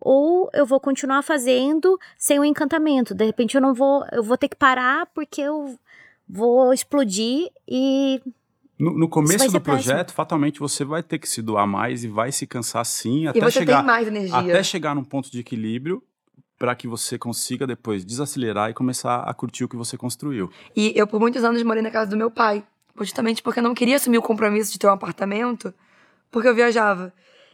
ou 0.00 0.50
eu 0.52 0.66
vou 0.66 0.78
continuar 0.78 1.22
fazendo 1.22 1.98
sem 2.18 2.38
o 2.38 2.44
encantamento. 2.44 3.14
De 3.14 3.24
repente 3.24 3.54
eu 3.54 3.60
não 3.60 3.74
vou, 3.74 4.04
eu 4.12 4.22
vou 4.22 4.36
ter 4.36 4.48
que 4.48 4.56
parar 4.56 5.06
porque 5.14 5.40
eu 5.40 5.78
vou 6.28 6.72
explodir 6.72 7.50
e 7.66 8.20
no, 8.78 8.92
no 8.92 9.08
começo 9.08 9.50
do 9.50 9.60
projeto, 9.60 10.08
péssimo. 10.08 10.16
fatalmente 10.16 10.60
você 10.60 10.84
vai 10.84 11.02
ter 11.02 11.18
que 11.18 11.28
se 11.28 11.40
doar 11.40 11.66
mais 11.66 12.04
e 12.04 12.08
vai 12.08 12.30
se 12.30 12.46
cansar 12.46 12.84
sim 12.84 13.26
até 13.26 13.50
chegar 13.50 13.84
até 14.32 14.62
chegar 14.62 14.94
num 14.94 15.04
ponto 15.04 15.30
de 15.30 15.40
equilíbrio 15.40 16.02
para 16.58 16.74
que 16.74 16.86
você 16.86 17.18
consiga 17.18 17.66
depois 17.66 18.04
desacelerar 18.04 18.70
e 18.70 18.74
começar 18.74 19.20
a 19.20 19.34
curtir 19.34 19.64
o 19.64 19.68
que 19.68 19.76
você 19.76 19.96
construiu. 19.96 20.50
E 20.74 20.92
eu 20.94 21.06
por 21.06 21.20
muitos 21.20 21.44
anos 21.44 21.62
morei 21.62 21.82
na 21.82 21.90
casa 21.90 22.10
do 22.10 22.16
meu 22.16 22.30
pai, 22.30 22.64
justamente 23.00 23.42
porque 23.42 23.60
eu 23.60 23.64
não 23.64 23.74
queria 23.74 23.96
assumir 23.96 24.18
o 24.18 24.22
compromisso 24.22 24.72
de 24.72 24.78
ter 24.78 24.86
um 24.86 24.92
apartamento, 24.92 25.72
porque 26.30 26.48
eu 26.48 26.54
viajava. 26.54 27.12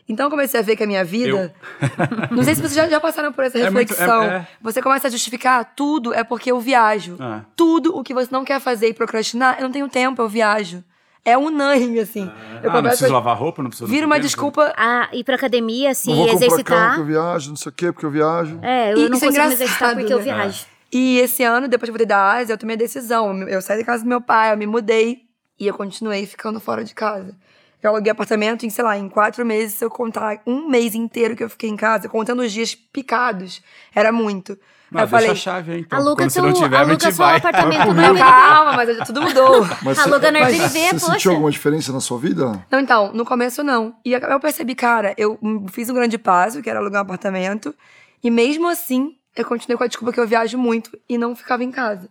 Então 0.08 0.26
eu 0.26 0.30
comecei 0.30 0.58
a 0.58 0.62
ver 0.62 0.76
que 0.76 0.82
a 0.82 0.86
minha 0.86 1.04
vida. 1.04 1.54
Eu... 1.80 2.30
Não 2.34 2.42
sei 2.42 2.54
se 2.54 2.60
vocês 2.60 2.74
já, 2.74 2.88
já 2.88 3.00
passaram 3.00 3.32
por 3.32 3.44
essa 3.44 3.58
é 3.58 3.64
reflexão. 3.64 4.20
Muito, 4.20 4.32
é, 4.32 4.36
é... 4.36 4.48
Você 4.60 4.82
começa 4.82 5.08
a 5.08 5.10
justificar 5.10 5.72
tudo 5.76 6.12
é 6.12 6.24
porque 6.24 6.50
eu 6.50 6.60
viajo. 6.60 7.16
É. 7.20 7.44
Tudo 7.56 7.96
o 7.96 8.02
que 8.02 8.12
você 8.12 8.28
não 8.30 8.44
quer 8.44 8.60
fazer 8.60 8.88
e 8.88 8.94
procrastinar, 8.94 9.56
eu 9.58 9.64
não 9.64 9.70
tenho 9.72 9.88
tempo, 9.88 10.20
eu 10.20 10.28
viajo. 10.28 10.84
É 11.24 11.38
unânime, 11.38 12.00
assim. 12.00 12.28
É. 12.62 12.66
Eu 12.66 12.70
ah, 12.70 12.74
não 12.74 12.82
preciso 12.82 13.10
a... 13.10 13.14
lavar 13.14 13.36
roupa, 13.36 13.62
não 13.62 13.70
preciso 13.70 13.88
Vira 13.88 14.06
uma 14.06 14.18
desculpa. 14.18 14.72
Ah, 14.76 15.08
ir 15.12 15.22
pra 15.22 15.36
academia, 15.36 15.94
se 15.94 16.10
não 16.10 16.16
vou 16.16 16.28
exercitar. 16.28 16.88
Porque 16.88 17.00
eu 17.00 17.06
viajo, 17.06 17.50
não 17.50 17.56
sei 17.56 17.70
o 17.70 17.72
quê, 17.72 17.92
porque 17.92 18.06
eu 18.06 18.10
viajo. 18.10 18.58
É, 18.60 18.92
eu 18.92 18.98
e 18.98 19.08
não 19.08 19.20
consigo 19.20 19.36
é 19.36 19.46
me 19.46 19.52
exercitar 19.52 19.94
porque 19.94 20.08
né? 20.08 20.14
eu 20.14 20.20
viajo. 20.20 20.66
E 20.92 21.18
esse 21.18 21.42
ano, 21.44 21.68
depois 21.68 21.86
de 21.86 21.90
eu 21.90 21.94
voltei 21.94 22.06
da 22.06 22.32
Ásia, 22.32 22.52
eu 22.52 22.58
tomei 22.58 22.74
a 22.74 22.78
decisão. 22.78 23.48
Eu 23.48 23.62
saí 23.62 23.78
da 23.78 23.84
casa 23.84 24.02
do 24.02 24.08
meu 24.08 24.20
pai, 24.20 24.52
eu 24.52 24.56
me 24.56 24.66
mudei. 24.66 25.22
E 25.58 25.66
eu 25.66 25.74
continuei 25.74 26.26
ficando 26.26 26.58
fora 26.58 26.82
de 26.82 26.92
casa. 26.92 27.36
Eu 27.82 27.90
aluguei 27.90 28.12
apartamento 28.12 28.64
em, 28.64 28.70
sei 28.70 28.84
lá, 28.84 28.96
em 28.96 29.08
quatro 29.08 29.44
meses, 29.44 29.74
se 29.74 29.84
eu 29.84 29.90
contar 29.90 30.40
um 30.46 30.68
mês 30.68 30.94
inteiro 30.94 31.34
que 31.34 31.42
eu 31.42 31.50
fiquei 31.50 31.68
em 31.68 31.76
casa, 31.76 32.08
contando 32.08 32.40
os 32.40 32.52
dias 32.52 32.74
picados, 32.74 33.60
era 33.94 34.12
muito. 34.12 34.56
Mas 34.88 35.02
eu 35.02 35.08
falei, 35.08 35.30
a 35.30 35.34
chave, 35.34 35.78
então. 35.78 35.98
Aluga 35.98 36.28
seu, 36.28 36.42
não 36.42 36.52
tiver, 36.52 36.76
aluga 36.76 37.00
seu 37.00 37.12
vai. 37.12 37.38
apartamento 37.38 37.94
no 37.94 38.18
Calma, 38.18 38.72
mas 38.76 39.06
tudo 39.06 39.22
mudou. 39.22 39.66
Mas 39.82 39.98
aluga 39.98 40.30
no 40.30 40.36
Airbnb, 40.36 40.68
Você 40.68 40.90
poxa. 40.90 41.12
sentiu 41.12 41.30
alguma 41.32 41.50
diferença 41.50 41.92
na 41.92 42.00
sua 42.00 42.18
vida? 42.18 42.64
Não, 42.70 42.78
então, 42.78 43.10
no 43.12 43.24
começo 43.24 43.64
não. 43.64 43.96
E 44.04 44.12
eu 44.12 44.38
percebi, 44.38 44.74
cara, 44.74 45.14
eu 45.16 45.38
fiz 45.72 45.88
um 45.88 45.94
grande 45.94 46.18
passo, 46.18 46.62
que 46.62 46.68
era 46.68 46.78
alugar 46.78 47.00
um 47.00 47.04
apartamento, 47.06 47.74
e 48.22 48.30
mesmo 48.30 48.68
assim, 48.68 49.16
eu 49.34 49.46
continuei 49.46 49.78
com 49.78 49.84
a 49.84 49.86
desculpa 49.86 50.12
que 50.12 50.20
eu 50.20 50.26
viajo 50.26 50.58
muito 50.58 50.96
e 51.08 51.16
não 51.16 51.34
ficava 51.34 51.64
em 51.64 51.70
casa. 51.70 52.08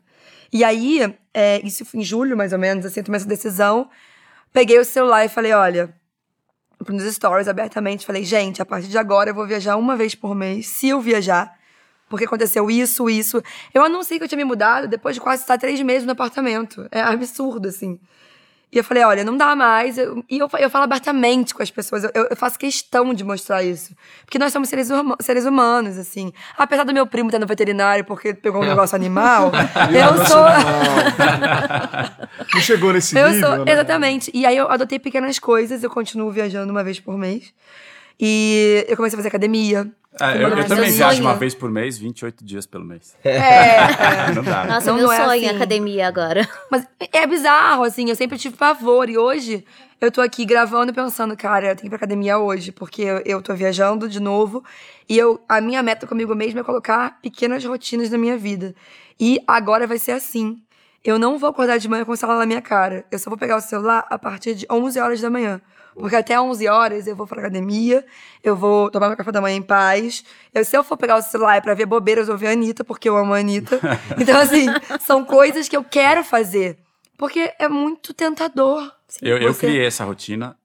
E 0.51 0.63
aí, 0.63 1.15
é, 1.33 1.61
isso 1.63 1.85
em 1.93 2.03
julho, 2.03 2.35
mais 2.35 2.51
ou 2.51 2.59
menos, 2.59 2.83
assim, 2.85 2.99
eu 2.99 3.03
tomei 3.05 3.17
essa 3.19 3.27
decisão. 3.27 3.87
Peguei 4.53 4.79
o 4.79 4.85
celular 4.85 5.25
e 5.25 5.29
falei, 5.29 5.53
olha, 5.53 5.93
nos 6.89 7.03
stories 7.03 7.47
abertamente, 7.47 8.05
falei, 8.05 8.23
gente, 8.23 8.61
a 8.61 8.65
partir 8.65 8.87
de 8.87 8.97
agora 8.97 9.29
eu 9.29 9.35
vou 9.35 9.47
viajar 9.47 9.77
uma 9.77 9.95
vez 9.95 10.15
por 10.15 10.35
mês, 10.35 10.67
se 10.67 10.89
eu 10.89 10.99
viajar, 10.99 11.57
porque 12.09 12.25
aconteceu 12.25 12.69
isso, 12.69 13.09
isso. 13.09 13.41
Eu 13.73 13.83
anunciei 13.83 14.19
que 14.19 14.25
eu 14.25 14.27
tinha 14.27 14.37
me 14.37 14.43
mudado 14.43 14.87
depois 14.87 15.15
de 15.15 15.21
quase 15.21 15.43
estar 15.43 15.57
três 15.57 15.81
meses 15.81 16.05
no 16.05 16.11
apartamento. 16.11 16.85
É 16.91 17.01
absurdo, 17.01 17.69
assim. 17.69 17.97
E 18.71 18.77
eu 18.77 18.85
falei, 18.85 19.03
olha, 19.03 19.25
não 19.25 19.35
dá 19.35 19.53
mais. 19.53 19.97
Eu, 19.97 20.23
e 20.29 20.39
eu, 20.39 20.49
eu 20.57 20.69
falo 20.69 20.85
abertamente 20.85 21.53
com 21.53 21.61
as 21.61 21.69
pessoas. 21.69 22.05
Eu, 22.05 22.27
eu, 22.29 22.37
faço 22.37 22.57
questão 22.57 23.13
de 23.13 23.21
mostrar 23.21 23.61
isso. 23.61 23.93
Porque 24.23 24.39
nós 24.39 24.53
somos 24.53 24.69
seres, 24.69 24.87
seres 25.19 25.45
humanos, 25.45 25.97
assim. 25.97 26.31
Apesar 26.57 26.85
do 26.85 26.93
meu 26.93 27.05
primo 27.05 27.27
estar 27.27 27.39
no 27.39 27.45
veterinário 27.45 28.05
porque 28.05 28.33
pegou 28.33 28.61
um 28.61 28.65
negócio 28.69 28.95
animal, 28.95 29.51
eu 29.93 30.25
sou. 30.25 30.45
não 32.53 32.61
chegou 32.61 32.93
nesse 32.93 33.17
eu 33.17 33.29
nível, 33.29 33.45
sou, 33.45 33.65
né? 33.65 33.73
Exatamente. 33.73 34.31
E 34.33 34.45
aí 34.45 34.55
eu 34.55 34.71
adotei 34.71 34.99
pequenas 34.99 35.37
coisas. 35.37 35.83
Eu 35.83 35.89
continuo 35.89 36.31
viajando 36.31 36.71
uma 36.71 36.83
vez 36.83 36.97
por 36.97 37.17
mês. 37.17 37.53
E 38.17 38.85
eu 38.87 38.95
comecei 38.95 39.17
a 39.17 39.19
fazer 39.19 39.27
academia. 39.27 39.91
É, 40.19 40.43
eu, 40.43 40.49
eu 40.49 40.67
também 40.67 40.91
viajo 40.91 41.21
uma 41.21 41.35
vez 41.35 41.55
por 41.55 41.71
mês, 41.71 41.97
28 41.97 42.43
dias 42.43 42.65
pelo 42.65 42.83
mês. 42.83 43.15
É, 43.23 43.37
é. 43.37 44.31
não 44.35 44.43
dá. 44.43 44.65
Nossa, 44.65 44.87
não, 44.87 44.97
meu 44.97 45.05
não 45.05 45.13
é 45.13 45.25
sonho 45.25 45.45
assim. 45.45 45.55
academia 45.55 46.07
agora. 46.07 46.47
Mas 46.69 46.85
é 46.99 47.25
bizarro, 47.25 47.83
assim, 47.83 48.09
eu 48.09 48.15
sempre 48.15 48.37
tive 48.37 48.57
pavor. 48.57 49.09
E 49.09 49.17
hoje 49.17 49.63
eu 50.01 50.11
tô 50.11 50.19
aqui 50.19 50.43
gravando 50.43 50.91
e 50.91 50.95
pensando, 50.95 51.35
cara, 51.37 51.67
eu 51.67 51.75
tenho 51.75 51.81
que 51.81 51.85
ir 51.87 51.89
pra 51.89 51.95
academia 51.95 52.37
hoje, 52.37 52.73
porque 52.73 53.03
eu, 53.03 53.21
eu 53.25 53.41
tô 53.41 53.53
viajando 53.53 54.09
de 54.09 54.19
novo. 54.19 54.63
E 55.07 55.17
eu, 55.17 55.39
a 55.47 55.61
minha 55.61 55.81
meta 55.81 56.05
comigo 56.05 56.35
mesma 56.35 56.59
é 56.59 56.63
colocar 56.63 57.19
pequenas 57.21 57.63
rotinas 57.63 58.09
na 58.09 58.17
minha 58.17 58.37
vida. 58.37 58.75
E 59.17 59.41
agora 59.47 59.87
vai 59.87 59.97
ser 59.97 60.11
assim. 60.11 60.61
Eu 61.03 61.17
não 61.17 61.37
vou 61.37 61.49
acordar 61.49 61.77
de 61.77 61.87
manhã 61.87 62.03
com 62.03 62.11
o 62.11 62.17
celular 62.17 62.39
na 62.39 62.45
minha 62.45 62.61
cara. 62.61 63.05
Eu 63.09 63.17
só 63.17 63.29
vou 63.29 63.37
pegar 63.39 63.55
o 63.55 63.61
celular 63.61 64.05
a 64.09 64.19
partir 64.19 64.55
de 64.55 64.67
11 64.69 64.99
horas 64.99 65.21
da 65.21 65.29
manhã. 65.29 65.61
Porque 65.95 66.15
até 66.15 66.39
11 66.39 66.67
horas 66.67 67.07
eu 67.07 67.15
vou 67.15 67.27
pra 67.27 67.39
academia, 67.39 68.05
eu 68.43 68.55
vou 68.55 68.89
tomar 68.89 69.07
meu 69.09 69.17
café 69.17 69.31
da 69.31 69.41
manhã 69.41 69.57
em 69.57 69.61
paz. 69.61 70.23
Eu, 70.53 70.63
se 70.63 70.75
eu 70.75 70.83
for 70.83 70.97
pegar 70.97 71.17
o 71.17 71.21
celular 71.21 71.55
é 71.55 71.61
pra 71.61 71.73
ver 71.73 71.85
bobeiras, 71.85 72.27
eu 72.27 72.33
vou 72.33 72.39
ver 72.39 72.47
a 72.47 72.51
Anitta, 72.51 72.83
porque 72.83 73.07
eu 73.09 73.17
amo 73.17 73.33
a 73.33 73.39
Anitta. 73.39 73.79
Então, 74.19 74.39
assim, 74.39 74.65
são 74.99 75.23
coisas 75.23 75.67
que 75.67 75.75
eu 75.75 75.83
quero 75.83 76.23
fazer. 76.23 76.77
Porque 77.17 77.53
é 77.59 77.67
muito 77.67 78.13
tentador. 78.13 78.91
eu, 79.21 79.37
eu 79.37 79.53
criei 79.53 79.85
essa 79.85 80.03
rotina, 80.03 80.57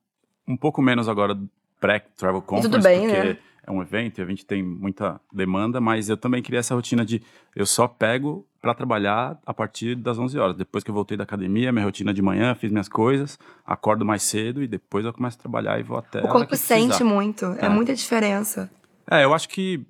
um 0.49 0.57
pouco 0.57 0.81
menos 0.81 1.09
agora 1.09 1.39
pré-travel 1.81 2.41
conference, 2.43 2.71
Tudo 2.71 2.83
bem, 2.83 3.01
porque 3.09 3.23
né? 3.23 3.39
é 3.67 3.71
um 3.71 3.83
evento 3.83 4.19
e 4.19 4.23
a 4.23 4.27
gente 4.27 4.47
tem 4.47 4.63
muita 4.63 5.21
demanda, 5.33 5.81
mas 5.81 6.09
eu 6.09 6.17
também 6.17 6.43
criei 6.43 6.61
essa 6.61 6.75
rotina 6.75 7.05
de 7.05 7.23
eu 7.55 7.67
só 7.67 7.87
pego 7.87 8.47
para 8.67 8.75
trabalhar 8.75 9.39
a 9.47 9.55
partir 9.55 9.95
das 9.95 10.19
11 10.19 10.37
horas. 10.41 10.57
Depois 10.57 10.83
que 10.83 10.91
eu 10.91 10.95
voltei 10.95 11.17
da 11.17 11.23
academia, 11.23 11.71
minha 11.71 11.85
rotina 11.85 12.13
de 12.13 12.21
manhã, 12.21 12.53
fiz 12.57 12.69
minhas 12.69 12.89
coisas, 12.89 13.39
acordo 13.65 14.05
mais 14.05 14.25
cedo 14.25 14.61
e 14.61 14.67
depois 14.67 15.05
eu 15.05 15.13
começo 15.13 15.39
a 15.39 15.41
trabalhar 15.43 15.79
e 15.79 15.85
vou 15.85 15.97
até. 15.97 16.19
O 16.19 16.27
corpo 16.27 16.57
sente 16.57 17.05
muito, 17.05 17.47
é. 17.61 17.67
é 17.67 17.69
muita 17.69 17.95
diferença. 17.95 18.69
É, 19.09 19.23
eu 19.23 19.33
acho 19.33 19.49
que 19.49 19.87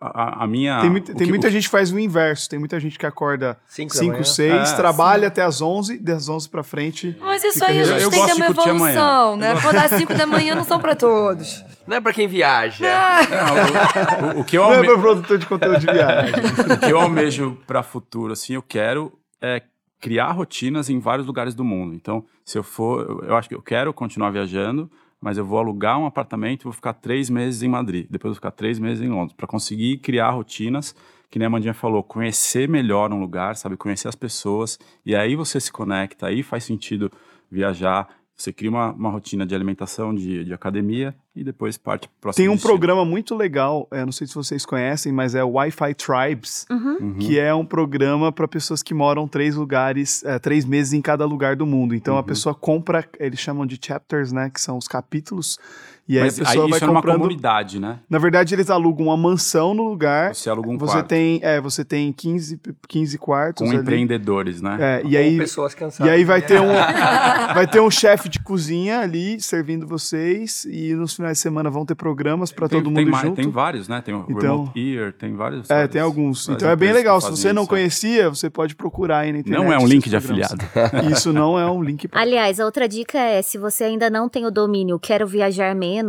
a, 0.00 0.44
a, 0.44 0.46
minha. 0.46 0.80
Tem, 0.80 0.90
muita, 0.90 1.14
tem 1.14 1.26
que, 1.26 1.28
muita 1.30 1.48
o... 1.48 1.50
gente 1.50 1.64
que 1.64 1.70
faz 1.70 1.92
o 1.92 1.98
inverso. 1.98 2.48
Tem 2.48 2.58
muita 2.58 2.80
gente 2.80 2.98
que 2.98 3.04
acorda 3.04 3.58
5, 3.68 4.24
6, 4.24 4.72
é, 4.72 4.76
trabalha 4.76 5.22
sim. 5.22 5.26
até 5.26 5.42
as 5.42 5.60
11, 5.60 5.98
das 5.98 6.28
11 6.28 6.48
pra 6.48 6.62
frente. 6.62 7.14
Mas 7.20 7.44
isso 7.44 7.62
aí 7.62 7.80
a 7.80 7.84
gente 7.84 8.02
eu, 8.02 8.10
tem 8.10 8.20
que 8.20 8.26
ter 8.26 8.34
uma 8.34 8.46
evolução, 8.46 9.36
né? 9.36 9.52
Acordar 9.52 9.84
às 9.84 9.90
5 9.90 10.14
da 10.14 10.26
manhã 10.26 10.54
não 10.54 10.64
são 10.64 10.80
pra 10.80 10.94
todos. 10.96 11.62
Não 11.86 11.96
é 11.96 12.00
pra 12.00 12.12
quem 12.12 12.28
viaja. 12.28 12.86
Não, 13.28 14.34
o, 14.34 14.36
o, 14.36 14.40
o, 14.42 14.44
que 14.44 14.56
eu 14.56 14.62
alme... 14.62 14.76
Não 14.78 14.84
é 14.84 14.86
pra 14.86 14.98
produtor 14.98 15.38
de 15.38 15.46
conteúdo 15.46 15.80
de 15.80 15.86
viagem. 15.86 16.34
o 16.72 16.78
que 16.78 16.92
eu 16.92 17.00
almejo 17.00 17.58
para 17.66 17.82
futuro, 17.82 18.32
assim, 18.32 18.52
eu 18.52 18.62
quero 18.62 19.12
é 19.42 19.60
criar 19.98 20.30
rotinas 20.30 20.88
em 20.88 21.00
vários 21.00 21.26
lugares 21.26 21.52
do 21.54 21.64
mundo. 21.64 21.94
Então, 21.94 22.24
se 22.44 22.56
eu 22.56 22.62
for, 22.62 23.24
eu 23.26 23.36
acho 23.36 23.48
que 23.48 23.54
eu 23.54 23.62
quero 23.62 23.92
continuar 23.92 24.30
viajando, 24.30 24.88
mas 25.20 25.36
eu 25.36 25.44
vou 25.44 25.58
alugar 25.58 25.98
um 25.98 26.06
apartamento 26.06 26.62
e 26.62 26.64
vou 26.64 26.72
ficar 26.72 26.94
três 26.94 27.28
meses 27.28 27.62
em 27.62 27.68
Madrid. 27.68 28.06
Depois 28.08 28.30
vou 28.30 28.36
ficar 28.36 28.50
três 28.52 28.78
meses 28.78 29.02
em 29.02 29.08
Londres, 29.08 29.34
para 29.36 29.46
conseguir 29.46 29.98
criar 29.98 30.30
rotinas 30.30 30.94
que 31.30 31.38
nem 31.38 31.46
a 31.46 31.50
Mandinha 31.50 31.72
falou, 31.72 32.02
conhecer 32.02 32.68
melhor 32.68 33.12
um 33.12 33.20
lugar, 33.20 33.54
sabe, 33.54 33.76
conhecer 33.76 34.08
as 34.08 34.16
pessoas, 34.16 34.78
e 35.06 35.14
aí 35.14 35.36
você 35.36 35.60
se 35.60 35.70
conecta, 35.70 36.26
aí 36.26 36.42
faz 36.42 36.64
sentido 36.64 37.10
viajar, 37.48 38.08
você 38.42 38.52
cria 38.52 38.70
uma, 38.70 38.92
uma 38.92 39.10
rotina 39.10 39.44
de 39.44 39.54
alimentação, 39.54 40.14
de, 40.14 40.44
de 40.44 40.54
academia 40.54 41.14
e 41.36 41.44
depois 41.44 41.76
parte 41.76 42.08
para 42.08 42.16
o 42.16 42.20
próximo 42.20 42.42
Tem 42.42 42.48
um 42.48 42.54
destino. 42.54 42.72
programa 42.72 43.04
muito 43.04 43.34
legal, 43.34 43.86
é, 43.90 44.04
não 44.04 44.12
sei 44.12 44.26
se 44.26 44.34
vocês 44.34 44.64
conhecem, 44.64 45.12
mas 45.12 45.34
é 45.34 45.44
o 45.44 45.50
Wi-Fi 45.50 45.94
Tribes, 45.94 46.66
uhum. 46.70 46.96
Uhum. 47.00 47.18
que 47.18 47.38
é 47.38 47.54
um 47.54 47.64
programa 47.64 48.32
para 48.32 48.48
pessoas 48.48 48.82
que 48.82 48.94
moram 48.94 49.28
três 49.28 49.54
lugares, 49.54 50.24
é, 50.24 50.38
três 50.38 50.64
meses 50.64 50.92
em 50.92 51.02
cada 51.02 51.24
lugar 51.24 51.54
do 51.54 51.66
mundo. 51.66 51.94
Então 51.94 52.14
uhum. 52.14 52.20
a 52.20 52.22
pessoa 52.22 52.54
compra, 52.54 53.06
eles 53.18 53.38
chamam 53.38 53.66
de 53.66 53.78
chapters, 53.80 54.32
né, 54.32 54.50
que 54.50 54.60
são 54.60 54.78
os 54.78 54.88
capítulos, 54.88 55.58
e 56.10 56.18
aí 56.18 56.24
Mas 56.24 56.40
a 56.40 56.44
pessoa 56.44 56.64
aí, 56.64 56.70
vai 56.70 56.78
isso 56.80 56.86
comprando. 56.88 57.06
É 57.06 57.10
uma 57.12 57.18
comunidade, 57.18 57.78
né? 57.78 58.00
Na 58.10 58.18
verdade, 58.18 58.52
eles 58.52 58.68
alugam 58.68 59.06
uma 59.06 59.16
mansão 59.16 59.72
no 59.72 59.88
lugar. 59.88 60.34
Você 60.34 60.50
aluga 60.50 60.68
um 60.68 60.76
você 60.76 60.94
quarto. 60.94 61.06
Tem, 61.06 61.38
é, 61.40 61.60
você 61.60 61.84
tem 61.84 62.12
15, 62.12 62.60
15 62.88 63.16
quartos. 63.16 63.64
Com 63.64 63.70
ali. 63.70 63.80
empreendedores, 63.80 64.60
né? 64.60 64.76
É, 64.80 65.02
e 65.06 65.16
aí, 65.16 65.38
pessoas 65.38 65.72
cansadas. 65.72 66.04
E 66.04 66.10
aí 66.12 66.24
vai 66.24 66.42
ter 66.42 66.60
um, 66.60 66.66
vai 67.54 67.64
ter 67.64 67.78
um 67.78 67.88
chefe 67.88 68.28
de 68.28 68.40
cozinha 68.40 68.98
ali 68.98 69.40
servindo 69.40 69.86
vocês. 69.86 70.64
E 70.64 70.92
nos 70.94 71.14
finais 71.14 71.38
de 71.38 71.42
semana 71.42 71.70
vão 71.70 71.86
ter 71.86 71.94
programas 71.94 72.50
para 72.50 72.68
todo 72.68 72.90
mundo 72.90 73.08
tem 73.12 73.20
junto. 73.20 73.36
Tem 73.36 73.48
vários, 73.48 73.86
né? 73.86 74.00
Tem 74.00 74.12
o 74.12 74.26
então, 74.28 74.64
Remote 74.64 74.80
Ear, 74.80 75.12
tem 75.12 75.36
vários. 75.36 75.70
É, 75.70 75.74
vários, 75.74 75.92
tem 75.92 76.02
alguns. 76.02 76.48
Então 76.48 76.68
é 76.68 76.74
bem 76.74 76.92
legal. 76.92 77.20
Se 77.20 77.30
você 77.30 77.52
não 77.52 77.62
isso, 77.62 77.70
é. 77.70 77.76
conhecia, 77.76 78.28
você 78.28 78.50
pode 78.50 78.74
procurar 78.74 79.18
aí 79.18 79.32
na 79.32 79.38
internet. 79.38 79.64
Não 79.64 79.72
é 79.72 79.78
um 79.78 79.86
link 79.86 80.10
de 80.10 80.16
afiliado. 80.16 80.64
Isso 81.12 81.32
não 81.32 81.56
é 81.56 81.70
um 81.70 81.80
link. 81.80 82.06
Pra... 82.10 82.20
Aliás, 82.20 82.58
a 82.58 82.64
outra 82.64 82.88
dica 82.88 83.16
é: 83.16 83.42
se 83.42 83.56
você 83.56 83.84
ainda 83.84 84.10
não 84.10 84.28
tem 84.28 84.44
o 84.44 84.50
domínio, 84.50 84.98
quero 84.98 85.24
viajar 85.24 85.72
menos. 85.72 85.99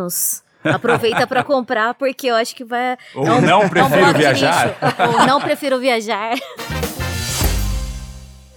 Aproveita 0.63 1.25
para 1.25 1.43
comprar, 1.43 1.93
porque 1.95 2.27
eu 2.27 2.35
acho 2.35 2.55
que 2.55 2.63
vai. 2.63 2.97
Ou 3.15 3.25
é 3.25 3.33
um, 3.33 3.41
não 3.41 3.69
prefiro 3.69 4.05
é 4.05 4.09
um 4.09 4.13
viajar. 4.13 4.77
Ou 5.07 5.25
não 5.25 5.41
prefiro 5.41 5.79
viajar. 5.79 6.37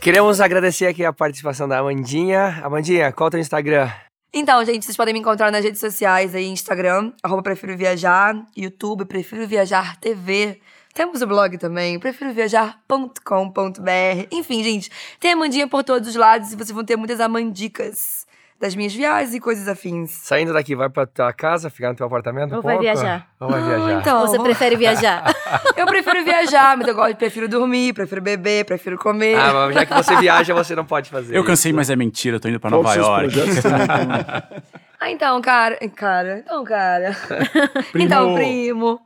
Queremos 0.00 0.40
agradecer 0.40 0.86
aqui 0.86 1.02
a 1.02 1.12
participação 1.12 1.66
da 1.66 1.78
Amandinha. 1.78 2.60
Amandinha, 2.62 3.10
qual 3.10 3.26
é 3.26 3.28
o 3.28 3.30
teu 3.30 3.40
Instagram? 3.40 3.90
Então, 4.34 4.62
gente, 4.64 4.84
vocês 4.84 4.96
podem 4.96 5.14
me 5.14 5.20
encontrar 5.20 5.50
nas 5.50 5.64
redes 5.64 5.80
sociais 5.80 6.34
aí, 6.34 6.46
Instagram, 6.46 7.12
arroba 7.22 7.42
Prefiro 7.42 7.76
Viajar, 7.76 8.36
YouTube, 8.54 9.06
Prefiro 9.06 9.46
Viajar 9.46 9.98
TV. 9.98 10.60
Temos 10.92 11.22
o 11.22 11.26
blog 11.26 11.56
também, 11.56 11.98
prefiroviajar.com.br. 11.98 14.26
Enfim, 14.30 14.62
gente, 14.62 14.90
tem 15.18 15.32
Amandinha 15.32 15.66
por 15.66 15.82
todos 15.82 16.08
os 16.08 16.16
lados 16.16 16.52
e 16.52 16.56
vocês 16.56 16.70
vão 16.70 16.84
ter 16.84 16.96
muitas 16.96 17.18
amandicas 17.18 18.26
das 18.60 18.74
minhas 18.74 18.94
viagens 18.94 19.34
e 19.34 19.40
coisas 19.40 19.68
afins. 19.68 20.10
Saindo 20.10 20.52
daqui, 20.52 20.74
vai 20.74 20.88
pra 20.88 21.06
tua 21.06 21.32
casa, 21.32 21.68
ficar 21.68 21.90
no 21.90 21.94
teu 21.96 22.06
apartamento 22.06 22.52
Ou 22.52 22.58
um 22.58 22.62
vai 22.62 22.78
viajar? 22.78 23.28
Ou 23.40 23.50
vai 23.50 23.62
viajar? 23.62 24.00
então, 24.00 24.20
Ou 24.20 24.28
você 24.28 24.38
prefere 24.38 24.76
viajar? 24.76 25.34
eu 25.76 25.86
prefiro 25.86 26.24
viajar, 26.24 26.76
mas 26.76 26.86
eu 26.88 26.94
gosto, 26.94 27.16
prefiro 27.16 27.48
dormir, 27.48 27.92
prefiro 27.92 28.22
beber, 28.22 28.64
prefiro 28.64 28.96
comer. 28.96 29.36
Ah, 29.36 29.66
mas 29.66 29.74
já 29.74 29.86
que 29.86 29.94
você 29.94 30.16
viaja, 30.16 30.54
você 30.54 30.74
não 30.74 30.84
pode 30.84 31.10
fazer 31.10 31.36
Eu 31.36 31.44
cansei, 31.44 31.70
isso. 31.70 31.76
mas 31.76 31.90
é 31.90 31.96
mentira, 31.96 32.36
eu 32.36 32.40
tô 32.40 32.48
indo 32.48 32.60
pra 32.60 32.70
Nova 32.70 32.94
York. 32.94 33.34
ah, 35.00 35.10
então, 35.10 35.40
cara, 35.42 35.76
cara, 35.94 36.38
então, 36.38 36.64
cara. 36.64 37.16
Primo. 37.92 38.06
Então, 38.06 38.34
primo. 38.34 39.00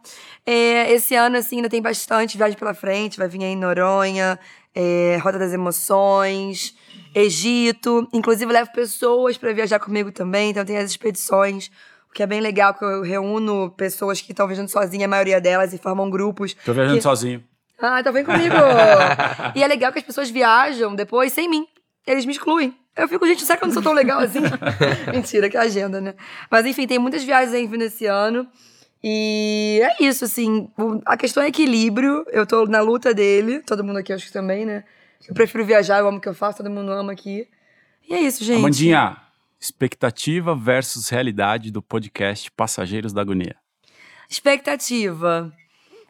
É, 0.46 0.92
esse 0.92 1.14
ano, 1.14 1.36
assim, 1.36 1.57
ainda 1.57 1.68
tem 1.68 1.82
bastante 1.82 2.38
viagem 2.38 2.57
pela 2.57 2.74
frente, 2.74 3.18
vai 3.18 3.28
vir 3.28 3.42
aí 3.42 3.53
em 3.53 3.57
Noronha, 3.57 4.38
é, 4.74 5.18
Rota 5.22 5.38
das 5.38 5.53
Emoções... 5.53 6.74
Egito. 7.14 8.09
Inclusive, 8.12 8.53
levo 8.53 8.72
pessoas 8.72 9.36
para 9.36 9.53
viajar 9.53 9.78
comigo 9.78 10.12
também. 10.12 10.51
Então, 10.51 10.64
tem 10.64 10.76
as 10.76 10.90
expedições, 10.90 11.70
o 12.11 12.12
que 12.12 12.22
é 12.22 12.26
bem 12.26 12.40
legal, 12.40 12.74
que 12.74 12.84
eu 12.84 13.03
reúno 13.03 13.70
pessoas 13.76 14.20
que 14.20 14.32
estão 14.32 14.46
viajando 14.46 14.70
sozinha, 14.70 15.07
a 15.07 15.09
maioria 15.09 15.40
delas, 15.40 15.72
e 15.72 15.78
formam 15.78 16.11
grupos. 16.11 16.55
Tô 16.64 16.72
viajando 16.72 16.96
que... 16.96 17.03
sozinho. 17.03 17.42
Ah, 17.80 18.01
então 18.01 18.12
vem 18.12 18.24
comigo. 18.24 18.55
e 19.55 19.62
é 19.62 19.66
legal 19.66 19.92
que 19.92 19.99
as 19.99 20.05
pessoas 20.05 20.30
viajam 20.30 20.94
depois 20.94 21.32
sem 21.32 21.49
mim. 21.49 21.66
Eles 22.07 22.24
me 22.24 22.32
excluem. 22.32 22.74
Eu 22.96 23.07
fico, 23.07 23.24
gente, 23.26 23.44
será 23.44 23.57
que 23.57 23.64
eu 23.64 23.68
não 23.68 23.74
sou 23.74 23.82
tão 23.82 23.92
legal 23.92 24.18
assim? 24.18 24.40
Mentira, 25.12 25.49
que 25.49 25.57
agenda, 25.57 26.01
né? 26.01 26.14
Mas 26.51 26.66
enfim, 26.66 26.86
tem 26.86 26.99
muitas 26.99 27.22
viagens 27.22 27.55
aí 27.55 27.66
vindo 27.66 27.82
esse 27.82 28.07
ano. 28.07 28.49
E 29.03 29.80
é 29.82 30.05
isso, 30.05 30.24
assim. 30.24 30.68
A 31.07 31.16
questão 31.16 31.42
é 31.42 31.49
equilíbrio. 31.49 32.24
Eu 32.32 32.44
tô 32.44 32.66
na 32.66 32.80
luta 32.80 33.14
dele. 33.14 33.61
Todo 33.61 33.84
mundo 33.84 33.99
aqui, 33.99 34.12
acho 34.12 34.26
que 34.26 34.32
também, 34.32 34.66
né? 34.66 34.82
Eu 35.26 35.34
prefiro 35.34 35.64
viajar, 35.64 35.98
eu 35.98 36.08
amo 36.08 36.18
o 36.18 36.20
que 36.20 36.28
eu 36.28 36.34
faço, 36.34 36.58
todo 36.58 36.70
mundo 36.70 36.92
ama 36.92 37.12
aqui. 37.12 37.48
E 38.08 38.14
é 38.14 38.20
isso, 38.20 38.44
gente. 38.44 38.58
Amandinha, 38.58 39.16
expectativa 39.60 40.54
versus 40.54 41.08
realidade 41.08 41.70
do 41.70 41.82
podcast 41.82 42.50
Passageiros 42.52 43.12
da 43.12 43.20
Agonia. 43.20 43.56
Expectativa. 44.28 45.52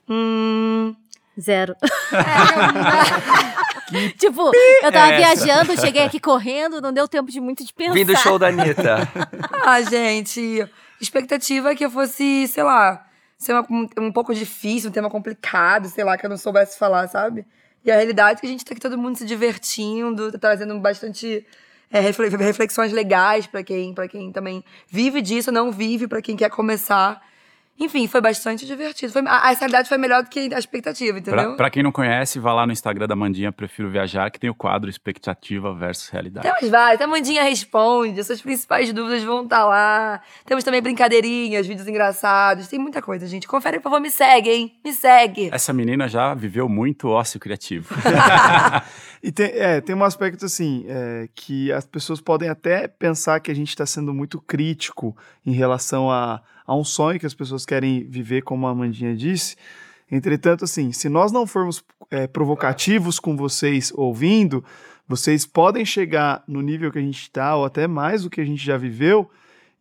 Hum... 0.09 0.95
Zero. 1.41 1.75
É, 3.91 4.09
tipo, 4.19 4.53
eu 4.83 4.93
tava 4.93 5.13
é 5.13 5.17
viajando, 5.17 5.81
cheguei 5.81 6.03
aqui 6.03 6.21
correndo, 6.21 6.81
não 6.81 6.93
deu 6.93 7.09
tempo 7.09 7.31
de 7.31 7.41
muito 7.41 7.65
de 7.65 7.73
pensar. 7.73 7.95
Vim 7.95 8.05
do 8.05 8.17
show 8.17 8.39
da 8.39 8.49
Anitta. 8.49 9.09
ah, 9.65 9.81
gente, 9.83 10.69
expectativa 11.01 11.71
é 11.71 11.75
que 11.75 11.85
eu 11.85 11.91
fosse, 11.91 12.47
sei 12.49 12.63
lá, 12.63 13.07
ser 13.37 13.53
uma, 13.55 13.67
um, 13.71 13.89
um 13.99 14.13
pouco 14.13 14.35
difícil, 14.35 14.91
um 14.91 14.93
tema 14.93 15.09
complicado, 15.09 15.89
sei 15.89 16.05
lá, 16.05 16.19
que 16.19 16.27
eu 16.27 16.31
não 16.31 16.37
soubesse 16.37 16.79
falar, 16.79 17.09
sabe? 17.09 17.47
E 17.85 17.91
a 17.91 17.97
realidade 17.97 18.39
é 18.39 18.41
que 18.41 18.47
a 18.47 18.51
gente 18.51 18.65
tá 18.65 18.73
aqui 18.73 18.81
todo 18.81 18.99
mundo 18.99 19.17
se 19.17 19.25
divertindo, 19.25 20.33
tá 20.33 20.39
trazendo 20.39 20.79
bastante 20.79 21.47
é, 21.91 22.01
reflexões 22.01 22.93
legais 22.93 23.47
para 23.47 23.63
quem, 23.63 23.95
quem 24.11 24.33
também 24.33 24.65
vive 24.89 25.23
disso, 25.23 25.51
não 25.51 25.71
vive, 25.71 26.07
para 26.07 26.21
quem 26.21 26.37
quer 26.37 26.51
começar. 26.51 27.23
Enfim, 27.81 28.09
foi 28.09 28.21
bastante 28.21 28.67
divertido. 28.67 29.13
Foi, 29.13 29.23
a, 29.27 29.37
a 29.37 29.53
realidade 29.53 29.89
foi 29.89 29.99
melhor 29.99 30.25
do 30.25 30.29
que 30.29 30.53
a 30.53 30.59
expectativa, 30.59 31.19
entendeu? 31.19 31.51
Pra, 31.51 31.57
pra, 31.57 31.71
quem 31.71 31.83
não 31.83 31.93
conhece, 31.93 32.41
vá 32.41 32.53
lá 32.53 32.67
no 32.67 32.73
Instagram 32.73 33.07
da 33.07 33.15
Mandinha 33.15 33.53
Prefiro 33.53 33.89
Viajar, 33.89 34.31
que 34.31 34.41
tem 34.41 34.51
o 34.51 34.55
quadro 34.55 34.91
Expectativa 34.91 35.73
versus 35.73 36.09
Realidade. 36.09 36.47
Temos 36.47 36.71
vários. 36.71 37.01
A 37.01 37.07
Mandinha 37.07 37.43
responde, 37.45 38.23
suas 38.25 38.43
principais 38.43 38.93
dúvidas 38.93 39.23
vão 39.23 39.45
estar 39.45 39.59
tá 39.59 39.65
lá. 39.65 40.21
Temos 40.45 40.65
também 40.65 40.83
brincadeirinhas, 40.83 41.67
vídeos 41.67 41.87
engraçados. 41.87 42.67
Tem 42.67 42.79
muita 42.79 43.01
coisa, 43.01 43.27
gente. 43.27 43.47
Confere, 43.47 43.79
por 43.79 43.85
favor, 43.85 44.01
me 44.01 44.11
segue, 44.11 44.51
hein? 44.51 44.79
Me 44.85 44.93
segue. 44.93 45.51
Essa 45.53 45.73
menina 45.73 46.09
já 46.09 46.35
viveu 46.35 46.69
muito 46.69 47.09
ócio 47.09 47.39
criativo. 47.39 47.95
e 49.23 49.31
tem, 49.31 49.47
é, 49.55 49.81
tem 49.81 49.95
um 49.95 50.05
aspecto 50.05 50.45
assim, 50.45 50.85
é, 50.89 51.29
que 51.35 51.71
as 51.73 51.87
pessoas 51.87 52.21
podem 52.21 52.49
até 52.49 52.89
pensar 52.89 53.39
que 53.41 53.51
a 53.51 53.55
gente 53.55 53.69
está 53.69 53.87
sendo 53.87 54.13
muito 54.13 54.41
crítico 54.41 55.17
em 55.47 55.53
relação 55.53 56.11
a 56.11 56.43
a 56.69 56.77
um 56.77 56.85
sonho 56.85 57.19
que 57.19 57.25
as 57.25 57.33
pessoas 57.33 57.65
querem 57.65 58.05
viver, 58.05 58.43
como 58.43 58.67
a 58.67 58.71
Amandinha 58.71 59.17
disse. 59.17 59.57
Entretanto, 60.13 60.65
assim, 60.65 60.93
se 60.93 61.09
nós 61.09 61.33
não 61.33 61.47
formos 61.47 61.83
é, 62.11 62.27
provocativos 62.27 63.19
com 63.19 63.35
vocês 63.35 63.91
ouvindo, 63.97 64.63
vocês 65.09 65.47
podem 65.47 65.83
chegar 65.87 66.45
no 66.47 66.61
nível 66.61 66.93
que 66.93 66.99
a 66.99 67.03
gente 67.03 67.23
está, 67.23 67.57
ou 67.57 67.65
até 67.65 67.87
mais 67.87 68.23
do 68.23 68.29
que 68.29 68.39
a 68.39 68.45
gente 68.45 68.63
já 68.63 68.77
viveu, 68.77 69.31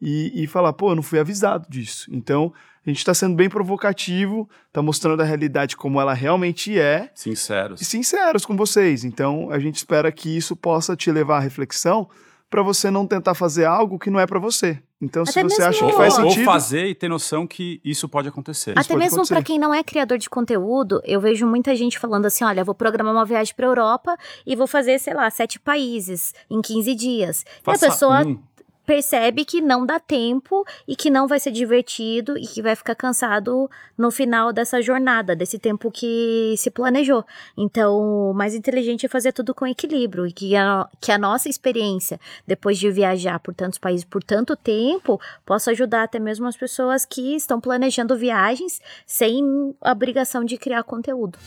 e, 0.01 0.43
e 0.43 0.47
falar, 0.47 0.71
pô, 0.71 0.91
eu 0.91 0.95
não 0.95 1.03
fui 1.03 1.19
avisado 1.19 1.67
disso. 1.69 2.09
Então, 2.09 2.53
a 2.85 2.89
gente 2.89 2.99
está 2.99 3.13
sendo 3.13 3.35
bem 3.35 3.49
provocativo, 3.49 4.49
está 4.67 4.81
mostrando 4.81 5.21
a 5.21 5.25
realidade 5.25 5.75
como 5.75 5.99
ela 5.99 6.13
realmente 6.13 6.79
é. 6.79 7.11
Sinceros. 7.13 7.81
E 7.81 7.85
sinceros 7.85 8.45
com 8.45 8.55
vocês. 8.55 9.03
Então, 9.03 9.51
a 9.51 9.59
gente 9.59 9.75
espera 9.75 10.09
que 10.09 10.37
isso 10.37 10.55
possa 10.55 10.95
te 10.95 11.11
levar 11.11 11.37
à 11.37 11.41
reflexão 11.41 12.07
para 12.49 12.61
você 12.61 12.89
não 12.89 13.05
tentar 13.05 13.33
fazer 13.33 13.65
algo 13.65 13.99
que 13.99 14.09
não 14.09 14.19
é 14.19 14.25
para 14.25 14.39
você. 14.39 14.81
Então, 14.99 15.21
Até 15.23 15.31
se 15.31 15.43
você 15.43 15.61
acha 15.61 15.85
que 15.85 15.93
faz 15.93 16.13
sentido. 16.15 16.39
Ou 16.39 16.45
fazer 16.45 16.87
e 16.87 16.95
ter 16.95 17.07
noção 17.07 17.45
que 17.45 17.79
isso 17.83 18.09
pode 18.09 18.27
acontecer. 18.27 18.73
Até 18.75 18.95
mesmo 18.95 19.27
para 19.27 19.43
quem 19.43 19.59
não 19.59 19.73
é 19.73 19.83
criador 19.83 20.17
de 20.17 20.29
conteúdo, 20.29 21.01
eu 21.03 21.21
vejo 21.21 21.45
muita 21.45 21.75
gente 21.75 21.99
falando 21.99 22.25
assim: 22.25 22.43
olha, 22.43 22.63
vou 22.63 22.73
programar 22.73 23.13
uma 23.13 23.25
viagem 23.25 23.53
para 23.53 23.67
Europa 23.67 24.17
e 24.45 24.55
vou 24.55 24.65
fazer, 24.65 24.97
sei 24.99 25.13
lá, 25.13 25.29
sete 25.29 25.59
países 25.59 26.33
em 26.49 26.61
15 26.61 26.95
dias. 26.95 27.45
Faça 27.61 27.85
e 27.85 27.87
a 27.87 27.91
pessoa. 27.91 28.25
Um 28.25 28.39
percebe 28.87 29.43
que 29.43 29.59
não 29.59 29.85
dá 29.85 29.99
tempo 29.99 30.65
e 30.87 30.95
que 30.95 31.09
não 31.09 31.27
vai 31.27 31.41
ser 31.41 31.51
divertido 31.51 32.37
e 32.37 32.47
que 32.47 32.61
vai 32.61 32.73
ficar 32.73 32.95
cansado 32.95 33.69
no 33.97 34.09
final 34.09 34.53
dessa 34.53 34.81
jornada, 34.81 35.35
desse 35.35 35.59
tempo 35.59 35.91
que 35.91 36.55
se 36.57 36.71
planejou. 36.71 37.25
Então, 37.57 38.31
o 38.31 38.33
mais 38.33 38.55
inteligente 38.55 39.05
é 39.05 39.09
fazer 39.09 39.33
tudo 39.33 39.53
com 39.53 39.67
equilíbrio 39.67 40.25
e 40.25 40.31
que 40.31 40.55
a, 40.55 40.87
que 41.01 41.11
a 41.11 41.17
nossa 41.17 41.49
experiência, 41.49 42.17
depois 42.47 42.77
de 42.77 42.89
viajar 42.89 43.39
por 43.39 43.53
tantos 43.53 43.77
países 43.77 44.05
por 44.05 44.23
tanto 44.23 44.55
tempo, 44.55 45.19
possa 45.45 45.71
ajudar 45.71 46.03
até 46.03 46.17
mesmo 46.17 46.47
as 46.47 46.55
pessoas 46.55 47.05
que 47.05 47.35
estão 47.35 47.59
planejando 47.59 48.17
viagens 48.17 48.79
sem 49.05 49.75
a 49.81 49.91
obrigação 49.91 50.45
de 50.45 50.57
criar 50.57 50.83
conteúdo. 50.83 51.37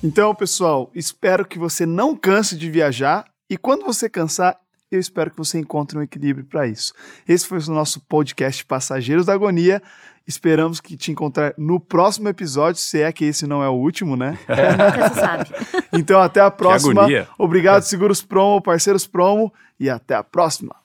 Então, 0.00 0.32
pessoal, 0.36 0.88
espero 0.94 1.44
que 1.44 1.58
você 1.58 1.84
não 1.84 2.16
canse 2.16 2.56
de 2.56 2.70
viajar 2.70 3.24
e 3.50 3.56
quando 3.58 3.84
você 3.84 4.08
cansar, 4.08 4.61
eu 4.94 5.00
espero 5.00 5.30
que 5.30 5.36
você 5.36 5.58
encontre 5.58 5.98
um 5.98 6.02
equilíbrio 6.02 6.44
para 6.44 6.66
isso. 6.66 6.92
Esse 7.26 7.46
foi 7.46 7.58
o 7.58 7.70
nosso 7.70 8.00
podcast 8.00 8.64
Passageiros 8.64 9.26
da 9.26 9.32
Agonia. 9.32 9.82
Esperamos 10.26 10.80
que 10.80 10.96
te 10.96 11.10
encontrar 11.10 11.52
no 11.58 11.80
próximo 11.80 12.28
episódio, 12.28 12.80
se 12.80 13.00
é 13.00 13.10
que 13.10 13.24
esse 13.24 13.46
não 13.46 13.62
é 13.62 13.68
o 13.68 13.72
último, 13.72 14.16
né? 14.16 14.38
É, 14.46 14.70
nunca 14.70 15.08
se 15.08 15.20
sabe. 15.20 15.44
então 15.92 16.20
até 16.20 16.40
a 16.40 16.50
próxima. 16.50 17.06
Obrigado, 17.38 17.82
Seguros 17.82 18.22
Promo, 18.22 18.60
parceiros 18.60 19.06
Promo, 19.06 19.52
e 19.80 19.90
até 19.90 20.14
a 20.14 20.22
próxima. 20.22 20.76